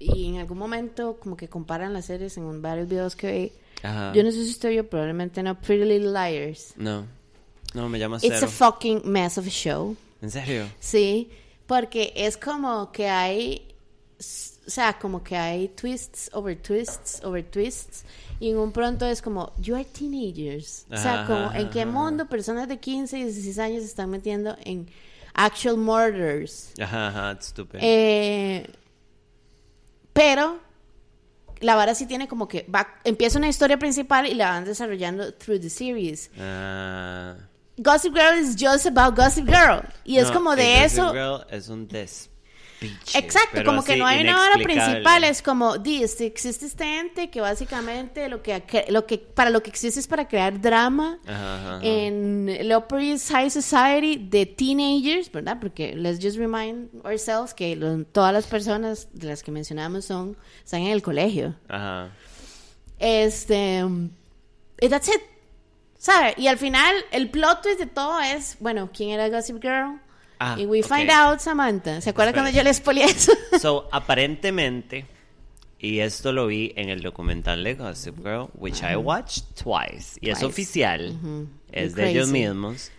y 0.00 0.28
en 0.28 0.38
algún 0.38 0.58
momento 0.58 1.18
como 1.20 1.36
que 1.36 1.48
comparan 1.48 1.92
las 1.92 2.06
series 2.06 2.36
en 2.36 2.62
varios 2.62 2.88
videos 2.88 3.16
que 3.16 3.32
vi. 3.32 3.52
Ajá. 3.86 4.12
Yo 4.14 4.24
no 4.24 4.30
sé 4.30 4.44
si 4.44 4.50
usted 4.50 4.70
vio, 4.70 4.88
probablemente 4.88 5.42
no, 5.42 5.54
Pretty 5.60 5.84
Little 5.84 6.12
Liars. 6.12 6.72
No, 6.76 7.04
no, 7.74 7.88
me 7.88 7.98
llama 7.98 8.16
It's 8.16 8.40
cero. 8.40 8.46
a 8.46 8.48
fucking 8.48 9.02
mess 9.04 9.38
of 9.38 9.46
a 9.46 9.50
show. 9.50 9.96
¿En 10.20 10.30
serio? 10.30 10.66
Sí, 10.80 11.30
porque 11.66 12.12
es 12.16 12.36
como 12.36 12.90
que 12.92 13.08
hay, 13.08 13.68
o 14.18 14.70
sea, 14.70 14.98
como 14.98 15.22
que 15.22 15.36
hay 15.36 15.68
twists 15.68 16.30
over 16.32 16.56
twists 16.56 17.22
over 17.22 17.44
twists 17.44 18.04
y 18.40 18.50
en 18.50 18.58
un 18.58 18.72
pronto 18.72 19.06
es 19.06 19.20
como, 19.20 19.52
you 19.58 19.74
are 19.74 19.84
teenagers. 19.84 20.86
o 20.90 20.96
sea, 20.96 21.24
como, 21.26 21.46
ajá, 21.46 21.58
¿en 21.58 21.70
qué 21.70 21.82
ajá. 21.82 21.90
mundo 21.90 22.26
personas 22.26 22.68
de 22.68 22.78
15 22.78 23.18
y 23.18 23.24
16 23.24 23.58
años 23.58 23.80
se 23.82 23.88
están 23.88 24.10
metiendo 24.10 24.56
en 24.64 24.88
actual 25.34 25.76
murders? 25.76 26.72
Ajá, 26.80 27.08
ajá, 27.08 27.32
estúpido. 27.32 27.80
Eh, 27.82 28.70
pero 30.12 30.58
la 31.60 31.74
vara 31.74 31.94
sí 31.94 32.06
tiene 32.06 32.28
como 32.28 32.46
que 32.46 32.66
va, 32.72 32.88
empieza 33.04 33.38
una 33.38 33.48
historia 33.48 33.78
principal 33.78 34.26
y 34.26 34.34
la 34.34 34.50
van 34.50 34.64
desarrollando 34.64 35.34
through 35.34 35.60
the 35.60 35.70
series. 35.70 36.30
Ah... 36.38 37.36
Gossip 37.78 38.14
Girl 38.14 38.38
is 38.38 38.56
just 38.58 38.86
about 38.86 39.16
Gossip 39.16 39.46
Girl. 39.46 39.82
Y 40.04 40.18
es 40.18 40.28
No, 40.28 40.34
como 40.34 40.56
de 40.56 40.64
Gossip 40.82 40.84
eso. 40.86 41.12
Girl 41.12 41.46
es 41.50 41.68
un 41.68 41.86
despiche. 41.88 42.28
Exacto, 43.14 43.64
como 43.64 43.82
que 43.82 43.96
no 43.96 44.06
hay 44.06 44.20
una 44.22 44.40
hora 44.40 44.54
principal, 44.62 45.24
es 45.24 45.42
como, 45.42 45.78
di, 45.78 46.04
existe 46.04 46.64
este 46.66 47.00
ente 47.00 47.28
que 47.28 47.40
básicamente 47.40 48.28
lo 48.28 48.40
que, 48.40 48.62
lo 48.90 49.04
que, 49.04 49.18
para 49.18 49.50
lo 49.50 49.64
que 49.64 49.70
existe 49.70 49.98
es 49.98 50.06
para 50.06 50.28
crear 50.28 50.60
drama 50.60 51.18
Ajá, 51.26 51.76
ajá, 51.76 51.80
en 51.84 52.48
el 52.48 52.72
Upper 52.76 53.00
East 53.00 53.32
High 53.32 53.50
Society 53.50 54.16
de 54.30 54.46
teenagers, 54.46 55.28
¿verdad? 55.32 55.58
Porque 55.60 55.96
let's 55.96 56.20
just 56.22 56.36
remind 56.38 56.88
ourselves 57.04 57.52
que 57.52 57.74
lo- 57.74 58.04
todas 58.04 58.32
las 58.32 58.46
personas 58.46 59.08
de 59.12 59.26
las 59.26 59.42
que 59.42 59.50
mencionamos 59.50 60.04
son, 60.04 60.36
están 60.64 60.82
en 60.82 60.92
el 60.92 61.02
colegio. 61.02 61.56
Ajá. 61.68 62.10
Este, 63.00 63.84
y 64.80 64.88
that's 64.88 65.08
it, 65.08 65.20
¿sabe? 65.98 66.34
Y 66.38 66.46
al 66.46 66.56
final, 66.58 66.94
el 67.10 67.28
plot 67.30 67.62
twist 67.62 67.78
de 67.78 67.86
todo 67.86 68.18
es, 68.20 68.56
bueno, 68.60 68.90
¿quién 68.96 69.10
era 69.10 69.28
Gossip 69.28 69.60
Girl? 69.62 70.00
Ah, 70.40 70.56
y 70.58 70.64
we 70.66 70.80
ok. 70.80 70.86
find 70.86 71.10
out, 71.10 71.40
Samantha. 71.40 72.00
¿Se 72.00 72.10
acuerda 72.10 72.32
cuando 72.32 72.50
yo 72.50 72.62
le 72.62 72.70
expolié 72.70 73.04
eso? 73.04 73.32
So, 73.60 73.88
aparentemente, 73.90 75.04
y 75.80 75.98
esto 75.98 76.32
lo 76.32 76.46
vi 76.46 76.72
en 76.76 76.88
el 76.90 77.02
documental 77.02 77.62
de 77.64 77.74
Gossip 77.74 78.16
Girl, 78.18 78.48
which 78.54 78.82
I 78.82 78.94
watched 78.96 79.44
twice, 79.62 80.18
y 80.20 80.30
es 80.30 80.38
Twice. 80.38 80.44
oficial, 80.46 81.10
Ujú. 81.20 81.48
es 81.72 81.90
You're 81.92 82.02
de 82.04 82.10
ellos 82.10 82.30
crazy. 82.30 82.44
mismos, 82.46 82.90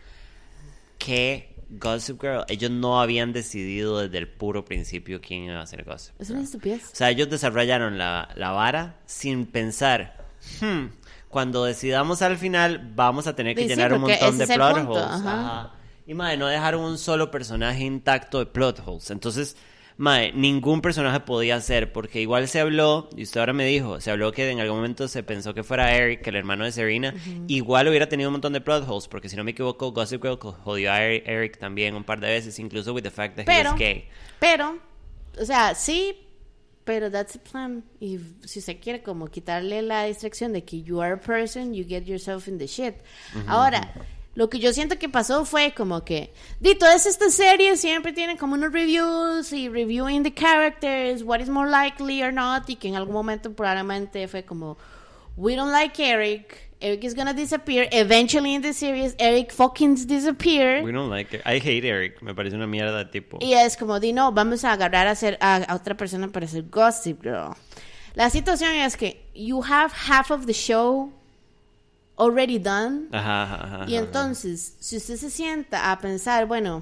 que 0.98 1.56
Gossip 1.70 2.20
Girl, 2.22 2.44
ellos 2.48 2.72
no 2.72 3.00
habían 3.00 3.32
decidido 3.32 4.00
desde 4.00 4.18
el 4.18 4.28
puro 4.28 4.66
principio 4.66 5.22
quién 5.22 5.44
iba 5.44 5.62
a 5.62 5.66
ser 5.68 5.84
Gossip 5.84 6.20
Es 6.20 6.28
Girl. 6.28 6.38
una 6.40 6.46
estupidez. 6.46 6.84
O 6.92 6.96
sea, 6.96 7.10
ellos 7.10 7.30
desarrollaron 7.30 7.98
la, 7.98 8.30
la 8.36 8.52
vara 8.52 8.98
sin 9.06 9.46
pensar, 9.46 10.26
hmm, 10.62 10.86
cuando 11.30 11.64
decidamos 11.64 12.22
al 12.22 12.38
final 12.38 12.92
vamos 12.96 13.28
a 13.28 13.36
tener 13.36 13.56
que 13.56 13.62
Sí, 13.64 13.70
sí, 13.70 13.76
llenar 13.76 13.94
un 13.94 14.02
montón 14.02 14.38
de 14.38 14.48
plot 14.48 14.76
punto, 14.76 14.92
holes. 14.94 15.04
ajá. 15.06 15.42
Ajá. 15.42 15.74
Y 16.06 16.14
madre, 16.16 16.38
no 16.38 16.48
dejaron 16.48 16.82
un 16.84 16.98
solo 16.98 17.30
personaje 17.32 17.84
intacto 17.84 18.40
de 18.40 18.48
plot 18.48 18.82
holes. 18.86 19.12
Entonces, 19.12 19.56
madre, 19.98 20.32
ningún 20.34 20.82
personaje 20.82 21.20
podía 21.20 21.62
ser, 21.62 21.92
porque 21.94 22.20
igual 22.20 22.48
se 22.48 22.60
habló, 22.60 23.10
y 23.16 23.22
usted 23.24 23.40
ahora 23.42 23.54
me 23.54 23.66
dijo, 23.66 24.02
se 24.02 24.10
habló 24.10 24.32
que 24.32 24.50
en 24.50 24.60
algún 24.60 24.78
momento 24.78 25.08
se 25.08 25.22
pensó 25.22 25.54
que 25.54 25.62
fuera 25.64 25.94
Eric, 25.96 26.26
el 26.26 26.36
hermano 26.38 26.66
de 26.66 26.72
Serena, 26.72 27.14
igual 27.48 27.88
hubiera 27.90 28.10
tenido 28.10 28.30
un 28.30 28.34
montón 28.34 28.54
de 28.54 28.62
plot 28.62 28.90
holes, 28.90 29.08
porque 29.08 29.30
si 29.30 29.36
no 29.36 29.44
me 29.44 29.52
equivoco, 29.52 29.92
Gossip 29.92 30.24
Girl 30.24 30.40
jodió 30.40 30.92
a 30.92 31.00
Eric, 31.04 31.24
Eric 31.28 31.58
también 31.60 31.94
un 31.96 32.04
par 32.04 32.20
de 32.20 32.28
veces, 32.30 32.58
incluso 32.58 32.92
with 32.94 33.04
the 33.04 33.12
fact 33.12 33.36
that 33.36 33.44
he 33.44 33.46
Pero, 33.46 33.70
was 33.72 33.80
gay. 33.80 34.08
pero, 34.40 34.80
o 35.40 35.46
sea, 35.46 35.76
sí, 35.76 36.18
pero 36.90 37.12
that's 37.12 37.34
the 37.34 37.40
plan. 37.40 37.84
Y 38.00 38.18
si 38.46 38.58
usted 38.58 38.80
quiere 38.82 39.04
como 39.04 39.28
quitarle 39.28 39.84
la 39.84 40.06
distracción 40.06 40.54
de 40.54 40.64
que 40.64 40.82
you 40.82 41.00
are 41.00 41.14
a 41.14 41.18
person, 41.18 41.72
you 41.72 41.86
get 41.88 42.06
yourself 42.06 42.48
in 42.48 42.58
the 42.58 42.66
shit. 42.66 42.96
Ahora, 43.46 43.94
lo 44.34 44.50
que 44.50 44.58
yo 44.58 44.74
siento 44.74 44.98
que 44.98 45.08
pasó 45.08 45.46
fue 45.46 45.72
como 45.76 46.04
que, 46.04 46.34
di, 46.60 46.74
todas 46.74 47.06
estas 47.06 47.36
series 47.36 47.80
siempre 47.80 48.12
tienen 48.12 48.38
como 48.38 48.56
unos 48.56 48.74
reviews 48.74 49.54
y 49.54 49.70
reviewing 49.70 50.24
the 50.24 50.34
characters, 50.34 51.22
what 51.22 51.40
is 51.40 51.48
more 51.48 51.70
likely 51.70 52.24
or 52.24 52.34
not, 52.34 52.68
y 52.68 52.76
que 52.76 52.88
en 52.88 52.96
algún 52.96 53.14
momento 53.14 53.54
probablemente 53.54 54.28
fue 54.28 54.44
como, 54.44 54.76
we 55.38 55.56
don't 55.56 55.72
like 55.72 56.04
Eric. 56.04 56.69
Eric 56.82 57.04
is 57.04 57.14
gonna 57.14 57.34
disappear. 57.34 57.90
Eventually 57.92 58.54
in 58.56 58.62
the 58.62 58.72
series, 58.74 59.14
Eric 59.20 59.52
fucking 59.52 59.96
disappear. 60.08 60.82
We 60.84 60.92
don't 60.94 61.10
like 61.10 61.34
it. 61.36 61.42
I 61.46 61.60
hate 61.60 61.84
Eric. 61.86 62.22
Me 62.22 62.34
parece 62.34 62.56
una 62.56 62.68
mierda 62.68 62.98
de 62.98 63.06
tipo. 63.06 63.38
Y 63.42 63.54
es 63.54 63.76
como, 63.76 64.00
di, 64.00 64.14
no, 64.14 64.32
vamos 64.32 64.64
a 64.64 64.72
agarrar 64.74 65.08
a, 65.08 65.12
hacer, 65.12 65.38
a, 65.42 65.58
a 65.58 65.76
otra 65.76 65.96
persona 65.98 66.30
para 66.30 66.46
hacer 66.46 66.64
Gossip 66.70 67.22
Girl. 67.22 67.54
La 68.16 68.30
situación 68.30 68.72
es 68.76 68.96
que 68.96 69.22
you 69.36 69.62
have 69.62 69.92
half 69.94 70.32
of 70.32 70.46
the 70.46 70.54
show 70.54 71.12
already 72.18 72.58
done. 72.58 73.08
Ajá, 73.12 73.44
ajá, 73.44 73.56
ajá, 73.84 73.86
Y 73.90 73.96
entonces, 73.96 74.76
si 74.80 74.98
usted 74.98 75.16
se 75.18 75.30
sienta 75.30 75.92
a 75.92 76.00
pensar, 76.00 76.46
bueno, 76.48 76.82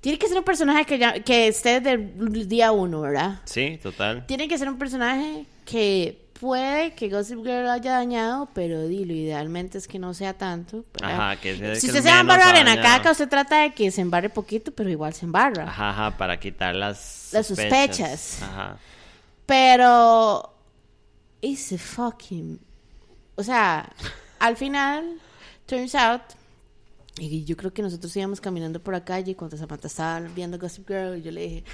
tiene 0.00 0.18
que 0.18 0.28
ser 0.28 0.36
un 0.38 0.44
personaje 0.44 0.84
que, 0.84 0.98
ya- 0.98 1.20
que 1.20 1.46
esté 1.48 1.80
del 1.80 2.48
día 2.48 2.72
uno, 2.72 3.00
¿verdad? 3.02 3.40
Sí, 3.44 3.78
total. 3.82 4.26
Tiene 4.26 4.48
que 4.48 4.58
ser 4.58 4.68
un 4.68 4.78
personaje 4.78 5.46
que 5.64 6.23
puede 6.44 6.94
que 6.94 7.08
Gossip 7.08 7.38
Girl 7.38 7.68
haya 7.70 7.92
dañado, 7.92 8.48
pero 8.52 8.86
di, 8.86 9.04
lo 9.06 9.14
idealmente 9.14 9.78
es 9.78 9.88
que 9.88 9.98
no 9.98 10.12
sea 10.12 10.34
tanto. 10.36 10.84
¿verdad? 10.92 11.12
Ajá, 11.30 11.40
que 11.40 11.56
sea- 11.56 11.74
si 11.76 11.80
que 11.80 11.86
usted 11.88 12.02
se 12.02 12.10
va 12.10 12.18
a 12.18 12.20
embarrar 12.20 12.56
en 12.56 12.66
la 12.66 12.80
caca, 12.82 13.10
usted 13.10 13.28
trata 13.28 13.62
de 13.62 13.72
que 13.72 13.90
se 13.90 14.02
embarre 14.02 14.28
poquito, 14.28 14.70
pero 14.72 14.90
igual 14.90 15.14
se 15.14 15.24
embarra. 15.24 15.64
Ajá, 15.64 15.90
ajá, 15.90 16.16
para 16.18 16.38
quitar 16.38 16.74
las 16.74 17.30
Las 17.32 17.46
sospechas. 17.46 18.42
Ajá. 18.42 18.76
Pero. 19.46 20.50
Ese 21.40 21.78
fucking. 21.78 22.58
O 23.36 23.42
sea, 23.42 23.90
al 24.38 24.56
final, 24.56 25.18
turns 25.66 25.94
out. 25.94 26.22
Y 27.18 27.44
yo 27.44 27.56
creo 27.56 27.72
que 27.72 27.80
nosotros 27.82 28.14
íbamos 28.16 28.40
caminando 28.40 28.80
por 28.82 28.92
la 28.94 29.04
calle 29.04 29.34
cuando 29.36 29.56
Samantha 29.56 29.86
estaba 29.86 30.20
viendo 30.20 30.58
Gossip 30.58 30.86
Girl. 30.88 31.16
Y 31.18 31.22
yo 31.22 31.30
le 31.30 31.40
dije, 31.42 31.64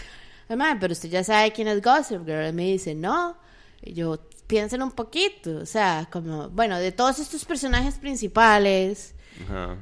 mamá, 0.49 0.77
pero 0.81 0.93
usted 0.93 1.09
ya 1.09 1.25
sabe 1.25 1.53
quién 1.53 1.67
es 1.69 1.81
Gossip 1.83 2.25
Girl. 2.27 2.49
Y 2.49 2.53
me 2.53 2.65
dice, 2.65 2.95
no. 2.95 3.37
Y 3.83 3.95
yo, 3.95 4.19
piensen 4.51 4.83
un 4.83 4.91
poquito. 4.91 5.57
O 5.59 5.67
sea, 5.67 6.09
como, 6.13 6.51
bueno, 6.51 6.79
de 6.79 6.93
todos 6.93 7.19
estos 7.21 7.45
personajes 7.45 7.95
principales. 7.95 9.15
Ajá. 9.45 9.77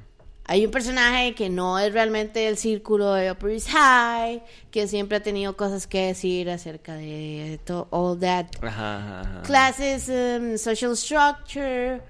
Hay 0.50 0.64
un 0.64 0.70
personaje 0.70 1.34
que 1.34 1.50
no 1.50 1.78
es 1.78 1.92
realmente 1.92 2.40
del 2.40 2.56
círculo 2.56 3.12
de 3.12 3.30
Upper 3.30 3.50
East 3.50 3.68
High, 3.70 4.42
que 4.70 4.86
siempre 4.88 5.18
ha 5.18 5.22
tenido 5.22 5.54
cosas 5.58 5.86
que 5.86 6.06
decir 6.06 6.48
acerca 6.48 6.94
de 6.94 7.60
to- 7.66 7.86
all 7.90 8.18
that 8.18 8.46
Ajá, 8.62 9.20
ajá. 9.20 9.42
classism, 9.42 10.56
social 10.56 10.96
structure, 10.96 12.00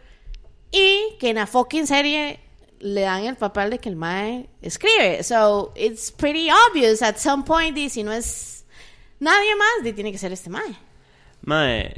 y 0.70 1.16
que 1.18 1.30
en 1.30 1.36
la 1.36 1.46
fucking 1.48 1.86
serie 1.88 2.38
le 2.78 3.00
dan 3.00 3.24
el 3.24 3.34
papel 3.34 3.70
de 3.70 3.78
que 3.80 3.88
el 3.88 3.96
mae 3.96 4.48
escribe. 4.62 5.24
So, 5.24 5.72
it's 5.74 6.12
pretty 6.12 6.48
obvious 6.70 7.02
at 7.02 7.16
some 7.16 7.42
point, 7.42 7.76
y 7.76 7.88
si 7.88 8.04
no 8.04 8.12
es 8.12 8.64
nadie 9.18 9.56
más, 9.56 9.82
di, 9.82 9.92
tiene 9.94 10.12
que 10.12 10.18
ser 10.18 10.30
este 10.32 10.48
mae. 10.48 10.76
Mae, 11.42 11.92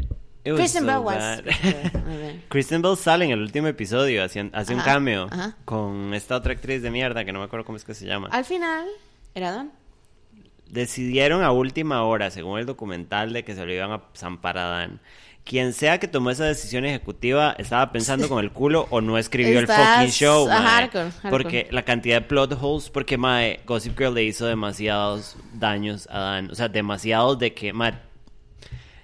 Kristen 0.44 0.82
so 0.82 0.86
Bell 0.86 0.98
was-. 0.98 1.42
Kristen 2.48 2.82
Bell 2.82 2.96
sale 2.96 3.24
en 3.26 3.32
el 3.32 3.40
último 3.40 3.68
episodio, 3.68 4.24
hace, 4.24 4.50
hace 4.52 4.74
un 4.74 4.80
cameo 4.80 5.28
ajá. 5.30 5.56
con 5.64 6.14
esta 6.14 6.36
otra 6.36 6.52
actriz 6.52 6.82
de 6.82 6.90
mierda 6.90 7.24
que 7.24 7.32
no 7.32 7.40
me 7.40 7.44
acuerdo 7.44 7.66
cómo 7.66 7.76
es 7.76 7.84
que 7.84 7.94
se 7.94 8.06
llama. 8.06 8.28
Al 8.32 8.44
final, 8.44 8.86
era 9.34 9.52
Don. 9.52 9.70
Decidieron 10.68 11.42
a 11.42 11.52
última 11.52 12.04
hora, 12.04 12.30
según 12.30 12.58
el 12.58 12.66
documental, 12.66 13.32
de 13.32 13.44
que 13.44 13.54
se 13.54 13.66
lo 13.66 13.72
iban 13.72 13.90
a 13.92 14.02
zampar 14.16 14.56
a 14.56 14.66
Dan. 14.66 15.00
quien 15.44 15.72
sea 15.72 15.98
que 15.98 16.06
tomó 16.06 16.30
esa 16.30 16.44
decisión 16.44 16.84
ejecutiva 16.84 17.56
estaba 17.58 17.90
pensando 17.90 18.28
con 18.28 18.38
el 18.42 18.52
culo 18.52 18.86
o 18.90 19.00
no 19.00 19.18
escribió 19.18 19.58
el 19.58 19.66
fucking 19.66 20.10
show, 20.10 20.46
mae. 20.46 20.58
hardcore, 20.58 21.10
hardcore. 21.10 21.30
Porque 21.30 21.68
la 21.70 21.82
cantidad 21.82 22.20
de 22.20 22.28
plot 22.28 22.56
holes, 22.60 22.88
porque 22.88 23.18
mae, 23.18 23.60
Gossip 23.66 23.98
Girl 23.98 24.14
le 24.14 24.22
hizo 24.22 24.46
demasiados 24.46 25.36
daños 25.54 26.08
a 26.10 26.20
Dan, 26.20 26.50
o 26.50 26.54
sea, 26.54 26.68
demasiados 26.68 27.38
de 27.38 27.52
que 27.52 27.72
mae, 27.72 27.94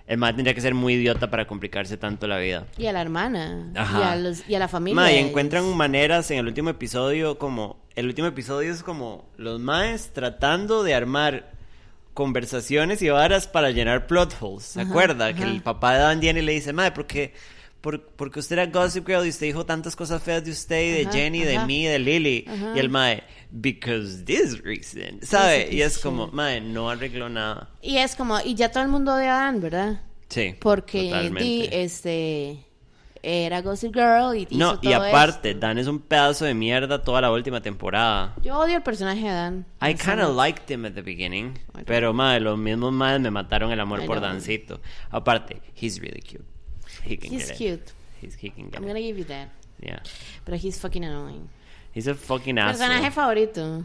el 0.07 0.19
mae 0.19 0.33
tendría 0.33 0.55
que 0.55 0.61
ser 0.61 0.75
muy 0.75 0.95
idiota 0.95 1.31
para 1.31 1.47
complicarse 1.47 1.97
tanto 1.97 2.27
la 2.27 2.39
vida. 2.39 2.67
Y 2.79 2.87
a 2.87 2.93
la 2.93 3.03
hermana. 3.03 3.73
Ajá. 3.75 3.99
Y 3.99 4.03
a, 4.03 4.17
los, 4.17 4.49
y 4.49 4.55
a 4.55 4.59
la 4.59 4.69
familia. 4.69 5.11
Y 5.11 5.17
ellos. 5.17 5.29
encuentran 5.31 5.77
maneras 5.77 6.31
en 6.31 6.39
el 6.39 6.47
último 6.47 6.71
episodio 6.71 7.39
como... 7.39 7.85
El 7.97 8.07
último 8.07 8.29
episodio 8.29 8.73
es 8.73 8.83
como 8.83 9.25
los 9.37 9.59
maes 9.59 10.11
tratando 10.13 10.83
de 10.83 10.95
armar 10.95 11.51
conversaciones 12.13 13.03
y 13.03 13.09
varas 13.09 13.49
para 13.49 13.71
llenar 13.71 14.07
plot 14.07 14.37
holes. 14.41 14.65
¿Se 14.65 14.81
Ajá, 14.81 14.91
acuerda? 14.91 15.35
Que 15.35 15.43
el 15.43 15.63
papá 15.63 15.95
de 15.95 16.01
Dan 16.01 16.21
Jenny 16.21 16.43
le 16.43 16.53
dice, 16.53 16.73
mae, 16.73 16.93
¿por 16.93 17.07
qué? 17.07 17.33
Por, 17.81 18.03
porque 18.03 18.41
usted 18.41 18.59
era 18.59 18.67
Gossip 18.67 19.07
Girl 19.07 19.25
y 19.25 19.31
usted 19.31 19.47
dijo 19.47 19.65
tantas 19.65 19.97
cosas 19.97 20.23
feas 20.23 20.45
de 20.45 20.51
usted 20.51 20.83
y 20.83 20.91
de 21.05 21.13
Jenny, 21.13 21.43
de 21.43 21.59
mí, 21.61 21.85
de 21.85 21.99
Lily. 21.99 22.47
Y 22.75 22.79
el 22.79 22.91
mae, 22.91 23.23
because 23.51 24.25
this 24.25 24.61
reason. 24.63 25.21
¿Sabe? 25.23 25.65
Ese 25.69 25.75
Y 25.77 25.83
es 25.83 25.99
como, 25.99 26.29
mae, 26.29 26.61
no 26.61 26.91
arregló 26.91 27.29
nada. 27.29 27.71
Y 27.83 27.97
es 27.99 28.15
como, 28.17 28.41
y 28.41 28.55
ya 28.55 28.71
todo 28.71 28.83
el 28.83 28.89
mundo 28.89 29.15
odia 29.15 29.37
a 29.37 29.45
Dan, 29.45 29.61
¿verdad? 29.61 30.01
Sí. 30.29 30.55
Porque 30.61 31.31
di, 31.39 31.69
este 31.71 32.59
era 33.23 33.61
Gossip 33.63 33.93
Girl 33.95 34.37
y 34.37 34.43
hizo 34.43 34.55
No, 34.57 34.79
y 34.81 34.89
todo 34.91 35.03
aparte, 35.03 35.55
Dan 35.55 35.79
es 35.79 35.87
un 35.89 35.99
pedazo 36.01 36.45
de 36.45 36.55
mierda 36.55 37.03
toda 37.03 37.21
la 37.21 37.31
última 37.33 37.61
temporada. 37.61 38.35
Yo 38.43 38.59
odio 38.59 38.77
el 38.77 38.83
personaje 38.83 39.23
de 39.23 39.33
Dan. 39.33 39.67
I 39.83 39.95
kind 39.95 40.21
of 40.21 40.37
liked 40.37 40.71
him 40.71 40.85
at 40.85 40.93
the 40.95 41.03
beginning. 41.03 41.59
Pero, 41.87 42.13
madre, 42.13 42.41
los 42.41 42.59
mismos 42.59 42.93
madres 42.93 43.21
me 43.21 43.31
mataron 43.31 43.73
el 43.73 43.81
amor 43.81 44.03
I 44.03 44.07
por. 44.07 44.21
Dancito. 44.21 44.81
Aparte, 45.11 45.61
he's 45.75 46.01
really 46.01 46.21
cute. 46.21 46.45
He 47.05 47.17
can 47.17 47.33
He's 47.33 47.47
get 47.49 47.51
it. 47.53 47.57
cute. 47.57 47.93
He's, 48.21 48.35
he 48.35 48.51
can 48.51 48.67
get 48.71 48.77
I'm 48.77 48.85
it. 48.85 48.89
gonna 48.89 49.01
give 49.01 49.19
you 49.19 49.25
that. 49.25 49.49
Yeah. 49.81 50.01
Pero 50.45 50.57
he's 50.57 50.79
fucking 50.79 51.05
annoying. 51.05 51.49
He's 51.97 52.07
a 52.07 52.15
fucking 52.15 52.59
asshole. 52.59 52.79
Personaje 52.87 53.11
favorito. 53.11 53.85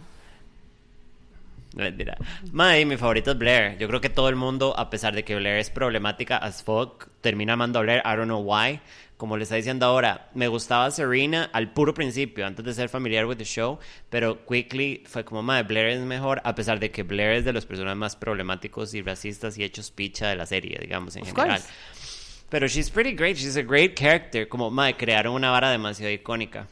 Mentira. 1.74 2.18
Madre, 2.52 2.86
mi 2.86 2.98
favorito 2.98 3.32
es 3.32 3.38
Blair. 3.38 3.78
Yo 3.78 3.88
creo 3.88 4.02
que 4.02 4.10
todo 4.10 4.28
el 4.28 4.36
mundo, 4.36 4.78
a 4.78 4.90
pesar 4.90 5.16
de 5.16 5.24
que 5.24 5.36
Blair 5.38 5.58
es 5.60 5.70
problemática 5.70 6.36
as 6.36 6.62
fuck, 6.62 7.08
termina 7.22 7.54
amando 7.54 7.80
a 7.80 7.84
Blair. 7.84 8.02
I 8.06 8.18
don't 8.18 8.26
know 8.26 8.42
why. 8.42 8.82
Como 9.16 9.38
le 9.38 9.44
está 9.44 9.56
diciendo 9.56 9.86
ahora, 9.86 10.30
me 10.34 10.48
gustaba 10.50 10.90
Serena 10.92 11.50
al 11.54 11.72
puro 11.72 11.94
principio, 11.94 12.46
antes 12.46 12.66
de 12.66 12.74
ser 12.74 12.90
familiar 12.90 13.26
with 13.28 13.38
the 13.38 13.46
show, 13.46 13.78
pero 14.10 14.46
quickly 14.48 15.04
fue 15.06 15.24
como, 15.24 15.44
madre, 15.44 15.64
Blair 15.64 15.88
es 15.90 16.00
mejor, 16.02 16.42
a 16.44 16.56
pesar 16.56 16.80
de 16.80 16.90
que 16.92 17.04
Blair 17.04 17.34
es 17.34 17.46
de 17.46 17.54
los 17.54 17.66
personajes 17.68 17.98
más 17.98 18.16
problemáticos 18.16 18.94
y 18.96 19.02
racistas 19.04 19.58
y 19.60 19.64
hechos 19.64 19.92
picha 19.92 20.28
de 20.28 20.36
la 20.36 20.48
serie, 20.48 20.78
digamos, 20.82 21.16
en 21.16 21.22
Of 21.22 21.30
general. 21.30 21.60
course. 21.62 21.74
Pero 22.50 22.68
she's 22.68 22.90
pretty 22.90 23.14
great, 23.14 23.38
she's 23.38 23.56
a 23.58 23.62
great 23.62 23.96
character. 23.98 24.48
Como, 24.50 24.72
madre, 24.72 24.98
crearon 24.98 25.36
una 25.36 25.52
vara 25.52 25.70
demasiado 25.70 26.12
icónica. 26.12 26.68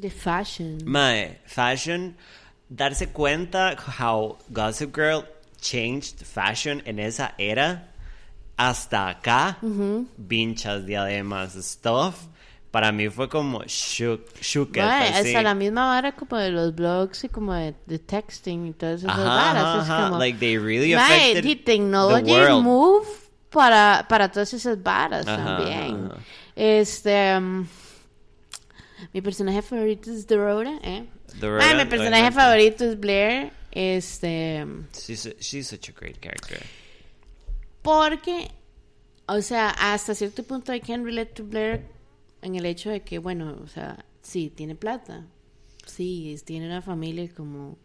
The 0.00 0.10
fashion. 0.10 0.78
Mae, 0.84 1.38
fashion, 1.46 2.16
darse 2.68 3.08
cuenta 3.12 3.76
how 3.98 4.38
Gossip 4.50 4.94
Girl 4.94 5.24
changed 5.60 6.24
fashion 6.24 6.82
en 6.84 6.98
esa 6.98 7.34
era 7.38 7.88
hasta 8.58 9.08
acá, 9.08 9.58
vinchas, 10.16 10.84
diademas, 10.86 11.54
stuff. 11.54 12.26
Para 12.70 12.90
mí 12.90 13.08
fue 13.08 13.28
como 13.28 13.62
shook, 13.66 14.34
shook 14.40 14.76
Mae, 14.76 15.10
así. 15.10 15.28
hasta 15.28 15.42
la 15.42 15.54
misma 15.54 15.86
vara 15.86 16.12
como 16.16 16.36
de 16.36 16.50
los 16.50 16.74
blogs 16.74 17.22
y 17.22 17.28
como 17.28 17.54
de, 17.54 17.72
de 17.86 18.00
texting 18.00 18.66
y 18.66 18.72
todas 18.72 19.02
esas 19.04 19.16
varas. 19.16 19.64
ajá, 19.64 19.98
es 19.98 20.04
como, 20.06 20.18
Like, 20.18 20.38
they 20.40 20.58
really 20.58 20.92
Mae, 20.94 21.40
the 21.40 21.54
technology 21.54 22.32
move 22.62 23.06
para, 23.50 24.04
para 24.08 24.28
todas 24.28 24.52
esas 24.54 24.82
varas 24.82 25.24
Ajá, 25.24 25.56
también. 25.56 26.06
ajá. 26.10 26.18
Este... 26.56 27.36
um, 27.38 27.64
mi 29.14 29.22
personaje 29.22 29.62
favorito 29.62 30.10
es 30.10 30.26
Dorota, 30.26 30.76
¿eh? 30.82 31.06
Dorota, 31.40 31.64
Mae, 31.64 31.84
mi 31.84 31.88
personaje 31.88 32.32
favorito 32.32 32.84
es 32.84 32.98
Blair. 32.98 33.52
Este... 33.70 34.66
She's, 34.92 35.28
she's 35.38 35.68
such 35.68 35.88
a 35.88 35.92
great 35.92 36.20
character. 36.20 36.60
Porque, 37.80 38.50
o 39.26 39.40
sea, 39.40 39.70
hasta 39.70 40.16
cierto 40.16 40.42
punto 40.42 40.74
I 40.74 40.80
can 40.80 41.04
relate 41.04 41.32
to 41.34 41.44
Blair 41.44 41.86
en 42.42 42.56
el 42.56 42.66
hecho 42.66 42.90
de 42.90 43.02
que, 43.02 43.18
bueno, 43.18 43.56
o 43.62 43.68
sea, 43.68 44.04
sí, 44.20 44.50
tiene 44.50 44.74
plata. 44.74 45.24
Sí, 45.86 46.36
tiene 46.44 46.66
una 46.66 46.82
familia 46.82 47.32
como 47.36 47.78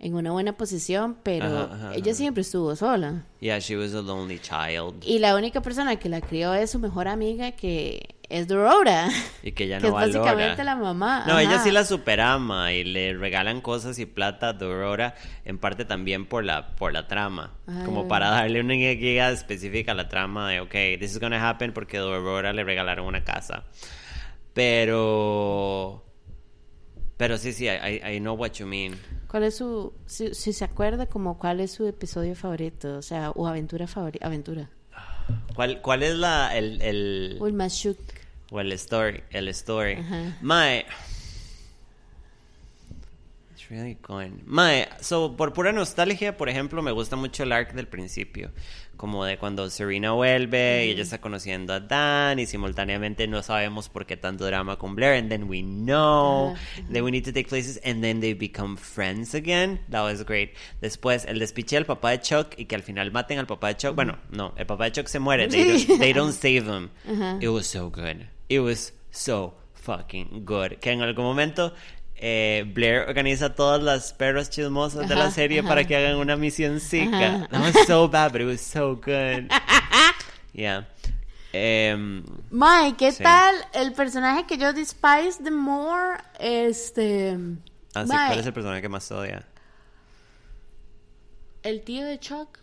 en 0.00 0.14
una 0.14 0.30
buena 0.30 0.56
posición, 0.56 1.16
pero 1.22 1.44
Ajá, 1.46 1.74
ajá, 1.74 1.94
ella 1.94 2.12
ajá. 2.12 2.14
siempre 2.14 2.42
estuvo 2.42 2.74
sola. 2.76 3.24
Yeah, 3.40 3.58
she 3.58 3.76
was 3.76 3.94
a 3.94 4.02
lonely 4.02 4.38
child. 4.38 5.02
Y 5.04 5.18
la 5.18 5.34
única 5.34 5.60
persona 5.60 5.96
que 5.96 6.08
la 6.08 6.20
crió 6.20 6.54
es 6.54 6.70
su 6.70 6.78
mejor 6.78 7.08
amiga, 7.08 7.52
que 7.52 8.14
es 8.28 8.46
Dorota. 8.46 9.08
Y 9.42 9.52
que 9.52 9.66
ya 9.66 9.78
que 9.78 9.82
no 9.82 9.88
es 9.88 10.12
valora. 10.14 10.20
básicamente 10.20 10.62
la 10.64 10.76
mamá. 10.76 11.24
No, 11.26 11.38
ella 11.38 11.58
sí 11.60 11.70
la 11.72 11.84
superama 11.84 12.72
y 12.72 12.84
le 12.84 13.14
regalan 13.14 13.60
cosas 13.60 13.98
y 13.98 14.06
plata 14.06 14.50
a 14.50 14.52
Dorora, 14.52 15.14
en 15.44 15.58
parte 15.58 15.84
también 15.84 16.26
por 16.26 16.44
la, 16.44 16.76
por 16.76 16.92
la 16.92 17.08
trama. 17.08 17.54
Como 17.84 18.06
para 18.06 18.30
darle 18.30 18.60
una 18.60 18.74
guía 18.74 19.30
específica 19.30 19.92
a 19.92 19.94
la 19.96 20.08
trama 20.08 20.48
de, 20.50 20.60
ok, 20.60 20.70
this 21.00 21.10
is 21.12 21.18
gonna 21.18 21.48
happen 21.48 21.72
porque 21.72 21.98
Dorora 21.98 22.52
le 22.52 22.62
regalaron 22.62 23.04
una 23.06 23.24
casa. 23.24 23.64
Pero... 24.54 26.04
Pero 27.16 27.36
sí, 27.38 27.52
sí, 27.52 27.66
I- 27.66 28.00
I 28.16 28.20
know 28.20 28.34
what 28.36 28.52
you 28.52 28.66
mean. 28.66 28.96
¿Cuál 29.28 29.44
es 29.44 29.56
su, 29.56 29.92
si, 30.06 30.34
si 30.34 30.52
se 30.52 30.64
acuerda 30.64 31.06
como 31.06 31.38
cuál 31.38 31.60
es 31.60 31.72
su 31.72 31.86
episodio 31.86 32.34
favorito? 32.34 32.96
O 32.96 33.02
sea, 33.02 33.30
o 33.32 33.46
aventura 33.46 33.86
favorita, 33.86 34.26
aventura. 34.26 34.70
¿Cuál, 35.54 35.82
cuál 35.82 36.02
es 36.02 36.14
la, 36.16 36.56
el, 36.56 36.80
el, 36.80 37.36
O 37.40 37.46
el 37.46 37.52
más 37.52 37.74
shook. 37.74 37.98
o 38.50 38.60
el 38.60 38.72
story? 38.72 39.22
El 39.30 39.48
story. 39.48 39.94
Ajá. 39.94 40.38
Mae... 40.40 40.86
Really 43.70 43.98
going. 44.00 44.42
Mae, 44.46 44.88
so 45.00 45.36
por 45.36 45.52
pura 45.52 45.72
nostalgia, 45.72 46.36
por 46.36 46.48
ejemplo, 46.48 46.80
me 46.80 46.90
gusta 46.90 47.16
mucho 47.16 47.42
el 47.42 47.52
arc 47.52 47.74
del 47.74 47.86
principio. 47.86 48.50
Como 48.96 49.24
de 49.24 49.36
cuando 49.36 49.68
Serena 49.70 50.12
vuelve 50.12 50.86
y 50.86 50.90
ella 50.90 51.02
está 51.02 51.20
conociendo 51.20 51.72
a 51.72 51.78
Dan 51.78 52.38
y 52.38 52.46
simultáneamente 52.46 53.28
no 53.28 53.42
sabemos 53.42 53.88
por 53.88 54.06
qué 54.06 54.16
tanto 54.16 54.46
drama 54.46 54.76
con 54.76 54.96
Blair. 54.96 55.18
And 55.18 55.28
then 55.28 55.44
we 55.48 55.62
know 55.62 56.54
Ajá, 56.54 56.92
that 56.92 57.02
we 57.02 57.10
need 57.10 57.24
to 57.24 57.32
take 57.32 57.48
places 57.48 57.78
and 57.84 58.02
then 58.02 58.20
they 58.20 58.32
become 58.32 58.76
friends 58.76 59.34
again. 59.34 59.80
That 59.90 60.02
was 60.02 60.24
great. 60.24 60.54
Después, 60.80 61.26
el 61.26 61.38
despiche 61.38 61.76
del 61.76 61.84
papá 61.84 62.10
de 62.10 62.20
Chuck 62.20 62.54
y 62.56 62.64
que 62.64 62.74
al 62.74 62.82
final 62.82 63.12
maten 63.12 63.38
al 63.38 63.46
papá 63.46 63.68
de 63.68 63.76
Chuck. 63.76 63.94
Bueno, 63.94 64.18
no, 64.30 64.54
el 64.56 64.66
papá 64.66 64.84
de 64.84 64.92
Chuck 64.92 65.08
se 65.08 65.18
muere. 65.18 65.46
They, 65.46 65.64
don't, 65.64 65.98
they 66.00 66.12
don't 66.12 66.32
save 66.32 66.66
him. 66.66 66.90
Ajá. 67.06 67.38
It 67.40 67.50
was 67.50 67.66
so 67.66 67.90
good. 67.90 68.26
It 68.48 68.60
was 68.60 68.94
so 69.10 69.54
fucking 69.74 70.44
good. 70.44 70.78
Que 70.80 70.90
en 70.90 71.02
algún 71.02 71.24
momento 71.24 71.72
eh, 72.20 72.64
Blair 72.74 73.08
organiza 73.08 73.54
todas 73.54 73.82
las 73.82 74.12
perras 74.12 74.50
chismosas 74.50 75.08
de 75.08 75.14
la 75.14 75.30
serie 75.30 75.60
ajá. 75.60 75.68
para 75.68 75.84
que 75.84 75.96
hagan 75.96 76.16
una 76.16 76.36
misión. 76.36 76.76
Ajá, 76.76 77.48
That 77.50 77.60
was 77.60 77.86
so 77.86 78.08
bad, 78.08 78.32
but 78.32 78.40
it 78.40 78.46
was 78.46 78.60
so 78.60 78.94
good. 78.96 79.50
Yeah. 80.52 80.88
Em, 81.52 82.24
Mae, 82.50 82.94
¿qué 82.96 83.12
Sí. 83.12 83.22
tal 83.22 83.54
el 83.72 83.92
personaje 83.92 84.44
que 84.46 84.58
yo 84.58 84.72
despise 84.72 85.40
the 85.42 85.52
more? 85.52 86.18
Este. 86.40 87.36
mae, 87.94 88.06
¿cuál 88.28 88.38
es 88.40 88.46
el 88.46 88.52
personaje 88.52 88.82
que 88.82 88.88
más 88.88 89.10
odia? 89.12 89.46
el 91.62 91.82
tío 91.82 92.04
de 92.06 92.18
Chuck. 92.18 92.58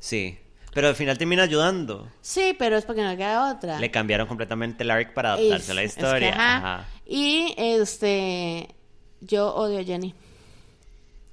Sí. 0.00 0.38
Pero 0.74 0.88
al 0.88 0.96
final 0.96 1.16
termina 1.16 1.44
ayudando. 1.44 2.08
Sí, 2.20 2.54
pero 2.58 2.76
es 2.76 2.84
porque 2.84 3.02
no 3.02 3.16
queda 3.16 3.52
otra. 3.52 3.78
Le 3.78 3.90
cambiaron 3.90 4.26
completamente 4.26 4.82
el 4.82 4.90
arc 4.90 5.14
para 5.14 5.34
adaptarse 5.34 5.64
Es- 5.64 5.70
a 5.70 5.74
la 5.74 5.82
es 5.82 5.94
que, 5.94 6.00
historia. 6.00 6.30
ajá. 6.32 6.56
Ajá. 6.56 6.88
Y 7.06 7.54
este. 7.56 8.74
Yo 9.20 9.54
odio 9.54 9.78
a 9.80 9.84
Jenny. 9.84 10.14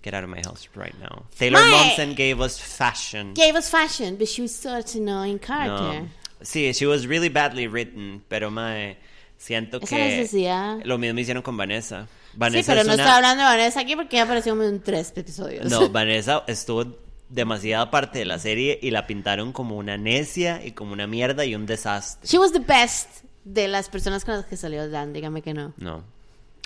Get 0.04 0.14
out 0.16 0.24
of 0.24 0.30
my 0.30 0.42
house 0.42 0.68
right 0.76 0.96
now. 1.00 1.26
Taylor 1.38 1.60
Mae. 1.62 1.72
Momsen 1.96 2.16
gave 2.16 2.40
us 2.44 2.60
fashion. 2.60 3.34
Gave 3.36 3.56
us 3.58 3.70
fashion, 3.70 4.18
but 4.18 4.28
she 4.28 4.42
was 4.42 4.52
such 4.52 4.96
an 4.96 5.08
annoying 5.08 5.38
character. 5.40 6.02
No. 6.04 6.08
Sí, 6.42 6.74
she 6.74 6.88
was 6.88 7.06
really 7.06 7.30
badly 7.30 7.68
written, 7.68 8.24
pero 8.28 8.50
mae, 8.50 8.98
siento 9.38 9.78
Esa 9.78 9.96
que 9.96 10.04
necesidad. 10.04 10.80
lo 10.86 10.98
mismo 10.98 11.20
hicieron 11.20 11.44
con 11.44 11.56
Vanessa. 11.56 12.08
Sí, 12.32 12.38
Vanessa 12.38 12.72
pero 12.72 12.82
es 12.82 12.88
no 12.88 12.94
una- 12.96 13.04
estoy 13.04 13.16
hablando 13.16 13.44
de 13.44 13.50
Vanessa 13.50 13.80
aquí 13.82 13.96
porque 13.96 14.16
ya 14.16 14.24
apareció 14.24 14.60
en 14.64 14.82
tres 14.82 15.14
episodios. 15.16 15.70
No, 15.70 15.88
Vanessa 15.90 16.44
estuvo 16.48 16.84
demasiada 17.32 17.90
parte 17.90 18.20
de 18.20 18.26
la 18.26 18.40
serie 18.40 18.78
y 18.82 18.92
la 18.92 19.08
pintaron 19.08 19.54
como 19.54 19.78
una 19.78 19.98
necia 19.98 20.64
y 20.64 20.72
como 20.72 20.94
una 20.94 21.08
mierda 21.08 21.46
y 21.46 21.56
un 21.56 21.66
desastre. 21.66 22.28
She 22.28 22.38
was 22.38 22.52
the 22.52 22.60
best 22.60 23.24
de 23.44 23.68
las 23.68 23.90
personas 23.90 24.26
con 24.26 24.36
las 24.36 24.46
que 24.46 24.58
salió 24.58 24.90
Dan, 24.90 25.14
dígame 25.14 25.42
que 25.42 25.54
no. 25.54 25.74
No, 25.78 26.04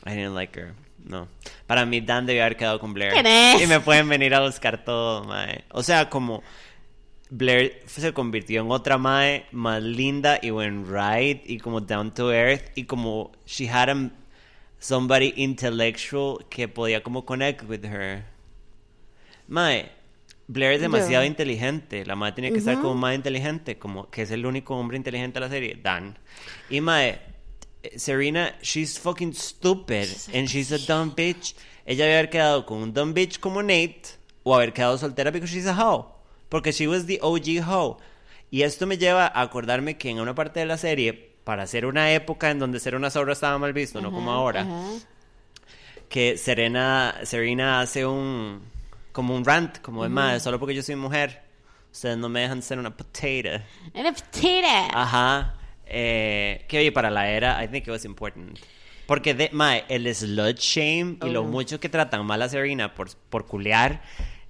I 0.06 0.12
didn't 0.12 0.36
like 0.36 0.60
her. 0.60 0.74
No. 1.04 1.28
Para 1.68 1.86
mí 1.86 2.02
Dan 2.02 2.26
debió 2.26 2.42
haber 2.44 2.58
quedado 2.58 2.80
con 2.80 2.94
Blair. 2.94 3.14
¿Quién 3.14 3.28
es? 3.28 3.62
Y 3.62 3.68
me 3.68 3.80
pueden 3.80 4.10
venir 4.10 4.34
a 4.34 4.42
buscar 4.42 4.84
todo, 4.84 5.24
mae. 5.24 5.64
O 5.72 5.84
sea, 5.84 6.10
como 6.10 6.42
Blair 7.30 7.84
se 7.86 8.14
convirtió 8.14 8.62
en 8.62 8.72
otra 8.72 8.98
mae 8.98 9.46
más 9.52 9.84
linda 9.84 10.40
y 10.42 10.50
buen 10.50 10.86
right 10.88 11.48
y 11.48 11.60
como 11.60 11.82
down 11.82 12.12
to 12.14 12.34
earth 12.34 12.72
y 12.76 12.86
como 12.86 13.32
she 13.46 13.70
had 13.70 13.90
a, 13.90 14.12
somebody 14.80 15.34
intellectual 15.36 16.46
que 16.50 16.68
podía 16.68 17.04
como 17.04 17.26
connect 17.26 17.70
with 17.70 17.86
her. 17.86 18.26
Mae, 19.48 19.92
Blair 20.48 20.74
es 20.74 20.80
Yo. 20.80 20.84
demasiado 20.84 21.24
inteligente. 21.26 22.06
La 22.06 22.16
madre 22.16 22.34
tiene 22.36 22.52
que 22.52 22.60
estar 22.60 22.76
como 22.82 22.96
más 22.96 23.16
inteligente, 23.16 23.78
como 23.78 24.10
que 24.10 24.22
es 24.24 24.32
el 24.32 24.46
único 24.46 24.76
hombre 24.76 24.98
inteligente 24.98 25.36
de 25.40 25.46
la 25.46 25.50
serie, 25.50 25.80
Dan. 25.82 26.18
Y 26.70 26.82
mae, 26.82 27.20
eh, 27.84 27.98
Serena, 27.98 28.56
she's 28.62 29.00
fucking 29.00 29.34
stupid 29.34 30.08
and 30.34 30.48
she's 30.48 30.72
a 30.72 30.78
dumb 30.78 31.14
bitch. 31.16 31.56
Ella 31.86 32.06
debe 32.06 32.18
haber 32.18 32.30
quedado 32.30 32.66
con 32.66 32.80
un 32.80 32.94
dumb 32.94 33.14
bitch 33.14 33.40
como 33.40 33.62
Nate 33.62 34.02
o 34.44 34.56
haber 34.56 34.74
quedado 34.74 34.98
soltera 34.98 35.32
because 35.32 35.52
she's 35.54 35.68
a 35.68 35.74
hoe. 35.74 36.06
Porque 36.50 36.72
she 36.72 36.88
was 36.88 37.06
the 37.08 37.20
OG 37.22 37.62
hoe. 37.68 37.98
Y 38.52 38.62
esto 38.62 38.86
me 38.86 38.98
lleva 38.98 39.26
a 39.26 39.42
acordarme 39.42 39.98
que 39.98 40.10
en 40.12 40.20
una 40.20 40.36
parte 40.36 40.60
de 40.60 40.68
la 40.68 40.78
serie, 40.78 41.32
para 41.44 41.64
hacer 41.64 41.86
una 41.86 42.12
época 42.14 42.52
en 42.52 42.60
donde 42.60 42.80
ser 42.80 42.96
una 42.96 43.10
zorra 43.10 43.34
estaba 43.34 43.58
mal 43.58 43.74
visto, 43.74 44.00
no 44.02 44.12
como 44.12 44.32
ahora, 44.32 44.62
Ajá. 44.62 44.84
que 46.08 46.38
Serena, 46.38 47.16
Serena 47.24 47.82
hace 47.82 48.06
un 48.06 48.62
como 49.16 49.34
un 49.34 49.46
rant, 49.46 49.80
como 49.80 50.04
de 50.04 50.10
madre, 50.10 50.42
solo 50.42 50.60
porque 50.60 50.76
yo 50.76 50.84
soy 50.84 50.98
mujer, 50.98 51.42
ustedes 51.90 52.18
no 52.18 52.28
me 52.28 52.42
dejan 52.42 52.62
ser 52.62 52.78
una 52.80 52.96
potato. 52.96 53.64
And 53.94 54.06
a 54.08 54.12
potato. 54.12 54.92
Ajá. 54.94 55.56
Eh, 55.86 56.66
que 56.68 56.80
oye, 56.80 56.92
para 56.92 57.10
la 57.10 57.30
era, 57.30 57.64
I 57.64 57.68
think 57.70 57.88
it 57.88 57.92
was 57.92 58.04
important. 58.04 58.60
Porque 59.08 59.34
de, 59.34 59.50
mae, 59.54 59.86
el 59.88 60.14
slut 60.14 60.58
shame 60.60 61.18
y 61.26 61.30
lo 61.30 61.42
Oh. 61.42 61.46
mucho 61.46 61.80
que 61.80 61.88
tratan 61.88 62.26
mal 62.26 62.42
a 62.42 62.50
Serena 62.50 62.94
por, 62.94 63.08
por 63.30 63.46
culear 63.46 64.02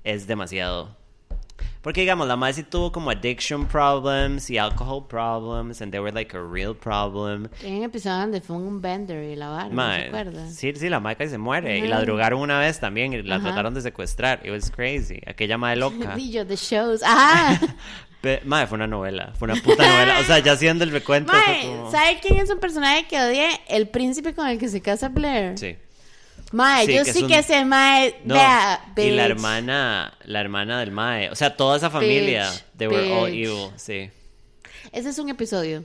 es 0.04 0.26
demasiado. 0.26 0.98
Porque 1.86 2.02
digamos, 2.02 2.28
la 2.28 2.36
madre 2.36 2.56
sí 2.56 2.64
tuvo 2.64 2.92
como 2.92 3.12
addiction 3.12 3.68
problems 3.68 4.50
y 4.50 4.58
alcohol 4.58 5.06
problems, 5.08 5.84
and 5.84 5.92
they 5.92 6.00
were 6.02 6.12
like 6.12 6.36
a 6.36 6.42
real 6.42 6.74
problem. 6.76 7.48
Hay 7.64 7.78
un 7.78 7.84
episodio 7.84 8.18
donde 8.22 8.42
fue 8.42 8.56
un 8.56 8.82
bender 8.82 9.24
y 9.24 9.36
la 9.36 9.50
vara, 9.50 9.70
¿no 9.70 9.94
se 9.94 10.08
acuerda? 10.08 10.50
sí, 10.50 10.74
sí, 10.76 10.90
la 10.90 11.00
madre 11.00 11.18
casi 11.18 11.30
se 11.30 11.38
muere. 11.38 11.78
Y 11.78 11.88
la 11.88 12.02
drogaron 12.02 12.42
una 12.42 12.58
vez 12.58 12.80
también 12.80 13.14
y 13.14 13.22
la 13.22 13.36
Ajá. 13.36 13.46
trataron 13.50 13.76
de 13.76 13.82
secuestrar. 13.82 14.42
It 14.44 14.50
was 14.50 14.72
crazy. 14.72 15.22
Aquella 15.28 15.60
madre 15.60 15.76
loca. 15.76 16.18
Yo, 16.18 16.44
the 16.44 16.56
shows. 16.56 17.04
Ajá. 17.04 17.60
Pe- 18.22 18.42
Madre, 18.46 18.66
fue 18.66 18.78
una 18.78 18.88
novela. 18.88 19.34
Fue 19.38 19.48
una 19.52 19.62
puta 19.62 19.88
novela. 19.88 20.20
O 20.20 20.24
sea, 20.24 20.40
ya 20.40 20.54
haciendo 20.54 20.84
el 20.84 20.90
recuento. 20.90 21.32
Mae, 21.32 21.68
como- 21.68 21.92
¿sabe 21.92 22.18
quién 22.20 22.40
es 22.40 22.50
un 22.50 22.58
personaje 22.58 23.06
que 23.08 23.22
odié? 23.22 23.48
El 23.68 23.88
príncipe 23.90 24.34
con 24.34 24.48
el 24.48 24.58
que 24.58 24.70
se 24.70 24.82
casa 24.82 25.10
Blair. 25.10 25.56
Sí. 25.60 25.76
Mae, 26.56 26.86
Sí, 26.86 26.94
yo 26.96 27.04
que 27.04 27.12
sí 27.12 27.18
es 27.20 27.24
un- 27.24 27.30
que 27.30 27.38
ese 27.40 27.66
mae, 27.66 28.16
No, 28.24 28.36
vea, 28.36 28.94
y 28.96 29.10
la 29.12 29.26
hermana, 29.26 30.18
la 30.24 30.40
hermana 30.40 30.80
del 30.80 30.92
Mae, 30.92 31.30
o 31.30 31.36
sea, 31.36 31.56
toda 31.58 31.76
esa 31.78 31.90
familia, 31.90 32.50
Bitch, 32.50 32.64
they 32.78 32.88
were 32.88 33.12
all 33.12 33.28
evil, 33.28 33.72
sí. 33.76 34.10
Ese 34.92 35.10
es 35.10 35.20
un 35.20 35.30
episodio. 35.30 35.84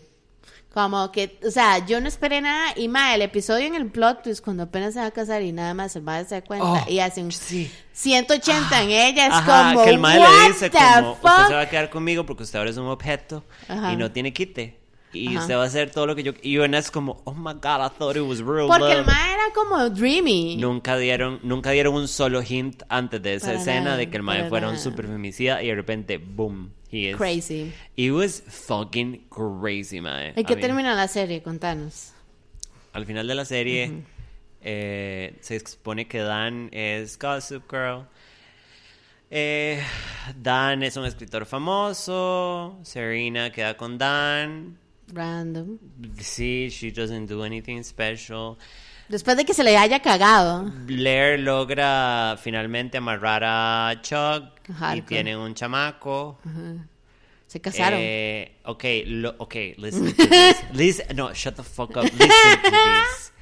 Como 0.72 1.11
que, 1.11 1.40
o 1.44 1.50
sea, 1.50 1.85
yo 1.85 2.00
no 2.00 2.06
esperé 2.06 2.40
nada. 2.40 2.72
Y 2.76 2.87
mae, 2.87 3.16
el 3.16 3.22
episodio 3.22 3.66
en 3.66 3.74
el 3.74 3.90
plot 3.90 4.22
twist, 4.22 4.44
cuando 4.44 4.62
apenas 4.62 4.94
se 4.94 5.00
va 5.00 5.06
a 5.06 5.11
casar 5.11 5.42
y 5.42 5.50
nada 5.50 5.74
más 5.74 5.96
el 5.96 6.02
mae 6.02 6.24
se 6.24 6.37
da 6.37 6.42
cuenta 6.42 6.64
Oh, 6.64 6.85
y 6.88 7.00
hace 7.00 7.20
un 7.24 7.33
sí. 7.33 7.68
180 7.92 8.83
en 8.83 8.90
ella, 8.90 9.26
es 9.26 9.33
Ajá, 9.33 9.72
como, 9.72 9.83
que 9.85 9.90
el 9.90 9.98
Mae 9.98 10.20
what 10.20 10.28
le 10.28 10.48
dice 10.52 10.70
como, 10.70 11.12
usted 11.14 11.46
se 11.48 11.54
va 11.54 11.61
a 11.62 11.68
quedar 11.68 11.90
conmigo 11.90 12.24
porque 12.24 12.44
usted 12.44 12.59
ahora 12.61 12.70
es 12.70 12.76
un 12.76 12.87
objeto 12.87 13.44
Ajá. 13.68 13.92
y 13.92 13.96
no 13.96 14.12
tiene 14.12 14.33
quite. 14.33 14.78
Y 15.12 15.28
Ajá. 15.28 15.40
usted 15.40 15.54
va 15.56 15.62
a 15.64 15.66
hacer 15.66 15.90
todo 15.90 16.06
lo 16.06 16.14
que 16.14 16.22
yo... 16.22 16.32
Y 16.42 16.58
una 16.58 16.78
es 16.78 16.90
como, 16.90 17.20
oh 17.24 17.34
my 17.34 17.54
God, 17.54 17.84
I 17.84 17.88
thought 17.98 18.16
it 18.16 18.22
was 18.22 18.38
real 18.38 18.68
Porque 18.68 18.92
el 18.92 19.04
mae 19.04 19.34
era 19.34 19.52
como 19.54 19.90
dreamy. 19.90 20.56
Nunca 20.56 20.96
dieron, 20.96 21.40
nunca 21.42 21.70
dieron 21.70 21.94
un 21.94 22.06
solo 22.06 22.42
hint 22.42 22.82
antes 22.88 23.20
de 23.22 23.34
esa 23.34 23.48
Para 23.48 23.58
escena 23.58 23.80
nada, 23.80 23.96
de 23.96 24.08
que 24.08 24.16
el 24.16 24.22
Mae 24.22 24.48
fuera 24.48 24.68
un 24.68 24.78
super 24.78 25.06
femicida 25.06 25.62
y 25.62 25.68
de 25.68 25.74
repente, 25.74 26.18
boom, 26.18 26.72
he 26.90 27.10
is. 27.10 27.16
Crazy. 27.16 27.72
It 27.96 28.12
was 28.12 28.42
fucking 28.46 29.26
crazy, 29.28 30.00
Mae. 30.00 30.32
¿En 30.36 30.44
qué 30.44 30.56
termina 30.56 30.94
la 30.94 31.08
serie? 31.08 31.42
Contanos. 31.42 32.12
Al 32.92 33.06
final 33.06 33.26
de 33.26 33.34
la 33.34 33.44
serie 33.44 34.02
eh, 34.62 35.36
se 35.40 35.56
expone 35.56 36.06
que 36.06 36.18
Dan 36.18 36.68
es 36.72 37.18
Gossip 37.18 37.62
Girl. 37.70 38.06
Eh, 39.30 39.80
Dan 40.36 40.82
es 40.82 40.96
un 40.96 41.04
escritor 41.04 41.46
famoso. 41.46 42.78
Serena 42.82 43.50
queda 43.50 43.76
con 43.76 43.96
Dan. 43.96 44.78
Random. 45.12 45.78
Sí, 46.18 46.68
she 46.70 46.90
doesn't 46.90 47.26
do 47.28 47.42
anything 47.44 47.82
special. 47.82 48.56
Después 49.08 49.36
de 49.36 49.44
que 49.44 49.54
se 49.54 49.64
le 49.64 49.76
haya 49.76 50.00
cagado. 50.00 50.70
Blair 50.86 51.40
logra 51.40 52.36
finalmente 52.40 52.98
amarrar 52.98 53.42
a 53.44 54.00
Chuck 54.02 54.44
y 54.96 55.02
tienen 55.02 55.36
un 55.38 55.54
chamaco. 55.54 56.38
Se 57.46 57.60
casaron. 57.60 57.98
Eh, 58.00 58.58
ok, 58.64 58.84
lo, 59.06 59.34
ok, 59.38 59.54
listen 59.78 60.14
to 60.14 60.22
this. 60.28 60.56
Listen, 60.72 61.16
no, 61.16 61.32
shut 61.34 61.56
the 61.56 61.64
fuck 61.64 61.96
up. 61.96 62.04
Listen 62.04 62.28
to 62.62 62.70
this. 62.70 63.32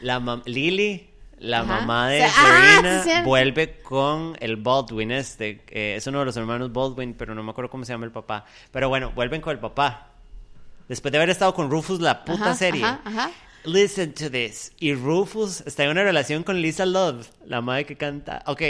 La 0.00 0.18
mam- 0.20 0.42
Lily, 0.46 1.10
la 1.38 1.60
Ajá. 1.60 1.66
mamá 1.80 2.08
de 2.08 2.20
Se- 2.20 2.24
ah, 2.34 2.80
Serena, 2.80 3.02
sí. 3.02 3.10
vuelve 3.26 3.80
con 3.82 4.34
el 4.40 4.56
Baldwin 4.56 5.10
este. 5.10 5.62
eh, 5.68 5.96
es 5.98 6.06
uno 6.06 6.20
de 6.20 6.24
los 6.24 6.36
hermanos 6.38 6.72
Baldwin, 6.72 7.12
pero 7.12 7.34
no 7.34 7.42
me 7.42 7.50
acuerdo 7.50 7.70
cómo 7.70 7.84
se 7.84 7.92
llama 7.92 8.06
el 8.06 8.12
papá. 8.12 8.46
Pero 8.70 8.88
bueno, 8.88 9.12
vuelven 9.14 9.42
con 9.42 9.52
el 9.52 9.58
papá. 9.58 10.11
Después 10.88 11.10
de 11.12 11.18
haber 11.18 11.30
estado 11.30 11.54
con 11.54 11.70
Rufus 11.70 12.00
la 12.00 12.24
puta 12.24 12.44
Ajá, 12.44 12.54
serie. 12.54 12.84
ajá, 12.84 13.00
ajá. 13.04 13.30
Listen 13.64 14.12
to 14.14 14.28
this. 14.28 14.72
Y 14.80 14.92
Rufus 14.94 15.60
está 15.66 15.84
en 15.84 15.90
una 15.90 16.02
relación 16.02 16.42
con 16.42 16.60
Lisa 16.60 16.84
Love, 16.84 17.28
la 17.46 17.60
madre 17.60 17.84
que 17.86 17.96
canta. 17.96 18.42
Ok, 18.46 18.60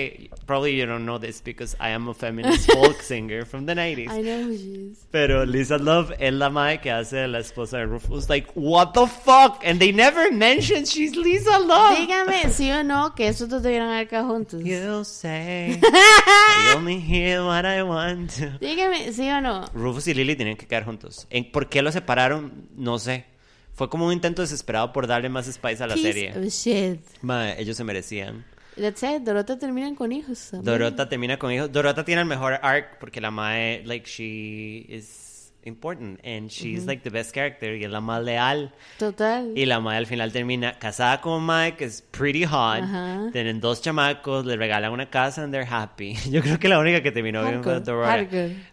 probably 0.45 0.77
you 0.77 0.85
don't 0.85 1.05
know 1.05 1.19
this 1.19 1.43
because 1.43 1.75
I 1.81 1.91
am 1.91 2.09
a 2.09 2.15
feminist 2.15 2.71
folk 2.73 3.01
singer 3.01 3.47
from 3.47 3.65
the 3.65 3.75
90s. 3.75 4.11
I 4.11 4.21
know 4.23 4.43
who 4.43 4.55
she 4.55 4.91
is. 4.93 5.07
Pero 5.11 5.47
Lisa 5.47 5.79
Love 5.79 6.13
es 6.19 6.35
la 6.35 6.51
madre 6.51 6.81
que 6.83 6.91
hace 6.91 7.27
la 7.27 7.39
esposa 7.39 7.79
de 7.79 7.87
Rufus. 7.87 8.29
Like, 8.29 8.51
what 8.55 8.93
the 8.93 9.07
fuck? 9.07 9.63
And 9.65 9.81
they 9.81 9.93
never 9.93 10.31
mention 10.31 10.85
she's 10.85 11.17
Lisa 11.17 11.59
Love. 11.59 11.97
Dígame 11.97 12.51
sí 12.51 12.71
o 12.71 12.83
no 12.85 13.15
que 13.15 13.29
esos 13.29 13.49
dos 13.49 13.63
debieran 13.63 13.89
haber 13.89 14.09
quedado 14.09 14.29
juntos. 14.29 14.63
You 14.63 15.05
say 15.05 15.81
I 15.83 16.75
only 16.77 17.01
hear 17.01 17.43
what 17.43 17.65
I 17.65 17.83
want 17.83 18.33
to. 18.39 18.59
Dígame 18.61 19.11
sí 19.13 19.31
o 19.31 19.41
no. 19.41 19.65
Rufus 19.73 20.07
y 20.09 20.15
Lily 20.15 20.37
tienen 20.37 20.59
que 20.59 20.67
quedar 20.67 20.85
juntos. 20.85 21.27
¿En 21.31 21.51
¿Por 21.51 21.71
qué 21.71 21.81
los 21.81 21.95
separaron? 21.95 22.69
No 22.77 22.99
sé. 22.99 23.32
Fue 23.83 23.89
como 23.89 24.07
un 24.07 24.13
intento 24.13 24.43
desesperado 24.43 24.93
por 24.93 25.09
darle 25.09 25.29
más 25.29 25.47
spice 25.53 25.83
a 25.83 25.89
la 25.89 25.95
Piece 25.95 26.13
serie. 26.13 26.31
of 26.39 26.45
shit. 26.53 27.01
Mae, 27.21 27.61
ellos 27.61 27.77
se 27.77 27.83
merecían. 27.83 28.45
That's 28.77 29.03
it. 29.03 29.23
Dorota 29.25 29.59
terminan 29.59 29.97
con 29.97 30.13
hijos. 30.13 30.51
también. 30.53 30.65
Dorota 30.65 31.09
termina 31.09 31.37
con 31.37 31.51
hijos. 31.51 31.73
Dorota 31.73 32.05
tiene 32.05 32.21
el 32.21 32.29
mejor 32.29 32.61
arc 32.63 33.01
porque 33.01 33.21
la 33.21 33.33
mae, 33.33 33.83
like, 33.85 34.09
she 34.09 34.87
is 34.89 35.53
important 35.65 36.21
and 36.25 36.49
she's 36.49 36.87
like 36.87 37.03
the 37.03 37.11
best 37.11 37.35
character 37.35 37.75
y 37.75 37.83
es 37.83 37.91
la 37.91 38.01
más 38.01 38.23
leal. 38.23 38.73
Total. 39.01 39.51
Y 39.59 39.67
la 39.67 39.81
mae 39.81 39.97
al 39.97 40.07
final 40.07 40.31
termina 40.31 40.79
casada 40.79 41.21
con 41.21 41.45
Mike, 41.45 41.79
que 41.79 41.87
es 41.87 42.03
pretty 42.03 42.45
hot. 42.45 42.85
Ajá. 42.85 43.31
Tienen 43.33 43.61
dos 43.61 43.83
chamacos, 43.83 44.47
le 44.47 44.57
regalan 44.57 44.93
una 44.93 45.11
casa 45.11 45.43
and 45.43 45.53
they're 45.53 45.69
happy. 45.69 46.15
Yo 46.31 46.41
creo 46.41 46.61
que 46.61 46.69
la 46.69 46.79
única 46.79 47.03
que 47.03 47.11
terminó 47.11 47.43
bien 47.43 47.65
fue 47.65 47.81
Dorota. 47.81 48.29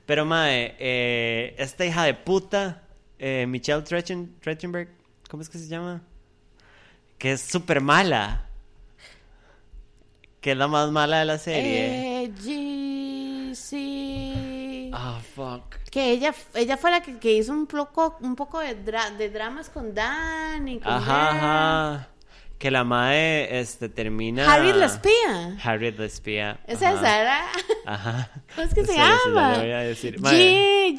Pero 0.05 0.23
mae, 0.27 0.75
eh, 0.77 1.55
esta 1.57 1.83
hija 1.83 2.03
de 2.03 2.13
puta, 2.13 2.83
eh, 3.17 3.47
Michelle 3.47 3.81
Trechen, 3.81 4.35
Trechenberg, 4.39 4.98
¿cómo 5.29 5.41
es 5.43 5.49
que 5.49 5.57
se 5.57 5.67
llama? 5.67 6.01
Que 7.17 7.33
es 7.33 7.41
súper 7.41 7.79
mala. 7.81 8.45
Que 10.41 10.51
es 10.51 10.57
la 10.57 10.67
más 10.67 10.89
mala 10.91 11.19
de 11.19 11.25
la 11.25 11.37
serie. 11.37 12.23
Eh. 12.23 12.31
Ah, 14.93 15.19
fuck. 15.35 15.75
Que 15.91 16.11
ella, 16.11 16.33
ella 16.53 16.77
fue 16.77 16.91
la 16.91 17.01
que, 17.01 17.17
que 17.19 17.33
hizo 17.33 17.51
un 17.51 17.65
poco, 17.67 18.17
un 18.21 18.35
poco 18.35 18.59
de, 18.59 18.83
dra- 18.85 19.15
de 19.15 19.29
dramas 19.29 19.69
con 19.69 19.93
Dan 19.93 20.67
y 20.67 20.79
con 20.79 20.91
Ajá, 20.93 21.29
ajá. 21.31 22.07
Que 22.59 22.69
la 22.69 22.83
mae 22.83 23.57
este, 23.57 23.87
termina. 23.87 24.53
Harriet 24.53 24.75
la 24.75 24.87
espía. 24.87 25.57
Harriet 25.63 25.97
la 25.97 26.05
espía. 26.05 26.59
Es 26.67 26.81
esa, 26.81 27.01
¿verdad? 27.01 27.45
Ajá. 27.85 28.29
¿Cómo 28.55 28.67
es 28.67 28.73
que 28.73 28.85
se 28.85 28.95
ya 28.97 29.17
llama? 29.25 29.51
le 29.53 29.59
voy 29.59 29.71
a 29.71 29.79
decir. 29.79 30.19
Mae. 30.19 30.93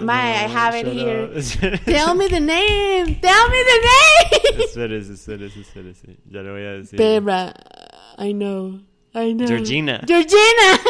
Mae, 0.00 0.32
I 0.32 0.48
have 0.52 0.76
it 0.76 0.86
here. 0.88 1.24
up. 1.26 1.84
Tell 1.84 2.16
me 2.16 2.26
the 2.26 2.40
name. 2.40 3.20
Tell 3.20 3.48
me 3.50 3.60
the 3.62 3.78
name. 3.86 4.64
Espérese, 4.64 5.12
espérese, 5.12 5.60
espérese. 5.60 6.16
Ya 6.28 6.42
le 6.42 6.50
voy 6.50 6.62
a 6.62 6.72
decir. 6.72 6.98
Debra. 6.98 7.54
I 8.18 8.32
know. 8.32 8.80
I 9.14 9.32
know. 9.32 9.46
Georgina. 9.46 10.00
Georgina. 10.04 10.80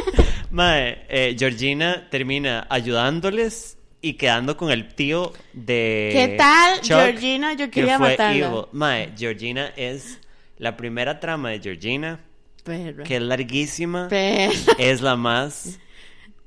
Mae, 0.51 1.05
eh, 1.11 1.37
Georgina 1.39 2.09
termina 2.09 2.67
ayudándoles 2.71 3.77
y 4.05 4.15
quedando 4.15 4.57
con 4.57 4.71
el 4.71 4.95
tío 4.95 5.33
de. 5.53 6.11
¿Qué 6.13 6.35
tal, 6.37 6.81
Chuck, 6.81 6.97
Georgina? 6.99 7.53
Yo 7.55 7.67
que 7.67 7.71
quería 7.71 7.99
fue 7.99 8.11
matarla. 8.11 8.47
evil. 8.47 8.65
Mae, 8.73 9.13
Georgina 9.17 9.73
es 9.77 10.19
la 10.59 10.77
primera 10.77 11.19
trama 11.21 11.51
de 11.51 11.61
Georgina, 11.61 12.21
Perra. 12.63 13.03
que 13.05 13.17
es 13.17 13.23
larguísima. 13.23 14.09
Perra. 14.09 14.53
es 14.79 15.01
la 15.01 15.17
más 15.17 15.79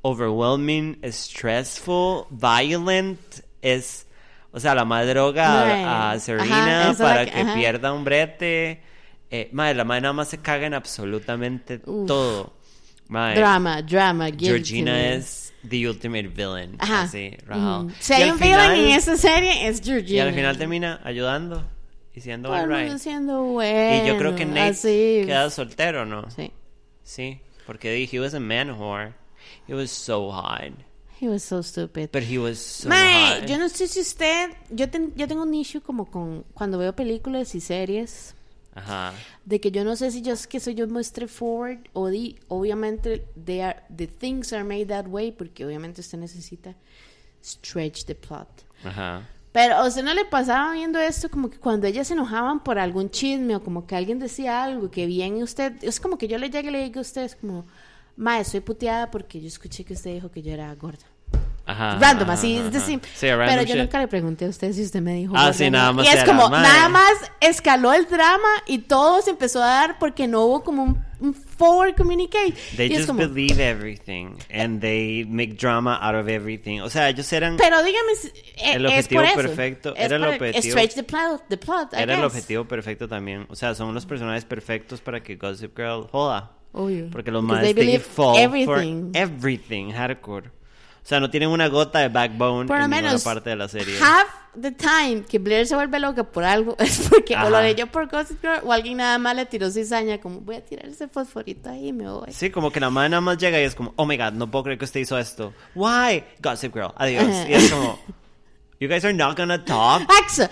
overwhelming, 0.03 0.99
stressful, 1.11 2.25
violent, 2.29 3.19
es, 3.61 4.07
o 4.51 4.59
sea, 4.59 4.73
la 4.75 4.85
más 4.85 5.05
droga 5.07 5.47
a, 5.47 5.63
a 5.63 6.09
ajá, 6.11 6.19
Serena 6.19 6.87
la 6.89 6.93
para 6.93 7.25
que- 7.25 7.31
que, 7.31 7.39
ajá. 7.41 7.53
pierda 7.55 7.91
un 7.93 8.03
brete. 8.03 8.81
Eh, 9.29 9.49
mae, 9.51 9.73
la 9.75 9.83
madre 9.83 10.01
nada 10.01 10.13
más 10.13 10.29
se 10.29 10.37
caga 10.37 10.67
en 10.67 10.73
absolutamente 10.73 11.81
Uf. 11.85 12.07
todo. 12.07 12.53
Mae, 13.09 13.35
Drama, 13.35 13.81
drama. 13.81 14.29
Georgina 14.37 15.13
es 15.13 15.46
the 15.67 15.87
ultimate 15.87 16.27
villain. 16.29 16.75
Ajá. 16.79 17.03
Así, 17.03 17.31
rajao. 17.45 17.83
Mm. 17.83 17.91
Si 17.99 18.13
Y 18.13 18.15
hay 18.15 18.29
un 18.31 18.37
villain 18.39 18.71
final- 18.71 18.79
en 18.79 18.91
esa 18.91 19.17
serie, 19.17 19.67
es 19.67 19.81
Georgina. 19.81 20.17
Y 20.17 20.19
al 20.19 20.33
final 20.33 20.57
termina 20.57 20.99
ayudando 21.03 21.63
y 22.13 22.21
siendo 22.21 22.49
mundo 22.49 22.63
alright. 22.75 22.97
siendo 22.99 23.43
bueno. 23.43 24.05
Y 24.05 24.07
yo 24.07 24.17
creo 24.17 24.35
que 24.35 24.45
Nate 24.45 24.59
así. 24.69 25.23
queda 25.25 25.49
soltero, 25.49 26.05
¿no? 26.05 26.29
Sí. 26.31 26.51
Sí, 27.03 27.39
porque 27.65 28.07
he 28.11 28.19
was 28.19 28.33
a 28.33 28.39
man 28.39 28.71
whore. 28.71 29.13
He 29.67 29.73
was 29.73 29.91
so 29.91 30.31
hot. 30.31 30.73
He 31.19 31.27
was 31.27 31.41
so 31.41 31.63
stupid. 31.63 32.09
But 32.11 32.23
he 32.29 32.37
was 32.37 32.59
so 32.59 32.89
Mae, 32.89 33.39
hot. 33.41 33.47
yo 33.49 33.57
no 33.57 33.69
sé 33.69 33.87
si 33.87 33.99
usted, 34.01 34.51
yo, 34.69 34.87
ten- 34.89 35.13
yo 35.15 35.27
tengo 35.27 35.41
un 35.43 35.53
issue 35.53 35.81
como 35.81 36.05
con 36.11 36.43
cuando 36.53 36.77
veo 36.77 36.93
películas 36.95 37.55
y 37.55 37.59
series, 37.61 38.35
Ajá. 38.77 39.13
de 39.45 39.59
que 39.59 39.71
yo 39.71 39.83
no 39.83 39.95
sé 39.95 40.11
si 40.11 40.21
yo 40.21 40.33
es 40.33 40.45
que 40.45 40.59
soy 40.59 40.75
yo 40.75 40.87
muy 40.87 41.03
straightforward 41.03 41.79
o 41.93 42.07
di, 42.07 42.37
obviamente 42.47 43.25
they 43.45 43.61
are, 43.61 43.81
the 43.95 44.07
things 44.07 44.53
are 44.53 44.63
made 44.63 44.85
that 44.87 45.07
way 45.07 45.31
porque 45.31 45.65
obviamente 45.65 46.01
usted 46.01 46.17
necesita 46.19 46.75
stretch 47.43 48.05
the 48.05 48.15
plot. 48.15 48.47
Ajá. 48.83 49.27
Pero 49.51 49.75
a 49.75 49.87
usted 49.87 50.03
no 50.03 50.13
le 50.13 50.25
pasaba 50.25 50.73
viendo 50.73 50.99
esto 50.99 51.29
como 51.29 51.49
que 51.49 51.57
cuando 51.57 51.87
ellas 51.87 52.07
se 52.07 52.13
enojaban 52.13 52.59
por 52.63 52.77
algún 52.77 53.09
chisme 53.09 53.55
o 53.55 53.63
como 53.63 53.87
que 53.87 53.95
alguien 53.95 54.19
decía 54.19 54.63
algo 54.63 54.91
que 54.91 55.07
bien 55.07 55.41
usted, 55.41 55.73
es 55.81 55.99
como 55.99 56.17
que 56.17 56.27
yo 56.27 56.37
le 56.37 56.51
llegue 56.51 56.69
y 56.69 56.71
le 56.71 56.83
diga 56.83 56.99
a 56.99 57.01
usted, 57.01 57.23
es 57.23 57.35
como, 57.35 57.65
ma, 58.15 58.39
estoy 58.39 58.59
puteada 58.59 59.09
porque 59.09 59.41
yo 59.41 59.47
escuché 59.47 59.83
que 59.83 59.93
usted 59.93 60.13
dijo 60.13 60.29
que 60.29 60.43
yo 60.43 60.51
era 60.51 60.73
gorda. 60.75 61.05
Ajá. 61.67 61.97
random, 61.99 62.23
ajá, 62.29 62.33
así, 62.33 62.57
ajá, 62.57 62.67
es 62.67 62.73
decir. 62.73 62.99
Sí, 63.13 63.27
pero 63.27 63.61
yo 63.61 63.73
shit. 63.75 63.77
nunca 63.83 63.99
le 63.99 64.07
pregunté 64.07 64.45
a 64.45 64.49
usted 64.49 64.71
si 64.73 64.83
usted 64.83 65.01
me 65.01 65.13
dijo. 65.13 65.33
Ah, 65.35 65.51
sí, 65.53 65.69
nada 65.69 65.91
más 65.91 66.05
Y 66.05 66.09
es 66.09 66.23
como, 66.23 66.49
nada 66.49 66.89
más 66.89 67.11
escaló 67.41 67.93
el 67.93 68.05
drama 68.07 68.47
y 68.65 68.79
todo 68.79 69.21
se 69.21 69.31
empezó 69.31 69.61
a 69.61 69.67
dar 69.67 69.99
porque 69.99 70.27
no 70.27 70.45
hubo 70.45 70.63
como 70.63 70.83
un, 70.83 71.05
un 71.19 71.33
forward 71.33 71.95
communication. 71.95 72.53
They 72.77 72.87
y 72.87 72.93
es 72.93 72.99
just 72.99 73.07
como, 73.09 73.19
believe 73.19 73.59
everything 73.61 74.37
and 74.53 74.79
they 74.79 75.25
make 75.25 75.55
drama 75.57 75.97
out 76.01 76.15
of 76.15 76.27
everything. 76.29 76.79
O 76.79 76.89
sea, 76.89 77.09
ellos 77.09 77.31
eran 77.33 77.57
pero 77.57 77.83
dígame, 77.83 78.15
si- 78.15 78.27
eh, 78.29 78.73
El 78.75 78.85
es 78.85 78.91
objetivo 78.91 79.21
por 79.21 79.27
eso. 79.29 79.35
perfecto, 79.35 79.95
Es 79.95 80.05
era 80.05 80.15
el 80.15 80.21
por 80.23 80.33
objetivo. 80.35 80.71
Stretch 80.77 80.93
the 80.95 81.03
plot, 81.03 81.43
the 81.49 81.57
plot 81.57 81.93
I 81.93 82.01
era 82.03 82.13
el 82.13 82.21
guess. 82.21 82.31
objetivo 82.31 82.65
perfecto 82.65 83.07
también. 83.07 83.45
O 83.49 83.55
sea, 83.55 83.75
son 83.75 83.93
los 83.93 84.05
personajes 84.05 84.45
perfectos 84.45 85.01
para 85.01 85.21
que 85.21 85.35
Gossip 85.35 85.75
Girl 85.77 86.07
joda. 86.09 86.51
Obvio. 86.73 87.09
Porque 87.11 87.31
los 87.31 87.43
más 87.43 87.61
they 87.61 87.73
they 87.73 87.97
fall 87.97 88.37
everything. 88.37 89.11
for 89.11 89.17
everything 89.17 89.91
hardcore. 89.93 90.51
O 91.07 91.09
sea, 91.09 91.21
no 91.21 91.29
tienen 91.29 91.47
una 91.47 91.69
gota 91.69 91.99
de 91.99 92.09
backbone 92.09 92.67
Por 92.67 92.79
lo 92.79 92.83
en 92.83 92.89
ninguna 92.89 93.07
menos, 93.11 93.23
parte 93.23 93.49
de 93.51 93.55
la 93.55 93.69
serie. 93.69 93.95
half 94.01 94.27
the 94.61 94.73
time 94.73 95.23
que 95.23 95.39
Blair 95.39 95.65
se 95.65 95.73
vuelve 95.73 96.01
loca 96.01 96.25
por 96.25 96.43
algo 96.43 96.75
es 96.79 97.07
porque 97.09 97.33
o 97.33 97.49
lo 97.49 97.61
leyó 97.61 97.87
por 97.87 98.09
Gossip 98.09 98.41
Girl 98.41 98.59
o 98.65 98.73
alguien 98.73 98.97
nada 98.97 99.17
más 99.17 99.33
le 99.33 99.45
tiró 99.45 99.71
cizaña 99.71 100.19
como 100.19 100.41
voy 100.41 100.57
a 100.57 100.65
tirar 100.65 100.85
ese 100.87 101.07
fosforito 101.07 101.69
ahí 101.69 101.87
y 101.87 101.93
me 101.93 102.09
voy. 102.11 102.33
Sí, 102.33 102.49
como 102.49 102.71
que 102.71 102.81
la 102.81 102.89
madre 102.89 103.07
nada 103.07 103.21
más 103.21 103.37
llega 103.37 103.57
y 103.57 103.63
es 103.63 103.73
como, 103.73 103.93
oh 103.95 104.05
my 104.05 104.17
god, 104.17 104.33
no 104.33 104.51
puedo 104.51 104.63
creer 104.65 104.79
que 104.79 104.83
usted 104.83 104.99
hizo 104.99 105.17
esto. 105.17 105.53
Why? 105.75 106.25
Gossip 106.43 106.73
Girl, 106.73 106.91
adiós. 106.97 107.23
Ajá. 107.23 107.49
Y 107.49 107.53
es 107.53 107.71
como, 107.71 107.99
you 108.81 108.89
guys 108.89 109.05
are 109.05 109.13
not 109.13 109.37
gonna 109.37 109.63
talk. 109.63 110.01
Axa, 110.21 110.49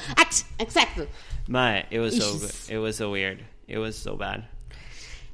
exacto. 0.57 1.05
Mae, 1.49 1.85
it 1.91 1.99
was 1.99 2.15
so 2.15 2.31
good. 2.31 2.51
It 2.69 2.77
was 2.77 2.95
so 2.95 3.11
weird. 3.11 3.43
It 3.67 3.77
was 3.77 3.97
so 3.97 4.15
bad. 4.15 4.47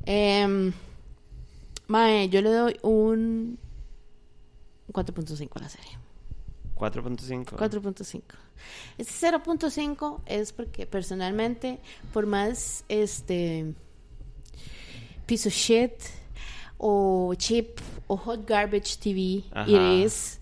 Em, 0.08 0.74
mae, 1.88 2.28
yo 2.30 2.42
le 2.42 2.50
doy 2.50 2.80
un 2.82 3.60
4.5 4.92 5.50
a 5.56 5.60
la 5.60 5.70
serie. 5.70 5.98
4.5. 6.76 7.58
4.5. 7.58 8.22
Este 8.98 9.32
0.5 9.32 10.22
es 10.26 10.52
porque 10.52 10.86
personalmente, 10.88 11.80
por 12.12 12.26
más 12.26 12.84
este 12.90 13.74
piece 15.26 15.48
of 15.48 15.54
shit 15.54 15.94
o 16.78 17.34
chip 17.36 17.80
o 18.08 18.18
hot 18.18 18.48
garbage 18.48 18.98
TV 18.98 19.44
Ajá. 19.52 19.70
it 19.70 20.06
is, 20.06 20.40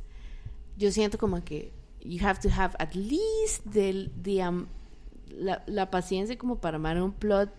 yo 0.78 0.92
siento 0.92 1.18
como 1.18 1.44
que 1.44 1.72
you 2.02 2.26
have 2.26 2.40
to 2.40 2.50
have 2.50 2.76
at 2.80 2.96
least 2.96 3.64
the, 3.70 4.10
the, 4.24 4.48
um, 4.48 4.68
la, 5.30 5.62
la 5.68 5.92
paciencia 5.92 6.38
como 6.38 6.56
para 6.60 6.78
armar 6.78 7.02
un 7.02 7.12
plot. 7.12 7.50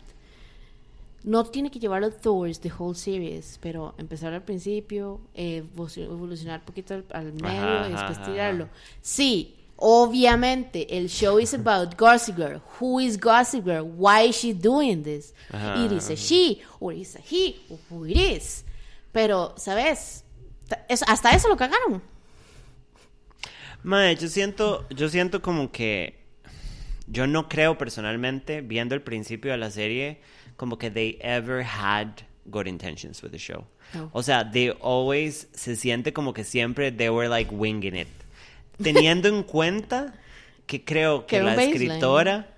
No 1.22 1.44
tiene 1.44 1.70
que 1.70 1.78
llevarlo 1.78 2.10
towards 2.10 2.60
the 2.60 2.70
whole 2.76 2.94
series, 2.94 3.58
pero 3.60 3.94
empezar 3.98 4.32
al 4.32 4.42
principio, 4.42 5.20
eh, 5.34 5.62
evo- 5.76 5.88
evolucionar 5.96 6.60
un 6.60 6.64
poquito 6.66 6.94
al, 6.94 7.04
al 7.12 7.32
medio 7.34 7.60
Ajá, 7.60 7.88
y 7.88 7.92
después 7.92 8.18
ajá. 8.18 8.24
tirarlo. 8.32 8.68
Sí, 9.02 9.54
obviamente 9.76 10.96
el 10.96 11.08
show 11.10 11.38
is 11.38 11.52
about 11.52 11.94
Gossip 11.98 12.36
Girl. 12.36 12.62
Who 12.80 13.00
is 13.00 13.18
Gossip 13.20 13.64
Girl? 13.66 13.82
Why 13.84 14.28
is 14.30 14.36
she 14.36 14.54
doing 14.54 15.02
this? 15.02 15.34
Ajá, 15.52 15.84
It 15.84 15.92
is 15.92 16.08
a 16.10 16.16
she, 16.16 16.62
or 16.78 16.94
it 16.94 17.00
is 17.02 17.16
a 17.16 17.20
he, 17.20 17.56
or 17.68 17.78
who 17.90 18.06
it 18.06 18.16
is. 18.16 18.64
Pero, 19.12 19.52
¿sabes? 19.58 20.24
Eso- 20.88 21.04
hasta 21.06 21.32
eso 21.34 21.48
lo 21.48 21.56
cagaron. 21.56 22.00
Mae, 23.82 24.14
yo 24.16 24.28
siento, 24.28 24.86
yo 24.90 25.08
siento 25.08 25.40
como 25.42 25.70
que 25.72 26.19
yo 27.10 27.26
no 27.26 27.48
creo 27.48 27.76
personalmente, 27.76 28.60
viendo 28.60 28.94
el 28.94 29.02
principio 29.02 29.52
de 29.52 29.58
la 29.58 29.70
serie, 29.70 30.20
como 30.56 30.78
que 30.78 30.90
they 30.90 31.18
ever 31.20 31.64
had 31.64 32.08
good 32.46 32.66
intentions 32.66 33.22
with 33.22 33.30
the 33.30 33.38
show. 33.38 33.66
O 34.12 34.22
sea, 34.22 34.48
they 34.48 34.72
always 34.80 35.48
se 35.52 35.74
siente 35.74 36.12
como 36.12 36.32
que 36.32 36.44
siempre 36.44 36.92
they 36.92 37.08
were 37.08 37.28
like 37.28 37.52
winging 37.52 37.96
it. 37.96 38.08
Teniendo 38.82 39.28
en 39.28 39.42
cuenta 39.42 40.14
que 40.66 40.84
creo 40.84 41.26
que 41.26 41.42
la 41.42 41.56
baseline. 41.56 41.90
escritora 41.92 42.48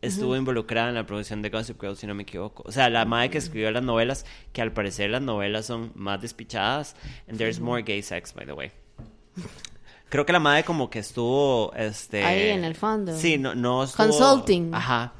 estuvo 0.00 0.34
involucrada 0.36 0.88
en 0.88 0.94
la 0.94 1.04
producción 1.04 1.42
de 1.42 1.50
Gossip 1.50 1.80
Girl, 1.80 1.96
si 1.96 2.06
no 2.06 2.14
me 2.14 2.22
equivoco. 2.22 2.62
O 2.66 2.72
sea, 2.72 2.88
la 2.88 3.04
madre 3.04 3.30
que 3.30 3.38
escribió 3.38 3.70
las 3.70 3.82
novelas, 3.82 4.24
que 4.52 4.62
al 4.62 4.72
parecer 4.72 5.10
las 5.10 5.20
novelas 5.20 5.66
son 5.66 5.92
más 5.94 6.22
despichadas. 6.22 6.96
And 7.28 7.36
there's 7.36 7.60
more 7.60 7.82
gay 7.82 8.02
sex, 8.02 8.32
by 8.32 8.46
the 8.46 8.54
way. 8.54 8.72
Creo 10.10 10.26
que 10.26 10.32
la 10.32 10.40
madre 10.40 10.64
como 10.64 10.90
que 10.90 10.98
estuvo, 10.98 11.72
este... 11.74 12.24
Ahí 12.24 12.48
en 12.50 12.64
el 12.64 12.74
fondo. 12.74 13.16
Sí, 13.16 13.38
no, 13.38 13.54
no 13.54 13.84
estuvo... 13.84 14.08
Consulting. 14.08 14.74
Ajá. 14.74 15.14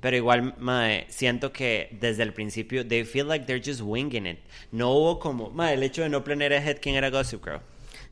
Pero 0.00 0.16
igual, 0.16 0.54
mae, 0.58 1.06
siento 1.08 1.52
que 1.52 1.88
desde 2.00 2.22
el 2.22 2.32
principio, 2.32 2.86
they 2.86 3.04
feel 3.04 3.26
like 3.26 3.46
they're 3.46 3.62
just 3.62 3.80
winging 3.82 4.26
it. 4.26 4.38
No 4.70 4.92
hubo 4.92 5.18
como, 5.18 5.50
mae, 5.50 5.74
el 5.74 5.82
hecho 5.82 6.02
de 6.02 6.08
no 6.08 6.22
planear 6.22 6.52
ahead 6.52 6.78
quién 6.80 6.94
era 6.94 7.10
Gossip 7.10 7.44
Girl. 7.44 7.60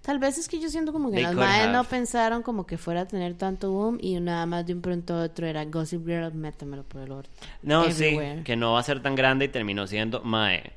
Tal 0.03 0.19
vez 0.19 0.39
es 0.39 0.49
que 0.49 0.61
yo 0.61 0.69
siento 0.69 0.93
como 0.93 1.11
que 1.11 1.17
They 1.17 1.25
las 1.25 1.35
madres 1.35 1.69
no 1.71 1.85
pensaron 1.85 2.43
como 2.43 2.67
que 2.67 2.79
fuera 2.79 3.03
a 3.03 3.09
tener 3.09 3.35
tanto 3.35 3.71
boom 3.71 3.99
y 4.01 4.19
nada 4.21 4.47
más 4.47 4.67
de 4.67 4.73
un 4.75 4.81
pronto 4.81 5.15
a 5.15 5.23
otro 5.25 5.47
era 5.47 5.65
Gossip 5.65 6.05
Girl, 6.07 6.33
métamelo 6.33 6.83
por 6.83 7.03
el 7.03 7.13
orto. 7.13 7.31
No, 7.63 7.85
Everywhere. 7.85 8.39
sí, 8.39 8.45
que 8.45 8.57
no 8.57 8.73
va 8.73 8.81
a 8.81 8.83
ser 8.83 9.01
tan 9.01 9.15
grande 9.15 9.47
y 9.47 9.49
terminó 9.49 9.87
siendo, 9.87 10.23
mae, 10.23 10.73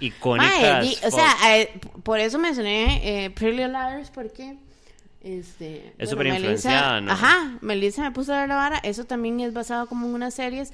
icónica. 0.00 0.82
O 1.06 1.10
sea, 1.10 1.56
eh, 1.56 1.80
por 2.02 2.18
eso 2.18 2.38
mencioné 2.38 3.24
eh, 3.24 3.30
Pretty 3.30 3.56
Liars 3.56 4.10
porque 4.10 4.56
este 5.22 5.92
Es 5.98 6.10
súper 6.10 6.26
influenciada, 6.28 7.00
¿no? 7.00 7.12
Ajá, 7.12 7.58
Melissa 7.60 8.02
me 8.02 8.10
puso 8.10 8.34
a 8.34 8.40
ver 8.40 8.48
la 8.48 8.56
vara, 8.56 8.78
eso 8.78 9.04
también 9.04 9.40
es 9.40 9.52
basado 9.52 9.86
como 9.86 10.06
en 10.06 10.14
unas 10.14 10.34
series, 10.34 10.72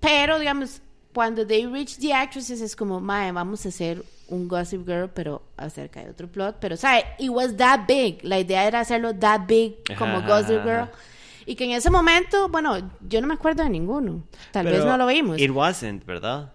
pero 0.00 0.38
digamos 0.38 0.82
cuando 1.12 1.46
they 1.46 1.66
reach 1.66 1.96
the 1.98 2.12
actresses 2.14 2.60
es 2.60 2.76
como, 2.76 3.00
mae, 3.00 3.32
vamos 3.32 3.66
a 3.66 3.70
hacer 3.70 4.04
un 4.28 4.46
Gossip 4.46 4.86
Girl, 4.86 5.08
pero 5.12 5.42
acerca 5.56 6.04
de 6.04 6.10
otro 6.10 6.28
plot, 6.28 6.56
pero 6.60 6.76
sabe, 6.76 7.04
it 7.18 7.30
was 7.30 7.56
that 7.56 7.80
big, 7.88 8.20
la 8.22 8.38
idea 8.38 8.64
era 8.66 8.80
hacerlo 8.80 9.14
that 9.14 9.40
big 9.48 9.74
como 9.98 10.18
Ajá, 10.18 10.28
Gossip 10.28 10.62
Girl. 10.62 10.70
ajá. 10.82 10.90
Y 11.46 11.54
que 11.54 11.64
en 11.64 11.72
ese 11.72 11.90
momento, 11.90 12.48
bueno, 12.48 12.90
yo 13.00 13.20
no 13.20 13.26
me 13.26 13.34
acuerdo 13.34 13.62
de 13.62 13.70
ninguno. 13.70 14.24
Tal 14.50 14.66
vez 14.66 14.74
Pero 14.74 14.86
no 14.86 14.96
lo 14.96 15.06
vimos. 15.06 15.38
It 15.38 15.50
wasn't, 15.50 16.04
¿verdad? 16.04 16.52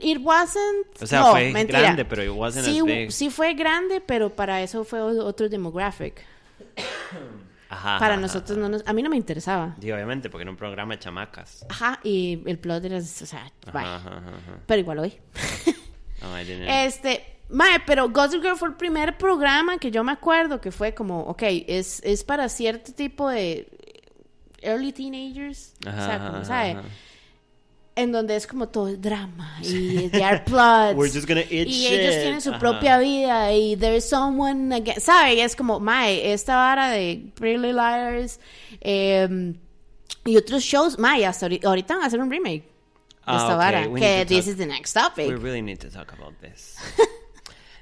It 0.00 0.18
wasn't. 0.20 0.86
O 1.00 1.06
sea, 1.06 1.20
no, 1.20 1.30
fue 1.32 1.50
mentira. 1.50 1.80
grande, 1.80 2.04
pero 2.04 2.22
it 2.22 2.30
wasn't 2.30 2.66
sí, 2.66 2.78
as 2.78 2.84
big. 2.84 3.12
sí 3.12 3.30
fue 3.30 3.54
grande, 3.54 4.00
pero 4.00 4.30
para 4.30 4.62
eso 4.62 4.84
fue 4.84 5.00
otro 5.00 5.48
demographic. 5.48 6.24
Ajá. 7.70 7.98
para 7.98 8.14
ajá, 8.14 8.22
nosotros 8.22 8.52
ajá. 8.52 8.60
no 8.60 8.68
nos, 8.70 8.82
a 8.86 8.94
mí 8.94 9.02
no 9.02 9.10
me 9.10 9.16
interesaba. 9.16 9.76
Sí, 9.78 9.92
obviamente, 9.92 10.30
porque 10.30 10.42
era 10.42 10.50
un 10.50 10.56
programa 10.56 10.94
de 10.94 11.00
chamacas. 11.00 11.66
Ajá, 11.68 12.00
y 12.02 12.42
el 12.46 12.58
plot 12.58 12.82
era, 12.84 12.96
o 12.96 13.02
sea, 13.02 13.52
bye. 13.72 13.82
Ajá, 13.82 13.96
ajá, 13.96 14.16
ajá. 14.16 14.60
Pero 14.66 14.80
igual 14.80 15.04
I 15.06 16.44
didn't. 16.44 16.68
Este, 16.68 17.24
mae, 17.50 17.80
pero 17.86 18.08
Gossip 18.08 18.42
Girl 18.42 18.56
fue 18.56 18.68
el 18.68 18.74
primer 18.74 19.18
programa 19.18 19.78
que 19.78 19.90
yo 19.90 20.02
me 20.02 20.12
acuerdo 20.12 20.60
que 20.60 20.70
fue 20.70 20.94
como, 20.94 21.20
ok, 21.22 21.42
es, 21.66 22.00
es 22.04 22.24
para 22.24 22.48
cierto 22.48 22.92
tipo 22.92 23.28
de 23.28 23.68
early 24.62 24.92
teenagers, 24.92 25.72
o 25.84 25.88
Ajá, 25.88 26.06
sea, 26.06 26.14
ajá, 26.16 26.30
como, 26.30 26.44
¿sabe? 26.44 26.70
ajá. 26.72 26.82
En 27.96 28.12
donde 28.12 28.36
es 28.36 28.46
como 28.46 28.68
todo 28.68 28.86
el 28.88 29.00
drama 29.00 29.58
y 29.62 30.08
there 30.10 30.22
are 30.24 30.44
plots. 30.44 30.94
We're 30.96 31.10
just 31.12 31.26
gonna 31.26 31.40
eat 31.40 31.66
y 31.66 31.86
ellos 31.88 32.14
tienen 32.14 32.40
su 32.40 32.50
Ajá. 32.50 32.58
propia 32.60 32.98
vida 32.98 33.52
y 33.52 33.76
there 33.76 33.96
is 33.96 34.08
someone 34.08 34.72
again, 34.74 35.00
¿sabe? 35.00 35.34
Y 35.34 35.40
es 35.40 35.56
como, 35.56 35.80
mae, 35.80 36.32
esta 36.32 36.54
vara 36.54 36.90
de 36.90 37.30
Pretty 37.34 37.58
Liars 37.72 38.38
eh, 38.80 39.52
y 40.24 40.36
otros 40.36 40.62
shows, 40.62 40.96
mae, 40.98 41.26
hasta 41.26 41.46
ahori- 41.48 41.64
ahorita 41.64 41.94
van 41.94 42.04
a 42.04 42.06
hacer 42.06 42.20
un 42.20 42.30
remake 42.30 42.64
Ah, 43.30 43.36
esta 43.36 43.54
ok, 43.54 43.58
vara, 43.58 43.88
we 43.88 44.00
que 44.00 44.24
this 44.26 44.46
is 44.46 44.56
the 44.56 44.64
next 44.66 44.92
topic. 44.94 45.26
We 45.28 45.34
really 45.36 45.60
need 45.60 45.78
to 45.80 45.90
talk 45.90 46.12
about 46.12 46.34
this. 46.40 46.76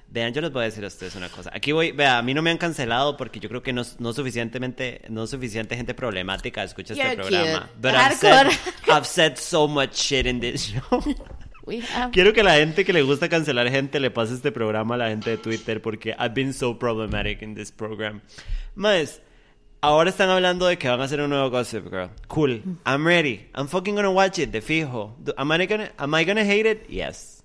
Vean, 0.09 0.33
yo 0.33 0.41
les 0.41 0.53
voy 0.53 0.63
a 0.63 0.65
decir 0.67 0.85
a 0.85 0.87
ustedes 0.87 1.15
una 1.17 1.29
cosa. 1.29 1.51
Aquí 1.53 1.73
voy, 1.73 1.93
vea, 1.93 2.19
a 2.19 2.23
mí 2.23 2.33
no 2.33 2.41
me 2.41 2.51
han 2.51 2.59
cancelado 2.59 3.17
porque 3.17 3.41
yo 3.41 3.49
creo 3.49 3.63
que 3.63 3.73
no, 3.73 3.83
no 3.99 4.13
suficientemente, 4.13 5.03
no 5.09 5.27
suficiente 5.27 5.77
gente 5.77 5.95
problemática 5.95 6.63
escucha 6.63 6.95
este 6.95 7.05
You're 7.05 7.17
programa. 7.17 7.61
cute. 7.67 7.73
But 7.81 7.95
I've 7.95 8.17
said. 8.17 8.47
I've 8.89 9.07
said 9.07 9.37
so 9.37 9.67
much 9.67 9.95
shit 9.95 10.27
in 10.27 10.41
this 10.41 10.73
show. 10.73 11.03
We 11.67 11.81
have- 11.81 12.13
Quiero 12.13 12.33
que 12.33 12.45
la 12.45 12.55
gente 12.55 12.85
que 12.85 12.93
le 12.93 13.03
gusta 13.03 13.29
cancelar 13.29 13.69
gente 13.69 13.99
le 13.99 14.11
pase 14.13 14.35
este 14.35 14.53
programa 14.53 14.95
a 14.95 14.99
la 14.99 15.09
gente 15.09 15.31
de 15.31 15.37
Twitter 15.39 15.83
porque 15.83 16.11
I've 16.17 16.33
been 16.35 16.53
so 16.55 16.79
problematic 16.79 17.43
in 17.43 17.57
this 17.57 17.73
program. 17.73 18.21
Más, 18.77 19.21
ahora 19.81 20.11
están 20.11 20.31
hablando 20.31 20.67
de 20.67 20.79
que 20.79 20.89
van 20.89 21.01
a 21.01 21.05
hacer 21.05 21.21
un 21.21 21.31
nuevo 21.31 21.51
Gossip 21.51 21.91
Girl. 21.91 22.11
Cool. 22.29 22.63
I'm 22.87 23.05
ready. 23.05 23.49
I'm 23.57 23.67
fucking 23.67 23.97
gonna 23.97 24.11
watch 24.13 24.39
it, 24.39 24.53
de 24.53 24.63
fijo. 24.63 25.17
Am 25.37 25.51
I 25.51 25.67
gonna, 25.67 25.91
am 25.99 26.15
I 26.15 26.25
gonna 26.25 26.45
hate 26.45 26.71
it? 26.71 26.89
Yes. 26.89 27.43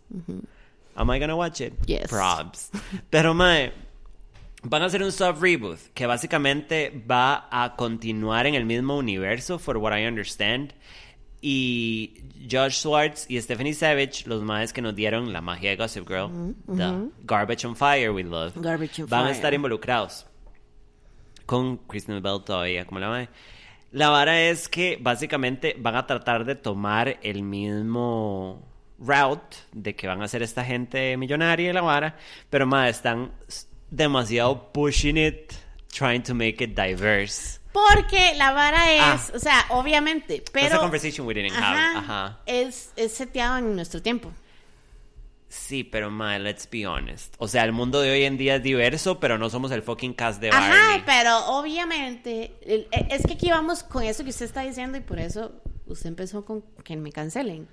Am 0.95 1.09
I 1.09 1.19
gonna 1.19 1.35
watch 1.35 1.61
it? 1.61 1.73
Yes. 1.85 2.09
Probs. 2.09 2.69
Pero, 3.09 3.33
mae, 3.33 3.71
van 4.63 4.81
a 4.81 4.85
hacer 4.85 5.01
un 5.03 5.11
soft 5.11 5.41
reboot 5.41 5.79
que 5.93 6.05
básicamente 6.05 6.91
va 7.09 7.47
a 7.51 7.75
continuar 7.75 8.45
en 8.47 8.55
el 8.55 8.65
mismo 8.65 8.97
universo, 8.97 9.57
for 9.59 9.77
what 9.77 9.97
I 9.97 10.05
understand. 10.05 10.73
Y 11.43 12.21
Josh 12.49 12.73
Swartz 12.81 13.25
y 13.27 13.41
Stephanie 13.41 13.73
Savage, 13.73 14.27
los 14.27 14.43
maes 14.43 14.71
que 14.73 14.81
nos 14.81 14.93
dieron 14.95 15.33
la 15.33 15.41
magia 15.41 15.71
de 15.71 15.75
Gossip 15.75 16.07
Girl, 16.07 16.29
the 16.67 17.09
Garbage 17.23 17.65
on 17.65 17.75
Fire 17.75 18.11
We 18.13 18.23
Love, 18.23 18.53
Garbage 18.57 19.01
on 19.01 19.07
van 19.09 19.21
a 19.21 19.23
Fire. 19.25 19.35
estar 19.35 19.53
involucrados 19.55 20.27
con 21.47 21.77
Kristen 21.77 22.21
Bell 22.21 22.43
todavía, 22.45 22.85
como 22.85 22.99
la 22.99 23.09
mae. 23.09 23.29
La 23.91 24.09
vara 24.09 24.39
es 24.41 24.69
que 24.69 24.97
básicamente 25.01 25.75
van 25.79 25.95
a 25.95 26.05
tratar 26.05 26.45
de 26.45 26.55
tomar 26.55 27.17
el 27.23 27.41
mismo 27.43 28.61
route 29.03 29.57
de 29.73 29.95
que 29.95 30.07
van 30.07 30.21
a 30.21 30.27
ser 30.27 30.43
esta 30.43 30.63
gente 30.63 31.17
millonaria 31.17 31.69
y 31.69 31.73
la 31.73 31.81
vara, 31.81 32.15
pero 32.49 32.65
mae, 32.67 32.89
están 32.91 33.31
demasiado 33.89 34.71
pushing 34.71 35.17
it, 35.17 35.53
trying 35.91 36.21
to 36.23 36.33
make 36.35 36.63
it 36.63 36.77
diverse. 36.79 37.59
Porque 37.73 38.35
la 38.35 38.51
vara 38.51 38.91
es, 38.93 39.01
Ah. 39.01 39.31
o 39.35 39.39
sea, 39.39 39.65
obviamente, 39.69 40.39
That's 40.39 40.49
a 40.49 40.53
pero 40.69 40.79
conversation 40.81 41.25
we 41.25 41.33
didn't 41.33 41.55
have. 41.55 41.97
Ajá. 41.99 42.39
Es, 42.45 42.91
es 42.95 43.13
seteado 43.13 43.57
en 43.57 43.75
nuestro 43.75 44.01
tiempo. 44.01 44.31
Sí, 45.47 45.83
pero 45.83 46.09
mae, 46.09 46.39
let's 46.39 46.67
be 46.69 46.85
honest. 46.87 47.33
O 47.37 47.47
sea, 47.47 47.63
el 47.65 47.73
mundo 47.73 47.99
de 48.01 48.11
hoy 48.11 48.23
en 48.23 48.37
día 48.37 48.55
es 48.55 48.63
diverso, 48.63 49.19
pero 49.19 49.37
no 49.37 49.49
somos 49.49 49.71
el 49.71 49.81
fucking 49.83 50.13
cast 50.13 50.39
de 50.41 50.49
Barney. 50.49 50.69
Ajá, 50.71 51.03
pero 51.05 51.45
obviamente, 51.57 52.55
e- 52.61 52.87
es 53.09 53.25
que 53.25 53.33
aquí 53.33 53.49
vamos 53.49 53.83
con 53.83 54.03
eso 54.03 54.23
que 54.23 54.29
usted 54.29 54.45
está 54.45 54.61
diciendo 54.61 54.97
y 54.97 55.01
por 55.01 55.19
eso 55.19 55.51
usted 55.87 56.07
empezó 56.07 56.45
con 56.45 56.61
que 56.85 56.95
me 56.95 57.11
cancelen. 57.11 57.67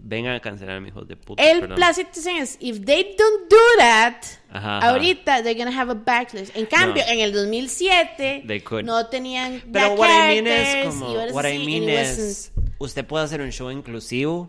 Vengan 0.00 0.34
a 0.34 0.40
cancelar 0.40 0.76
a 0.76 0.80
mis 0.80 0.90
hijos 0.92 1.06
de 1.08 1.16
puta. 1.16 1.42
El 1.42 1.60
perdón. 1.60 1.80
la 1.80 1.92
situación 1.92 2.36
es, 2.36 2.56
if 2.60 2.84
they 2.84 3.14
don't 3.18 3.50
do 3.50 3.56
that, 3.78 4.14
Ajá, 4.50 4.78
ajá. 4.78 4.88
ahorita 4.90 5.42
they're 5.42 5.54
gonna 5.58 5.76
have 5.76 5.90
a 5.90 5.94
backlash. 5.94 6.50
En 6.54 6.66
cambio, 6.66 7.02
No. 7.06 7.12
en 7.12 7.20
el 7.20 7.32
2007 7.32 8.44
They 8.46 8.60
could. 8.60 8.84
no 8.84 9.06
tenían 9.08 9.62
Pero 9.72 9.94
what 9.94 10.08
I 10.08 10.40
mean 10.42 10.46
es 10.46 10.86
como, 10.86 11.12
what 11.32 11.44
I 11.46 11.58
mean 11.58 11.88
es, 11.88 12.52
usted 12.78 13.04
puede 13.04 13.24
hacer 13.24 13.40
un 13.40 13.50
show 13.50 13.70
inclusivo, 13.70 14.48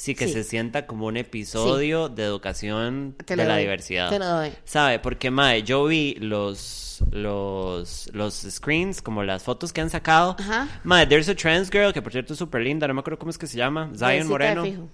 sí 0.00 0.14
que 0.14 0.26
Sí. 0.28 0.32
se 0.32 0.44
sienta 0.44 0.86
como 0.86 1.06
un 1.06 1.18
episodio 1.18 2.08
de 2.08 2.24
educación 2.24 3.14
Te 3.26 3.36
de 3.36 3.44
la 3.44 3.52
doy, 3.54 3.62
diversidad. 3.64 4.08
te 4.08 4.18
lo 4.18 4.24
doy. 4.26 4.50
¿Sabe? 4.64 4.98
Porque, 4.98 5.30
mae, 5.30 5.62
yo 5.62 5.84
vi 5.84 6.14
los, 6.14 7.04
los, 7.10 8.08
los 8.14 8.34
screens, 8.48 9.02
como 9.02 9.22
las 9.24 9.42
fotos 9.42 9.74
que 9.74 9.82
han 9.82 9.90
sacado. 9.90 10.36
Ajá. 10.38 10.80
Mae, 10.84 11.06
there's 11.06 11.28
a 11.28 11.34
trans 11.34 11.70
girl, 11.70 11.92
que 11.92 12.00
por 12.00 12.12
cierto 12.12 12.32
es 12.32 12.38
súper 12.38 12.62
linda, 12.62 12.88
no 12.88 12.94
me 12.94 13.00
acuerdo 13.00 13.18
cómo 13.18 13.30
es 13.30 13.36
que 13.36 13.46
se 13.46 13.58
llama, 13.58 13.90
Zion 13.94 14.10
Jessica 14.10 14.28
Moreno. 14.30 14.64
Fijo. 14.64 14.88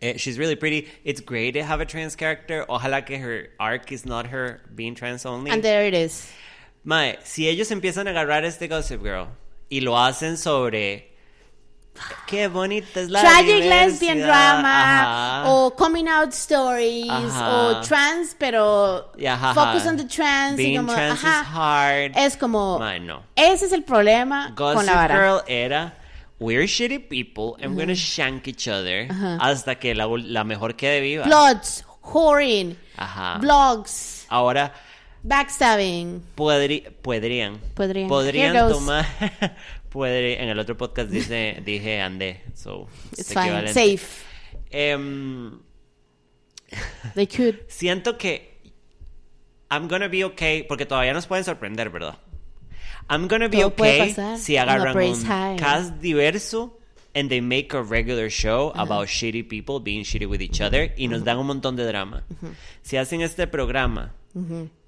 Eh, 0.00 0.14
she's 0.16 0.38
really 0.38 0.56
pretty. 0.56 0.88
It's 1.04 1.20
great 1.24 1.54
to 1.54 1.62
have 1.62 1.80
a 1.80 1.86
trans 1.86 2.16
character. 2.16 2.64
Ojalá 2.68 3.04
que 3.04 3.16
her 3.18 3.50
arc 3.58 3.92
is 3.92 4.04
not 4.06 4.26
her 4.32 4.60
being 4.74 4.94
trans 4.96 5.24
only. 5.26 5.50
And 5.52 5.62
there 5.62 5.86
it 5.86 5.94
is. 5.94 6.26
Mae, 6.82 7.18
si 7.22 7.46
ellos 7.48 7.70
empiezan 7.70 8.08
a 8.08 8.10
agarrar 8.10 8.44
este 8.44 8.66
Gossip 8.66 9.02
Girl 9.02 9.28
y 9.68 9.82
lo 9.82 9.98
hacen 9.98 10.36
sobre 10.38 11.09
qué 12.26 12.48
bonita 12.48 13.00
es 13.00 13.10
la 13.10 13.20
Tragic 13.20 13.64
lesbian 13.64 14.18
drama 14.20 15.40
Ajá. 15.42 15.50
o 15.50 15.70
coming 15.76 16.06
out 16.08 16.30
stories 16.32 17.10
Ajá. 17.10 17.50
o 17.50 17.80
trans 17.82 18.34
pero 18.38 19.12
Y 19.18 19.26
ajá, 19.26 19.52
focus 19.54 19.86
on 19.86 19.96
the 19.96 20.04
trans 20.04 20.54
y 20.58 20.64
Being 20.64 20.76
como 20.78 20.92
trans 20.94 21.18
is 21.20 21.24
hard. 21.24 22.12
es 22.16 22.36
como 22.36 22.78
Mae, 22.78 23.00
no. 23.00 23.22
ese 23.36 23.66
es 23.66 23.72
el 23.72 23.82
problema 23.82 24.52
Gossip 24.56 24.76
con 24.76 24.86
la 24.86 24.94
vara 24.94 25.14
Girl 25.14 25.40
era 25.46 25.94
we're 26.38 26.64
shitty 26.66 26.98
people 27.00 27.62
and 27.62 27.74
we're 27.76 27.84
gonna 27.84 27.94
shank 27.94 28.48
each 28.48 28.66
other 28.66 29.08
hasta 29.40 29.74
que 29.74 29.94
la, 29.94 30.06
la 30.06 30.44
mejor 30.44 30.76
quede 30.76 31.00
viva. 31.02 31.24
plots 31.24 31.84
whoring 32.02 32.76
blogs 33.40 34.24
Ahora 34.30 34.72
backstabbing 35.22 36.22
podri- 36.36 36.90
podrían 37.02 37.58
Podrían. 37.74 38.08
podrían 38.08 38.56
tomar 38.70 39.04
podrí- 39.90 40.36
en 40.38 40.48
el 40.48 40.58
otro 40.58 40.76
podcast 40.76 41.10
dice 41.10 41.60
dije 41.64 42.00
andé 42.00 42.42
so 42.54 42.88
it's 43.12 43.32
fine 43.32 43.68
safe. 43.72 44.24
Em, 44.70 45.60
they 47.14 47.26
could. 47.26 47.58
siento 47.68 48.16
que 48.18 48.50
I'm 49.70 49.88
gonna 49.88 50.08
be 50.08 50.24
okay 50.24 50.62
porque 50.64 50.86
todavía 50.86 51.12
nos 51.12 51.26
pueden 51.26 51.44
sorprender, 51.44 51.90
¿verdad? 51.90 52.18
I'm 53.08 53.26
gonna 53.28 53.48
be 53.48 53.58
Todo 53.58 53.70
puede 53.74 54.12
okay 54.12 54.36
si 54.38 54.56
agarran 54.56 54.96
un 54.96 55.24
high. 55.26 55.56
cast 55.56 55.94
diverso 56.00 56.76
and 57.14 57.28
they 57.28 57.40
make 57.40 57.74
a 57.74 57.82
regular 57.82 58.30
show 58.30 58.72
about 58.76 59.08
shitty 59.08 59.42
people 59.48 59.80
being 59.80 60.04
shitty 60.04 60.26
with 60.26 60.40
each 60.40 60.60
other 60.60 60.92
y 60.96 61.08
nos 61.08 61.24
dan 61.24 61.38
un 61.38 61.46
montón 61.46 61.74
de 61.76 61.84
drama. 61.84 62.22
Si 62.82 62.96
hacen 62.96 63.20
este 63.22 63.46
programa 63.48 64.12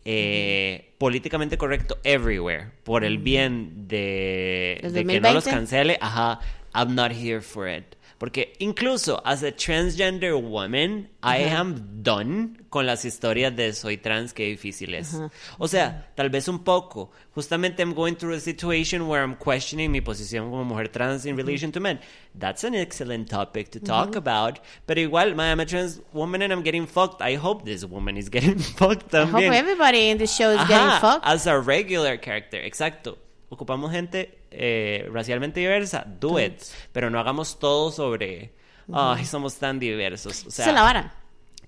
eh, 0.04 0.92
políticamente 0.98 1.56
correcto 1.56 1.98
everywhere 2.04 2.70
por 2.84 3.04
el 3.04 3.18
bien 3.18 3.88
de, 3.88 4.78
¿Desde 4.82 5.04
de 5.04 5.06
que 5.06 5.20
no 5.20 5.32
los 5.32 5.44
2020? 5.44 5.50
cancele, 5.50 5.98
ajá, 6.00 6.40
I'm 6.74 6.94
not 6.94 7.12
here 7.12 7.40
for 7.40 7.68
it. 7.68 7.96
Porque 8.22 8.52
incluso 8.60 9.20
as 9.24 9.42
a 9.42 9.50
transgender 9.50 10.40
woman, 10.40 11.08
I 11.24 11.38
am 11.38 12.04
done 12.04 12.56
con 12.70 12.86
las 12.86 13.04
historias 13.04 13.56
de 13.56 13.72
soy 13.72 13.96
trans, 13.96 14.32
qué 14.32 14.44
difícil 14.44 14.94
es. 14.94 15.18
O 15.58 15.66
sea, 15.66 16.06
tal 16.14 16.30
vez 16.30 16.46
un 16.46 16.60
poco. 16.60 17.10
Justamente 17.34 17.82
I'm 17.82 17.94
going 17.94 18.14
through 18.14 18.36
a 18.36 18.38
situation 18.38 19.08
where 19.08 19.24
I'm 19.24 19.34
questioning 19.34 19.90
mi 19.90 20.00
posición 20.02 20.50
como 20.50 20.62
mujer 20.62 20.88
trans 20.92 21.26
in 21.26 21.36
relation 21.36 21.72
to 21.72 21.80
men. 21.80 21.98
That's 22.38 22.62
an 22.62 22.76
excellent 22.76 23.28
topic 23.28 23.72
to 23.72 23.80
talk 23.80 24.14
about. 24.14 24.60
Pero 24.86 25.00
igual, 25.00 25.34
my, 25.34 25.50
I'm 25.50 25.58
a 25.58 25.66
trans 25.66 26.00
woman 26.12 26.42
and 26.42 26.52
I'm 26.52 26.62
getting 26.62 26.86
fucked. 26.86 27.20
I 27.22 27.34
hope 27.34 27.64
this 27.64 27.84
woman 27.84 28.16
is 28.16 28.28
getting 28.30 28.60
fucked 28.60 29.12
I 29.16 29.24
hope 29.24 29.42
también. 29.42 29.52
everybody 29.52 30.10
in 30.10 30.18
this 30.18 30.32
show 30.32 30.52
is 30.52 30.60
Ajá, 30.60 30.68
getting 30.68 31.00
fucked 31.00 31.26
As 31.26 31.48
a 31.48 31.58
regular 31.58 32.16
character, 32.18 32.60
exacto. 32.64 33.18
Ocupamos 33.50 33.90
gente 33.90 34.41
eh, 34.52 35.08
racialmente 35.12 35.60
diversa, 35.60 36.04
do 36.06 36.38
it. 36.38 36.62
Pero 36.92 37.10
no 37.10 37.18
hagamos 37.18 37.58
todo 37.58 37.90
sobre, 37.90 38.52
ay, 38.92 39.24
somos 39.24 39.56
tan 39.56 39.78
diversos. 39.78 40.46
O 40.46 40.50
sea, 40.50 40.64
esa 40.64 40.70
es 40.70 40.74
la 40.74 40.82
vara 40.82 41.22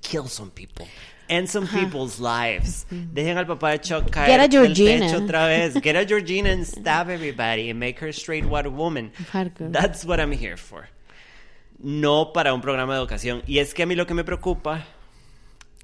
kill 0.04 0.28
some 0.28 0.50
people. 0.50 0.86
End 1.28 1.48
some 1.48 1.66
people's 1.66 2.20
lives. 2.20 2.86
Dejen 2.90 3.38
al 3.38 3.46
papá 3.46 3.70
de 3.70 3.78
Chuck 3.78 4.10
caer 4.10 4.28
Get 4.28 4.40
a 4.40 4.48
del 4.48 4.74
Georgina. 4.74 5.06
techo 5.06 5.24
otra 5.24 5.46
vez. 5.46 5.74
Get 5.82 5.96
a 5.96 6.04
Georgina 6.04 6.50
and 6.50 6.66
stab 6.66 7.08
everybody 7.08 7.70
and 7.70 7.80
make 7.80 7.98
her 8.00 8.12
straight 8.12 8.44
white 8.44 8.70
woman. 8.70 9.10
Hardcore. 9.32 9.72
That's 9.72 10.04
what 10.04 10.20
I'm 10.20 10.32
here 10.32 10.58
for. 10.58 10.88
No 11.78 12.32
para 12.32 12.52
un 12.52 12.60
programa 12.60 12.94
de 12.94 13.00
educación. 13.00 13.42
Y 13.46 13.58
es 13.58 13.72
que 13.72 13.82
a 13.82 13.86
mí 13.86 13.94
lo 13.94 14.06
que 14.06 14.12
me 14.14 14.22
preocupa 14.22 14.84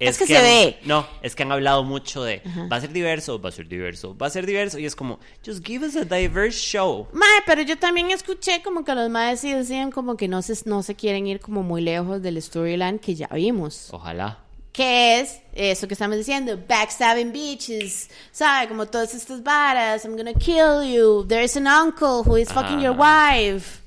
Es 0.09 0.19
que 0.19 0.27
se 0.27 0.37
han- 0.37 0.43
ve. 0.45 0.79
No, 0.85 1.07
es 1.23 1.35
que 1.35 1.43
han 1.43 1.53
hablado 1.53 1.85
mucho 1.85 2.23
de 2.25 2.43
va 2.73 2.77
a 2.77 2.81
ser 2.81 2.91
diverso, 2.93 3.41
va 3.41 3.51
a 3.51 3.53
ser 3.53 3.69
diverso, 3.69 4.17
va 4.17 4.29
a 4.29 4.31
ser 4.31 4.47
diverso. 4.47 4.79
Y 4.79 4.87
es 4.87 4.97
como, 4.97 5.19
just 5.45 5.65
give 5.67 5.87
us 5.87 5.95
a 5.97 6.05
diverse 6.05 6.59
show. 6.59 7.07
Mae, 7.13 7.43
pero 7.47 7.63
yo 7.63 7.79
también 7.79 8.11
escuché 8.11 8.63
como 8.63 8.85
que 8.85 8.95
los 8.95 9.11
maes 9.11 9.41
sí 9.41 9.53
decían 9.53 9.91
como 9.91 10.17
que 10.17 10.27
no 10.29 10.41
se, 10.43 10.55
no 10.65 10.83
se 10.83 10.95
quieren 10.95 11.27
ir 11.27 11.39
como 11.41 11.63
muy 11.63 11.83
lejos 11.83 12.23
del 12.23 12.41
storyline 12.41 12.99
que 12.99 13.15
ya 13.15 13.29
vimos. 13.29 13.89
Ojalá. 13.93 14.39
Que 14.73 15.19
es 15.21 15.41
eso 15.53 15.89
que 15.89 15.95
estamos 15.95 16.17
diciendo, 16.17 16.57
backstabbing 16.69 17.33
bitches, 17.33 18.09
¿sabe? 18.31 18.69
Como 18.69 18.87
todas 18.87 19.15
estas 19.15 19.43
varas, 19.43 20.05
I'm 20.05 20.17
gonna 20.17 20.33
kill 20.33 20.85
you, 20.91 21.27
there's 21.27 21.57
an 21.57 21.67
uncle 21.67 22.23
who 22.25 22.37
is 22.39 22.51
fucking 22.53 22.81
your 22.81 22.97
wife. 22.97 23.81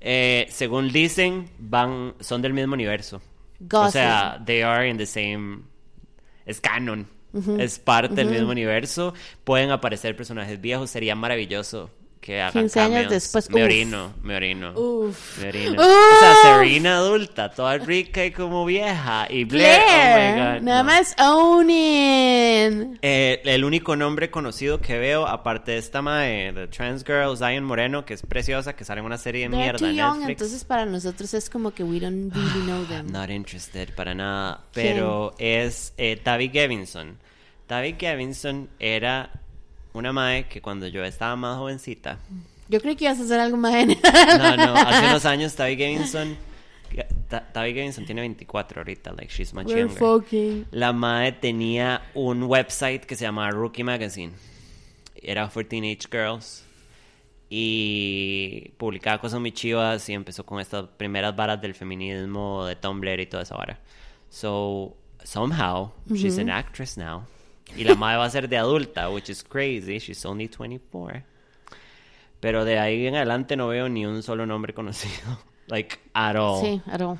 Eh, 0.00 0.46
según 0.50 0.92
dicen, 0.92 1.50
van, 1.58 2.14
son 2.20 2.42
del 2.42 2.52
mismo 2.52 2.74
universo. 2.74 3.20
O 3.72 3.90
sea, 3.90 4.42
they 4.44 4.62
are 4.62 4.88
in 4.88 4.96
the 4.96 5.06
same. 5.06 5.62
Es 6.44 6.60
canon. 6.60 7.08
Es 7.58 7.78
parte 7.78 8.14
del 8.14 8.30
mismo 8.30 8.50
universo. 8.50 9.12
Pueden 9.44 9.70
aparecer 9.70 10.16
personajes 10.16 10.60
viejos. 10.60 10.90
Sería 10.90 11.14
maravilloso 11.14 11.90
que 12.26 12.40
hagan 12.40 12.64
15 12.64 12.80
años 12.80 12.92
cameos. 12.94 13.10
después, 13.12 13.50
Me 13.50 13.60
uf. 13.60 13.64
orino, 13.66 14.12
me 14.24 14.34
orino. 14.34 14.72
Uf. 14.74 15.38
Me 15.40 15.48
orino. 15.48 15.72
Uf. 15.74 15.78
O 15.78 16.18
sea, 16.20 16.34
Serena 16.42 16.96
adulta, 16.96 17.50
toda 17.52 17.78
rica 17.78 18.24
y 18.24 18.32
como 18.32 18.64
vieja. 18.64 19.28
Y 19.30 19.44
Blair, 19.44 19.80
Claire, 19.86 20.32
oh 20.32 20.34
my 20.34 20.56
God. 20.56 20.62
nada 20.64 20.82
no. 20.82 20.84
más 20.84 21.14
owning. 21.20 22.98
Eh, 23.00 23.40
el 23.44 23.64
único 23.64 23.94
nombre 23.94 24.28
conocido 24.30 24.80
que 24.80 24.98
veo, 24.98 25.26
aparte 25.26 25.70
de 25.72 25.78
esta 25.78 26.02
mae, 26.02 26.52
The 26.52 26.66
Trans 26.66 27.04
Girl, 27.04 27.36
Zion 27.36 27.62
Moreno, 27.64 28.04
que 28.04 28.14
es 28.14 28.22
preciosa, 28.22 28.74
que 28.74 28.84
sale 28.84 29.00
en 29.00 29.06
una 29.06 29.18
serie 29.18 29.42
de 29.48 29.50
They're 29.50 29.62
mierda 29.62 29.78
too 29.78 29.86
en 29.86 29.94
young, 29.96 30.18
Netflix. 30.18 30.30
entonces 30.40 30.64
para 30.64 30.84
nosotros 30.84 31.32
es 31.32 31.48
como 31.48 31.70
que 31.72 31.84
we 31.84 32.00
don't 32.00 32.34
really 32.34 32.62
know 32.62 32.84
them. 32.86 33.06
Not 33.12 33.30
interested 33.30 33.94
para 33.94 34.14
nada. 34.14 34.64
Pero 34.72 35.34
es 35.38 35.94
eh, 35.96 36.16
Tavi 36.16 36.48
Gevinson. 36.48 37.18
Tavi 37.68 37.94
Gevinson 37.98 38.68
era 38.80 39.30
una 39.96 40.12
mae 40.12 40.46
que 40.48 40.60
cuando 40.60 40.86
yo 40.86 41.04
estaba 41.04 41.34
más 41.36 41.56
jovencita. 41.58 42.18
Yo 42.68 42.80
creo 42.80 42.96
que 42.96 43.04
ibas 43.04 43.18
a 43.20 43.22
hacer 43.22 43.40
algo 43.40 43.56
más 43.56 43.74
en... 43.74 43.88
No, 44.38 44.56
no, 44.56 44.74
hace 44.76 45.06
unos 45.06 45.24
años 45.24 45.54
Tavi 45.54 45.76
Gevinson. 45.76 46.36
Ta- 47.28 47.46
Tavi 47.52 47.74
Gevinson 47.74 48.04
tiene 48.06 48.20
24 48.22 48.80
ahorita, 48.80 49.12
like 49.12 49.32
she's 49.32 49.52
much 49.54 49.66
We're 49.66 49.80
younger. 49.80 49.96
fucking... 49.98 50.66
La 50.70 50.92
mae 50.92 51.32
tenía 51.32 52.02
un 52.14 52.42
website 52.44 53.04
que 53.06 53.16
se 53.16 53.24
llamaba 53.24 53.50
Rookie 53.50 53.84
Magazine. 53.84 54.32
Era 55.14 55.48
for 55.48 55.64
teenage 55.64 56.08
girls. 56.10 56.64
Y 57.48 58.70
publicaba 58.76 59.20
cosas 59.20 59.38
muy 59.40 59.52
chivas 59.52 60.08
y 60.08 60.12
empezó 60.14 60.44
con 60.44 60.60
estas 60.60 60.86
primeras 60.96 61.34
varas 61.36 61.60
del 61.60 61.74
feminismo, 61.74 62.66
de 62.66 62.74
Tumblr 62.74 63.20
y 63.20 63.26
toda 63.26 63.44
esa 63.44 63.54
vara. 63.56 63.78
So, 64.28 64.96
somehow, 65.22 65.92
she's 66.12 66.38
an 66.38 66.50
actress 66.50 66.96
now. 66.98 67.22
Y 67.74 67.84
la 67.84 67.94
madre 67.94 68.18
va 68.18 68.24
a 68.26 68.30
ser 68.30 68.48
de 68.48 68.56
adulta, 68.56 69.10
which 69.10 69.28
is 69.28 69.42
crazy. 69.42 69.98
She's 69.98 70.24
only 70.24 70.48
24. 70.48 71.24
Pero 72.40 72.64
de 72.64 72.78
ahí 72.78 73.06
en 73.06 73.16
adelante 73.16 73.56
no 73.56 73.68
veo 73.68 73.88
ni 73.88 74.06
un 74.06 74.22
solo 74.22 74.46
nombre 74.46 74.72
conocido. 74.74 75.38
Like, 75.68 75.98
at 76.14 76.36
all. 76.36 76.60
Sí, 76.60 76.80
at 76.86 77.00
all. 77.00 77.18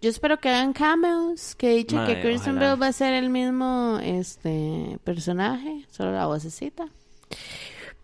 Yo 0.00 0.10
espero 0.10 0.40
que 0.40 0.48
hagan 0.48 0.72
cameos, 0.72 1.54
que 1.54 1.76
dicho 1.76 2.04
que 2.04 2.20
Kristen. 2.20 2.58
Bell 2.58 2.80
va 2.80 2.88
a 2.88 2.92
ser 2.92 3.14
el 3.14 3.30
mismo 3.30 4.00
este 4.02 4.98
personaje, 5.04 5.86
solo 5.92 6.10
la 6.10 6.26
vocecita. 6.26 6.88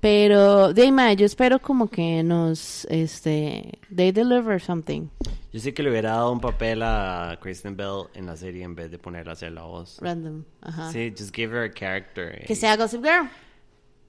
Pero, 0.00 0.72
de 0.72 1.16
yo 1.16 1.26
espero 1.26 1.58
como 1.60 1.88
que 1.88 2.22
nos, 2.22 2.84
este, 2.84 3.78
they 3.94 4.12
deliver 4.12 4.60
something. 4.60 5.08
Yo 5.52 5.60
sí 5.60 5.72
que 5.72 5.82
le 5.82 5.90
hubiera 5.90 6.12
dado 6.12 6.30
un 6.30 6.40
papel 6.40 6.82
a 6.82 7.36
Kristen 7.40 7.76
Bell 7.76 8.06
en 8.14 8.26
la 8.26 8.36
serie 8.36 8.62
en 8.62 8.74
vez 8.74 8.90
de 8.90 8.98
ponerla 8.98 9.32
a 9.32 9.34
hacer 9.34 9.52
la 9.52 9.62
voz. 9.62 9.98
Random, 10.00 10.44
ajá. 10.60 10.92
Sí, 10.92 11.12
just 11.16 11.34
give 11.34 11.52
her 11.52 11.64
a 11.64 11.72
character. 11.72 12.44
Que 12.46 12.54
sea 12.54 12.76
Gossip 12.76 13.02
Girl. 13.02 13.28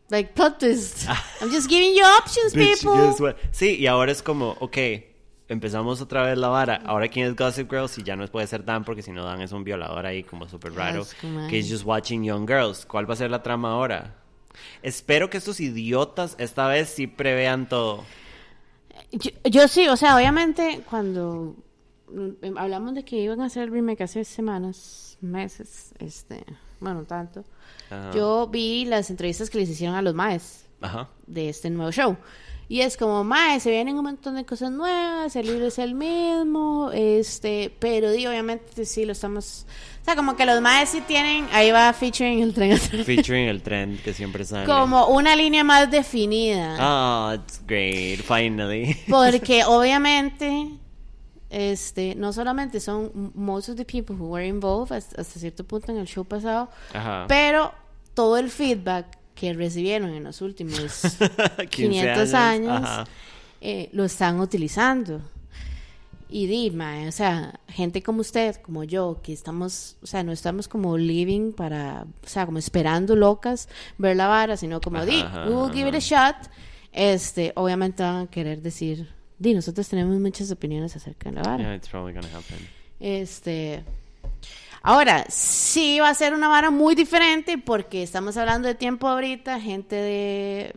Like, 0.09 0.33
plot 0.33 0.59
twist. 0.59 1.07
I'm 1.41 1.49
just 1.49 1.69
giving 1.69 1.95
you 1.95 2.03
options, 2.03 2.53
Bitch, 2.53 2.81
people. 2.81 3.35
Sí, 3.51 3.77
y 3.79 3.87
ahora 3.87 4.11
es 4.11 4.21
como, 4.21 4.57
ok, 4.59 4.77
empezamos 5.47 6.01
otra 6.01 6.23
vez 6.23 6.37
la 6.37 6.49
vara. 6.49 6.81
Ahora, 6.85 7.07
¿quién 7.07 7.27
es 7.27 7.35
Gossip 7.35 7.69
Girl? 7.69 7.87
Si 7.89 8.03
ya 8.03 8.15
no 8.15 8.27
puede 8.27 8.45
ser 8.45 8.63
Dan, 8.63 8.83
porque 8.83 9.01
si 9.01 9.11
no, 9.11 9.23
Dan 9.23 9.41
es 9.41 9.51
un 9.51 9.63
violador 9.63 10.05
ahí 10.05 10.23
como 10.23 10.47
súper 10.47 10.73
raro. 10.73 11.05
Que 11.49 11.59
es 11.59 11.69
just 11.69 11.85
watching 11.85 12.23
young 12.23 12.47
girls. 12.47 12.85
¿Cuál 12.85 13.09
va 13.09 13.13
a 13.13 13.17
ser 13.17 13.31
la 13.31 13.41
trama 13.41 13.71
ahora? 13.71 14.18
Espero 14.81 15.29
que 15.29 15.37
estos 15.37 15.59
idiotas 15.59 16.35
esta 16.37 16.67
vez 16.67 16.89
sí 16.89 17.07
prevean 17.07 17.67
todo. 17.69 18.03
Yo, 19.11 19.31
yo 19.43 19.67
sí, 19.67 19.87
o 19.87 19.95
sea, 19.95 20.15
obviamente 20.15 20.81
cuando 20.89 21.55
mm, 22.11 22.57
hablamos 22.57 22.93
de 22.95 23.03
que 23.03 23.17
iban 23.17 23.41
a 23.41 23.45
hacer 23.45 23.63
el 23.63 23.71
remake 23.71 24.03
hace 24.03 24.23
semanas, 24.25 25.17
meses, 25.21 25.93
este, 25.99 26.43
bueno, 26.79 27.03
tanto, 27.03 27.43
Ajá. 27.89 28.11
yo 28.13 28.47
vi 28.47 28.85
las 28.85 29.09
entrevistas 29.09 29.49
que 29.49 29.57
les 29.59 29.69
hicieron 29.69 29.95
a 29.95 30.01
los 30.01 30.13
maes 30.13 30.65
Ajá. 30.81 31.09
de 31.27 31.49
este 31.49 31.69
nuevo 31.69 31.91
show. 31.91 32.17
Y 32.71 32.81
es 32.81 32.97
como, 32.97 33.23
mae, 33.23 33.59
se 33.59 33.71
vienen 33.71 33.97
un 33.97 34.03
montón 34.05 34.35
de 34.35 34.45
cosas 34.45 34.69
nuevas, 34.69 35.35
el 35.35 35.47
libro 35.47 35.65
es 35.65 35.79
el 35.79 35.95
mismo, 35.95 36.91
este, 36.93 37.75
pero 37.79 38.11
di, 38.11 38.27
obviamente 38.27 38.85
sí 38.85 39.05
lo 39.05 39.13
estamos, 39.13 39.65
o 40.03 40.05
sea, 40.05 40.15
como 40.15 40.35
que 40.35 40.45
los 40.45 40.61
maes 40.61 40.89
sí 40.89 41.01
tienen, 41.01 41.47
ahí 41.51 41.71
va 41.71 41.91
featuring 41.93 42.43
el 42.43 42.53
tren 42.53 42.77
Featuring 42.77 43.47
el 43.47 43.63
trend 43.63 43.99
que 44.03 44.13
siempre 44.13 44.45
sale. 44.45 44.67
como 44.67 45.07
una 45.07 45.35
línea 45.35 45.63
más 45.63 45.89
definida. 45.89 46.77
Ah, 46.79 47.37
it's 47.39 47.59
great, 47.65 48.21
finally. 48.21 48.95
Porque 49.09 49.63
obviamente, 49.67 50.69
este, 51.49 52.13
no 52.13 52.31
solamente 52.33 52.79
son 52.79 53.31
most 53.33 53.69
of 53.69 53.77
the 53.77 53.85
people 53.85 54.15
who 54.15 54.27
were 54.27 54.45
involved 54.47 54.91
hasta, 54.95 55.19
hasta 55.19 55.39
cierto 55.39 55.63
punto 55.63 55.91
en 55.91 55.97
el 55.97 56.05
show 56.05 56.23
pasado, 56.23 56.69
Ajá. 56.93 57.25
pero 57.27 57.73
todo 58.13 58.37
el 58.37 58.51
feedback 58.51 59.17
que 59.39 59.53
recibieron 59.53 60.09
en 60.13 60.23
los 60.23 60.41
últimos 60.41 61.01
15 61.11 61.67
500 61.69 62.33
años, 62.33 62.83
Ajá. 62.83 63.05
eh, 63.61 63.89
lo 63.93 64.03
están 64.05 64.39
utilizando. 64.39 65.21
Y 66.31 66.45
Dima, 66.45 67.07
o 67.07 67.11
sea, 67.11 67.59
gente 67.69 68.03
como 68.03 68.21
usted, 68.21 68.57
como 68.57 68.83
yo, 68.83 69.19
que 69.23 69.33
estamos, 69.33 69.95
o 70.03 70.05
sea, 70.05 70.21
no 70.23 70.31
estamos 70.31 70.67
como 70.67 70.95
living 70.95 71.53
para, 71.53 72.05
o 72.23 72.27
sea, 72.27 72.45
como 72.45 72.59
esperando 72.59 73.15
locas 73.15 73.67
ver 73.97 74.15
la 74.15 74.27
vara, 74.27 74.55
sino 74.55 74.79
como, 74.79 75.03
di, 75.05 75.21
ajá, 75.21 75.47
we 75.47 75.55
will 75.55 75.73
give 75.73 75.89
it 75.89 75.95
a 75.95 75.99
shot. 75.99 76.35
Este, 76.91 77.51
obviamente 77.55 78.03
van 78.03 78.25
a 78.25 78.27
querer 78.27 78.61
decir, 78.61 79.07
di, 79.39 79.55
nosotros 79.55 79.87
tenemos 79.89 80.19
muchas 80.19 80.51
opiniones 80.51 80.95
acerca 80.95 81.29
de 81.29 81.35
la 81.37 81.41
vara. 81.41 81.63
Yeah, 81.63 81.75
it's 81.75 81.87
probably 81.89 82.13
gonna 82.13 82.27
happen. 82.27 82.59
Este. 82.99 83.83
Ahora, 84.81 85.25
sí 85.29 85.99
va 85.99 86.09
a 86.09 86.13
ser 86.13 86.33
una 86.33 86.47
vara 86.47 86.71
muy 86.71 86.95
diferente 86.95 87.57
porque 87.57 88.01
estamos 88.03 88.37
hablando 88.37 88.67
de 88.67 88.75
tiempo 88.75 89.07
ahorita, 89.07 89.59
gente 89.59 89.95
de 89.95 90.73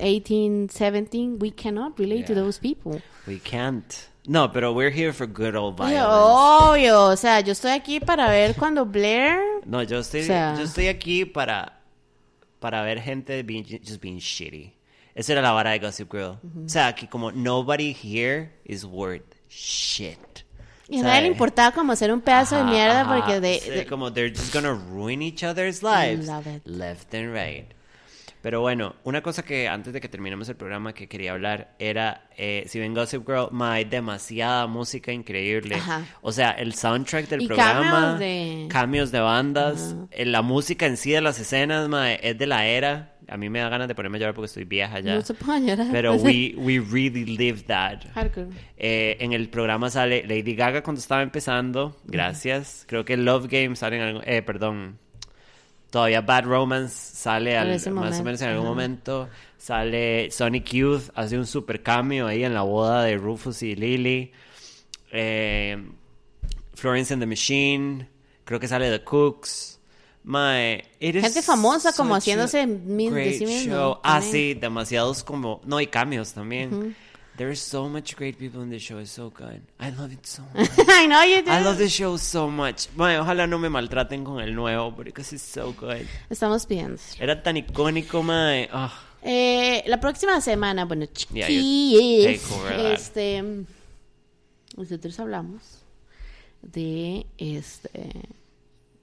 18, 0.00 0.66
17, 0.72 1.36
we 1.40 1.50
cannot 1.52 1.98
relate 1.98 2.24
to 2.24 2.34
those 2.34 2.58
people. 2.58 3.00
We 3.26 3.38
can't. 3.38 3.84
No, 4.26 4.50
pero 4.52 4.72
we're 4.72 4.90
here 4.94 5.12
for 5.12 5.26
good 5.26 5.54
old 5.54 5.76
violence. 5.76 6.02
Obvio, 6.06 7.04
o 7.06 7.16
sea, 7.16 7.40
yo 7.40 7.52
estoy 7.52 7.70
aquí 7.72 8.00
para 8.00 8.28
ver 8.28 8.54
cuando 8.56 8.84
Blair. 8.84 9.38
No, 9.64 9.82
yo 9.82 10.00
estoy, 10.00 10.20
O 10.22 10.24
sea- 10.24 10.54
yo 10.56 10.64
estoy 10.64 10.88
aquí 10.88 11.24
para, 11.24 11.80
para 12.58 12.82
ver 12.82 13.00
gente 13.00 13.42
being, 13.42 13.64
just 13.64 14.00
being 14.00 14.18
shitty. 14.18 14.72
Esa 15.14 15.32
era 15.32 15.42
la 15.42 15.52
vara 15.52 15.70
de 15.70 15.78
Gossip 15.80 16.10
Girl. 16.12 16.38
O 16.64 16.68
sea, 16.68 16.88
aquí 16.88 17.06
como 17.06 17.32
nobody 17.32 17.92
here 17.94 18.52
is 18.64 18.84
worth 18.84 19.24
shit. 19.48 20.18
Y 20.90 20.98
a 21.00 21.02
nadie 21.04 21.22
le 21.22 21.28
importaba 21.28 21.72
como 21.72 21.94
ser 21.96 22.12
un 22.12 22.20
pedazo 22.20 22.56
de 22.56 22.62
ajá, 22.62 22.70
mierda 22.70 23.00
ajá. 23.02 23.16
porque 23.16 23.40
de, 23.40 23.60
Sí, 23.60 23.70
de- 23.70 23.86
como 23.86 24.12
they're 24.12 24.34
just 24.34 24.52
gonna 24.52 24.72
ruin 24.72 25.22
each 25.22 25.44
other's 25.44 25.82
lives. 25.82 26.26
Love 26.26 26.46
it. 26.46 26.62
Left 26.66 27.14
and 27.14 27.32
right. 27.34 27.66
Pero 28.42 28.62
bueno, 28.62 28.94
una 29.04 29.22
cosa 29.22 29.42
que 29.44 29.68
antes 29.68 29.92
de 29.92 30.00
que 30.00 30.08
terminemos 30.08 30.48
el 30.48 30.56
programa 30.56 30.94
que 30.94 31.08
quería 31.08 31.32
hablar 31.32 31.74
era, 31.78 32.22
eh, 32.38 32.64
si 32.68 32.78
ven 32.78 32.94
Gossip 32.94 33.26
Girl, 33.26 33.48
ma, 33.50 33.74
hay 33.74 33.84
demasiada 33.84 34.66
música 34.66 35.12
increíble. 35.12 35.74
Ajá. 35.74 36.06
O 36.22 36.32
sea, 36.32 36.52
el 36.52 36.74
soundtrack 36.74 37.28
del 37.28 37.42
Y 37.42 37.46
programa, 37.48 37.90
cameos 37.90 38.18
de- 38.18 38.66
cambios 38.70 39.12
de 39.12 39.20
bandas, 39.20 39.94
eh, 40.10 40.24
la 40.24 40.40
música 40.40 40.86
en 40.86 40.96
sí 40.96 41.10
de 41.10 41.20
las 41.20 41.38
escenas, 41.38 41.86
ma, 41.90 42.14
es 42.14 42.38
de 42.38 42.46
la 42.46 42.64
era. 42.66 43.12
A 43.30 43.36
mí 43.36 43.48
me 43.48 43.60
da 43.60 43.68
ganas 43.68 43.86
de 43.88 43.94
ponerme 43.94 44.18
a 44.18 44.20
llorar 44.20 44.34
porque 44.34 44.46
estoy 44.46 44.64
vieja 44.64 44.98
ya. 45.00 45.14
no 45.14 45.22
se 45.22 45.34
puede 45.34 45.60
llorar. 45.66 45.86
Pero 45.92 46.14
we, 46.16 46.52
we 46.56 46.80
really 46.80 47.24
lived 47.24 47.66
that. 47.66 48.02
Eh, 48.76 49.16
en 49.20 49.32
el 49.32 49.48
programa 49.48 49.88
sale 49.88 50.24
Lady 50.26 50.54
Gaga 50.54 50.82
cuando 50.82 50.98
estaba 51.00 51.22
empezando. 51.22 51.96
Gracias. 52.04 52.84
Creo 52.88 53.04
que 53.04 53.16
Love 53.16 53.46
Game 53.48 53.76
sale 53.76 53.96
en 53.96 54.02
algún... 54.02 54.22
Eh, 54.26 54.42
perdón. 54.42 54.98
Todavía 55.90 56.20
Bad 56.20 56.44
Romance 56.44 56.94
sale 57.16 57.56
al- 57.56 57.68
más 57.92 58.20
o 58.20 58.24
menos 58.24 58.40
en 58.42 58.48
algún 58.50 58.66
ajá. 58.66 58.70
momento. 58.70 59.28
Sale 59.58 60.30
Sonic 60.30 60.70
Youth, 60.72 61.10
hace 61.14 61.36
un 61.36 61.46
super 61.46 61.82
cambio 61.82 62.26
ahí 62.26 62.44
en 62.44 62.54
la 62.54 62.62
boda 62.62 63.02
de 63.04 63.16
Rufus 63.16 63.62
y 63.62 63.74
Lily. 63.74 64.30
Eh, 65.12 65.76
Florence 66.74 67.12
and 67.12 67.22
the 67.22 67.26
Machine. 67.26 68.08
Creo 68.44 68.58
que 68.60 68.68
sale 68.68 68.90
The 68.90 69.02
Cooks. 69.04 69.79
Is 70.22 71.14
Gente 71.22 71.42
famosa 71.42 71.92
como 71.92 72.14
haciéndose 72.14 72.66
mis- 72.66 73.12
de 73.12 73.38
sí 73.38 73.46
mismo. 73.46 74.00
Ah, 74.02 74.20
sí, 74.20 74.54
demasiados 74.54 75.24
como... 75.24 75.60
No, 75.64 75.78
hay 75.78 75.86
cambios 75.86 76.32
también. 76.32 76.94
There's 77.36 77.58
so 77.60 77.88
much 77.88 78.16
great 78.16 78.36
people 78.36 78.62
in 78.62 78.68
this 78.68 78.82
show. 78.82 78.98
It's 78.98 79.12
so 79.12 79.30
good. 79.30 79.62
I 79.80 79.90
love 79.96 80.12
it 80.12 80.26
so 80.26 80.42
much. 80.54 80.68
I 80.88 81.06
know 81.06 81.22
you 81.24 81.42
do. 81.42 81.50
I 81.50 81.62
love 81.62 81.78
this 81.78 81.92
show 81.92 82.18
so 82.18 82.48
much. 82.50 82.88
Mae, 82.96 83.18
ojalá 83.18 83.46
no 83.46 83.58
me 83.58 83.70
maltraten 83.70 84.24
con 84.24 84.40
el 84.40 84.54
nuevo, 84.54 84.90
because 84.92 85.32
it's 85.34 85.42
so 85.42 85.72
good. 85.72 86.06
Estamos 86.28 86.66
pidiendo. 86.66 87.00
Era 87.18 87.42
tan 87.42 87.56
icónico, 87.56 88.22
mae. 88.22 88.68
Ah, 88.70 88.92
Eh, 89.22 89.82
la 89.86 90.00
próxima 90.00 90.40
semana, 90.42 90.84
bueno, 90.86 91.06
Yeah, 91.32 91.46
chiquillos, 91.46 92.40
that. 92.68 92.92
este, 92.92 93.42
nosotros 94.76 95.18
hablamos 95.20 95.62
de 96.62 97.26
este 97.38 97.90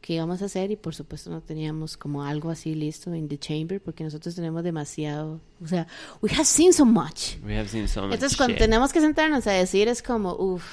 qué 0.07 0.13
íbamos 0.13 0.41
a 0.41 0.45
hacer 0.45 0.71
y 0.71 0.77
por 0.77 0.95
supuesto 0.95 1.29
no 1.29 1.41
teníamos 1.41 1.97
como 1.97 2.23
algo 2.23 2.49
así 2.49 2.73
listo 2.73 3.13
en 3.13 3.27
the 3.27 3.37
chamber 3.37 3.81
porque 3.81 4.05
nosotros 4.05 4.33
tenemos 4.35 4.63
demasiado, 4.63 5.41
o 5.61 5.67
sea, 5.67 5.85
we 6.21 6.29
have 6.31 6.45
seen 6.45 6.71
so 6.71 6.85
much. 6.85 7.35
we 7.43 7.57
have 7.57 7.67
seen 7.67 7.89
so 7.89 8.03
much 8.03 8.13
Entonces 8.13 8.37
cuando 8.37 8.53
shit. 8.53 8.63
tenemos 8.63 8.93
que 8.93 9.01
sentarnos 9.01 9.45
a 9.47 9.51
decir 9.51 9.89
es 9.89 10.01
como, 10.01 10.33
uff, 10.33 10.63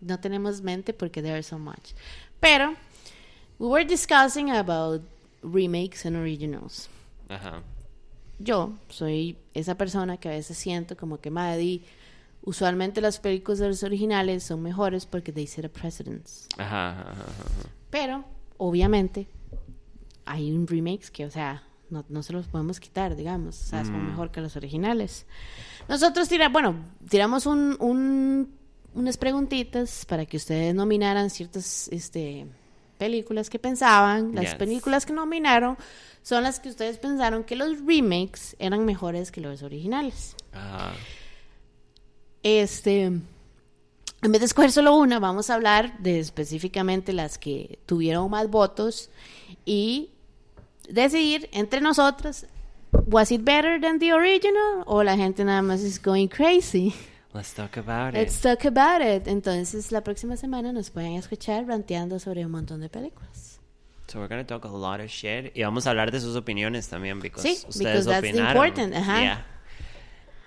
no 0.00 0.18
tenemos 0.20 0.62
mente 0.62 0.94
porque 0.94 1.20
there's 1.20 1.48
so 1.48 1.58
much. 1.58 1.92
Pero 2.40 2.74
we 3.58 3.68
were 3.68 3.84
discussing 3.84 4.50
about 4.50 5.02
remakes 5.42 6.06
and 6.06 6.16
originals 6.16 6.88
Ajá. 7.28 7.60
yo 8.38 8.72
soy 8.88 9.36
esa 9.52 9.74
persona 9.74 10.16
que 10.16 10.30
a 10.30 10.32
veces 10.32 10.56
siento 10.56 10.96
como 10.96 11.20
que 11.20 11.30
Maddy, 11.30 11.84
usualmente 12.42 13.02
las 13.02 13.20
películas 13.20 13.82
originales 13.82 14.44
son 14.44 14.62
mejores 14.62 15.04
porque 15.04 15.30
they 15.30 15.46
set 15.46 15.66
a 15.66 15.68
precedence. 15.68 16.48
Ajá, 16.56 17.02
ajá, 17.02 17.10
ajá. 17.10 17.68
Pero, 17.90 18.24
obviamente, 18.66 19.26
hay 20.24 20.50
un 20.52 20.66
remakes 20.66 21.10
que, 21.10 21.24
o 21.26 21.30
sea, 21.30 21.62
no, 21.90 22.04
no 22.08 22.22
se 22.22 22.32
los 22.32 22.46
podemos 22.46 22.80
quitar, 22.80 23.16
digamos. 23.16 23.60
O 23.60 23.64
sea, 23.64 23.84
son 23.84 24.06
mejor 24.08 24.30
que 24.30 24.40
los 24.40 24.56
originales. 24.56 25.26
Nosotros 25.88 26.28
tira, 26.28 26.48
bueno, 26.48 26.74
tiramos 27.08 27.44
un, 27.46 27.76
un- 27.80 28.54
unas 28.94 29.16
preguntitas 29.16 30.04
para 30.06 30.24
que 30.26 30.36
ustedes 30.36 30.74
nominaran 30.74 31.28
ciertas 31.30 31.88
este, 31.88 32.46
películas 32.98 33.50
que 33.50 33.58
pensaban. 33.58 34.34
Las 34.34 34.44
Yes. 34.44 34.54
películas 34.54 35.04
que 35.06 35.12
nominaron 35.12 35.76
son 36.22 36.44
las 36.44 36.60
que 36.60 36.68
ustedes 36.68 36.98
pensaron 36.98 37.42
que 37.44 37.56
los 37.56 37.84
remakes 37.84 38.54
eran 38.58 38.84
mejores 38.84 39.30
que 39.32 39.40
los 39.40 39.62
originales. 39.62 40.36
Ajá. 40.52 40.92
Este, 42.42 43.12
en 44.22 44.32
vez 44.32 44.40
de 44.40 44.46
escoger 44.46 44.70
solo 44.72 44.96
una, 44.96 45.18
vamos 45.18 45.50
a 45.50 45.54
hablar 45.54 45.98
de 45.98 46.20
específicamente 46.20 47.12
las 47.12 47.38
que 47.38 47.78
tuvieron 47.86 48.30
más 48.30 48.48
votos 48.48 49.10
y 49.64 50.10
decidir 50.88 51.48
entre 51.52 51.80
nosotros, 51.80 52.46
was 53.06 53.30
it 53.32 53.42
better 53.44 53.80
than 53.80 53.98
the 53.98 54.12
original 54.12 54.84
o 54.86 55.02
la 55.02 55.16
gente 55.16 55.44
nada 55.44 55.62
más 55.62 55.80
is 55.82 56.00
going 56.00 56.28
crazy. 56.28 56.94
Let's 57.34 57.54
talk 57.54 57.78
about 57.78 58.14
it. 58.14 58.20
Let's 58.20 58.40
talk 58.42 58.64
about 58.66 59.00
it. 59.02 59.26
Entonces, 59.26 59.90
la 59.90 60.02
próxima 60.02 60.36
semana 60.36 60.72
nos 60.72 60.90
pueden 60.90 61.12
escuchar 61.14 61.66
ranteando 61.66 62.18
sobre 62.18 62.44
un 62.44 62.52
montón 62.52 62.80
de 62.80 62.90
películas. 62.90 63.58
So 64.08 64.18
we're 64.18 64.28
gonna 64.28 64.46
talk 64.46 64.66
a 64.66 64.68
lot 64.68 65.00
of 65.00 65.06
shit 65.10 65.56
y 65.56 65.62
vamos 65.62 65.86
a 65.86 65.90
hablar 65.90 66.10
de 66.12 66.20
sus 66.20 66.36
opiniones 66.36 66.88
también, 66.88 67.20
because 67.20 67.42
Sí, 67.48 67.64
ustedes 67.66 68.04
because 68.04 68.04
that's 68.04 68.18
opinaron. 68.22 68.48
important, 68.50 68.94
ajá. 68.94 69.20
Yeah. 69.22 69.46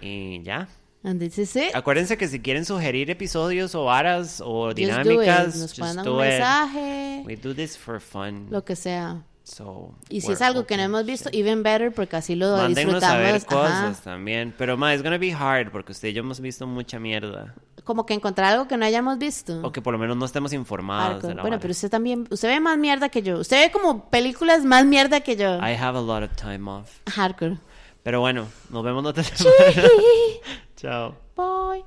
Y 0.01 0.43
ya. 0.43 0.67
And 1.05 1.19
this 1.19 1.37
is 1.37 1.55
it. 1.55 1.75
Acuérdense 1.75 2.17
que 2.17 2.27
si 2.27 2.39
quieren 2.39 2.65
sugerir 2.65 3.11
episodios 3.11 3.75
o 3.75 3.85
varas 3.85 4.41
o 4.43 4.69
Just 4.71 4.77
do 4.77 4.81
it. 4.81 4.87
dinámicas, 4.87 5.55
Nos 5.55 5.77
mandan 5.79 6.07
un 6.07 6.15
it. 6.15 6.21
mensaje, 6.31 7.21
We 7.25 7.35
do 7.35 7.53
this 7.53 7.77
for 7.77 8.01
fun. 8.01 8.47
lo 8.49 8.65
que 8.65 8.75
sea. 8.75 9.23
So, 9.43 9.93
Y 10.09 10.21
si 10.21 10.31
es 10.31 10.41
algo 10.41 10.65
que 10.65 10.75
no 10.75 10.81
hemos 10.81 11.01
to 11.01 11.05
visto, 11.05 11.29
shit. 11.29 11.39
even 11.39 11.61
better, 11.61 11.91
porque 11.93 12.15
así 12.15 12.33
lo 12.33 12.57
Mándenos 12.57 13.03
a 13.03 13.15
ver 13.17 13.35
disfrutamos. 13.35 13.67
ajá. 13.69 13.81
cosas 13.89 14.01
también. 14.03 14.55
Pero, 14.57 14.75
ma, 14.75 14.91
it's 14.95 15.03
gonna 15.03 15.19
be 15.19 15.31
hard 15.31 15.69
porque 15.71 15.91
usted 15.91 16.07
y 16.07 16.13
yo 16.13 16.21
hemos 16.23 16.39
visto 16.39 16.65
mucha 16.65 16.97
mierda. 16.99 17.53
Como 17.83 18.07
que 18.07 18.15
encontrar 18.15 18.53
algo 18.53 18.67
que 18.67 18.75
no 18.75 18.85
hayamos 18.85 19.19
visto. 19.19 19.61
O 19.61 19.71
que 19.71 19.83
por 19.83 19.93
lo 19.93 19.99
menos 19.99 20.17
no 20.17 20.25
estemos 20.25 20.51
informados 20.53 21.21
de 21.21 21.35
la 21.35 21.41
Bueno, 21.43 21.57
vara. 21.57 21.59
pero 21.61 21.71
usted 21.73 21.91
también, 21.91 22.25
usted 22.31 22.47
ve 22.47 22.59
más 22.59 22.79
mierda 22.79 23.09
que 23.09 23.21
yo. 23.21 23.37
Usted 23.37 23.67
ve 23.67 23.71
como 23.71 24.09
películas 24.09 24.63
más 24.65 24.83
mierda 24.83 25.19
que 25.21 25.35
yo. 25.35 25.57
I 25.59 25.75
have 25.79 25.95
a 25.95 26.01
lot 26.01 26.23
of 26.23 26.31
time 26.35 26.67
off. 26.67 26.97
Hardcore. 27.15 27.59
Pero 28.01 28.21
bueno, 28.21 28.47
nos 28.71 28.83
vemos 28.83 29.05
otra 29.05 29.23
semana. 29.23 29.87
Chao. 30.75 31.15
Bye. 31.35 31.83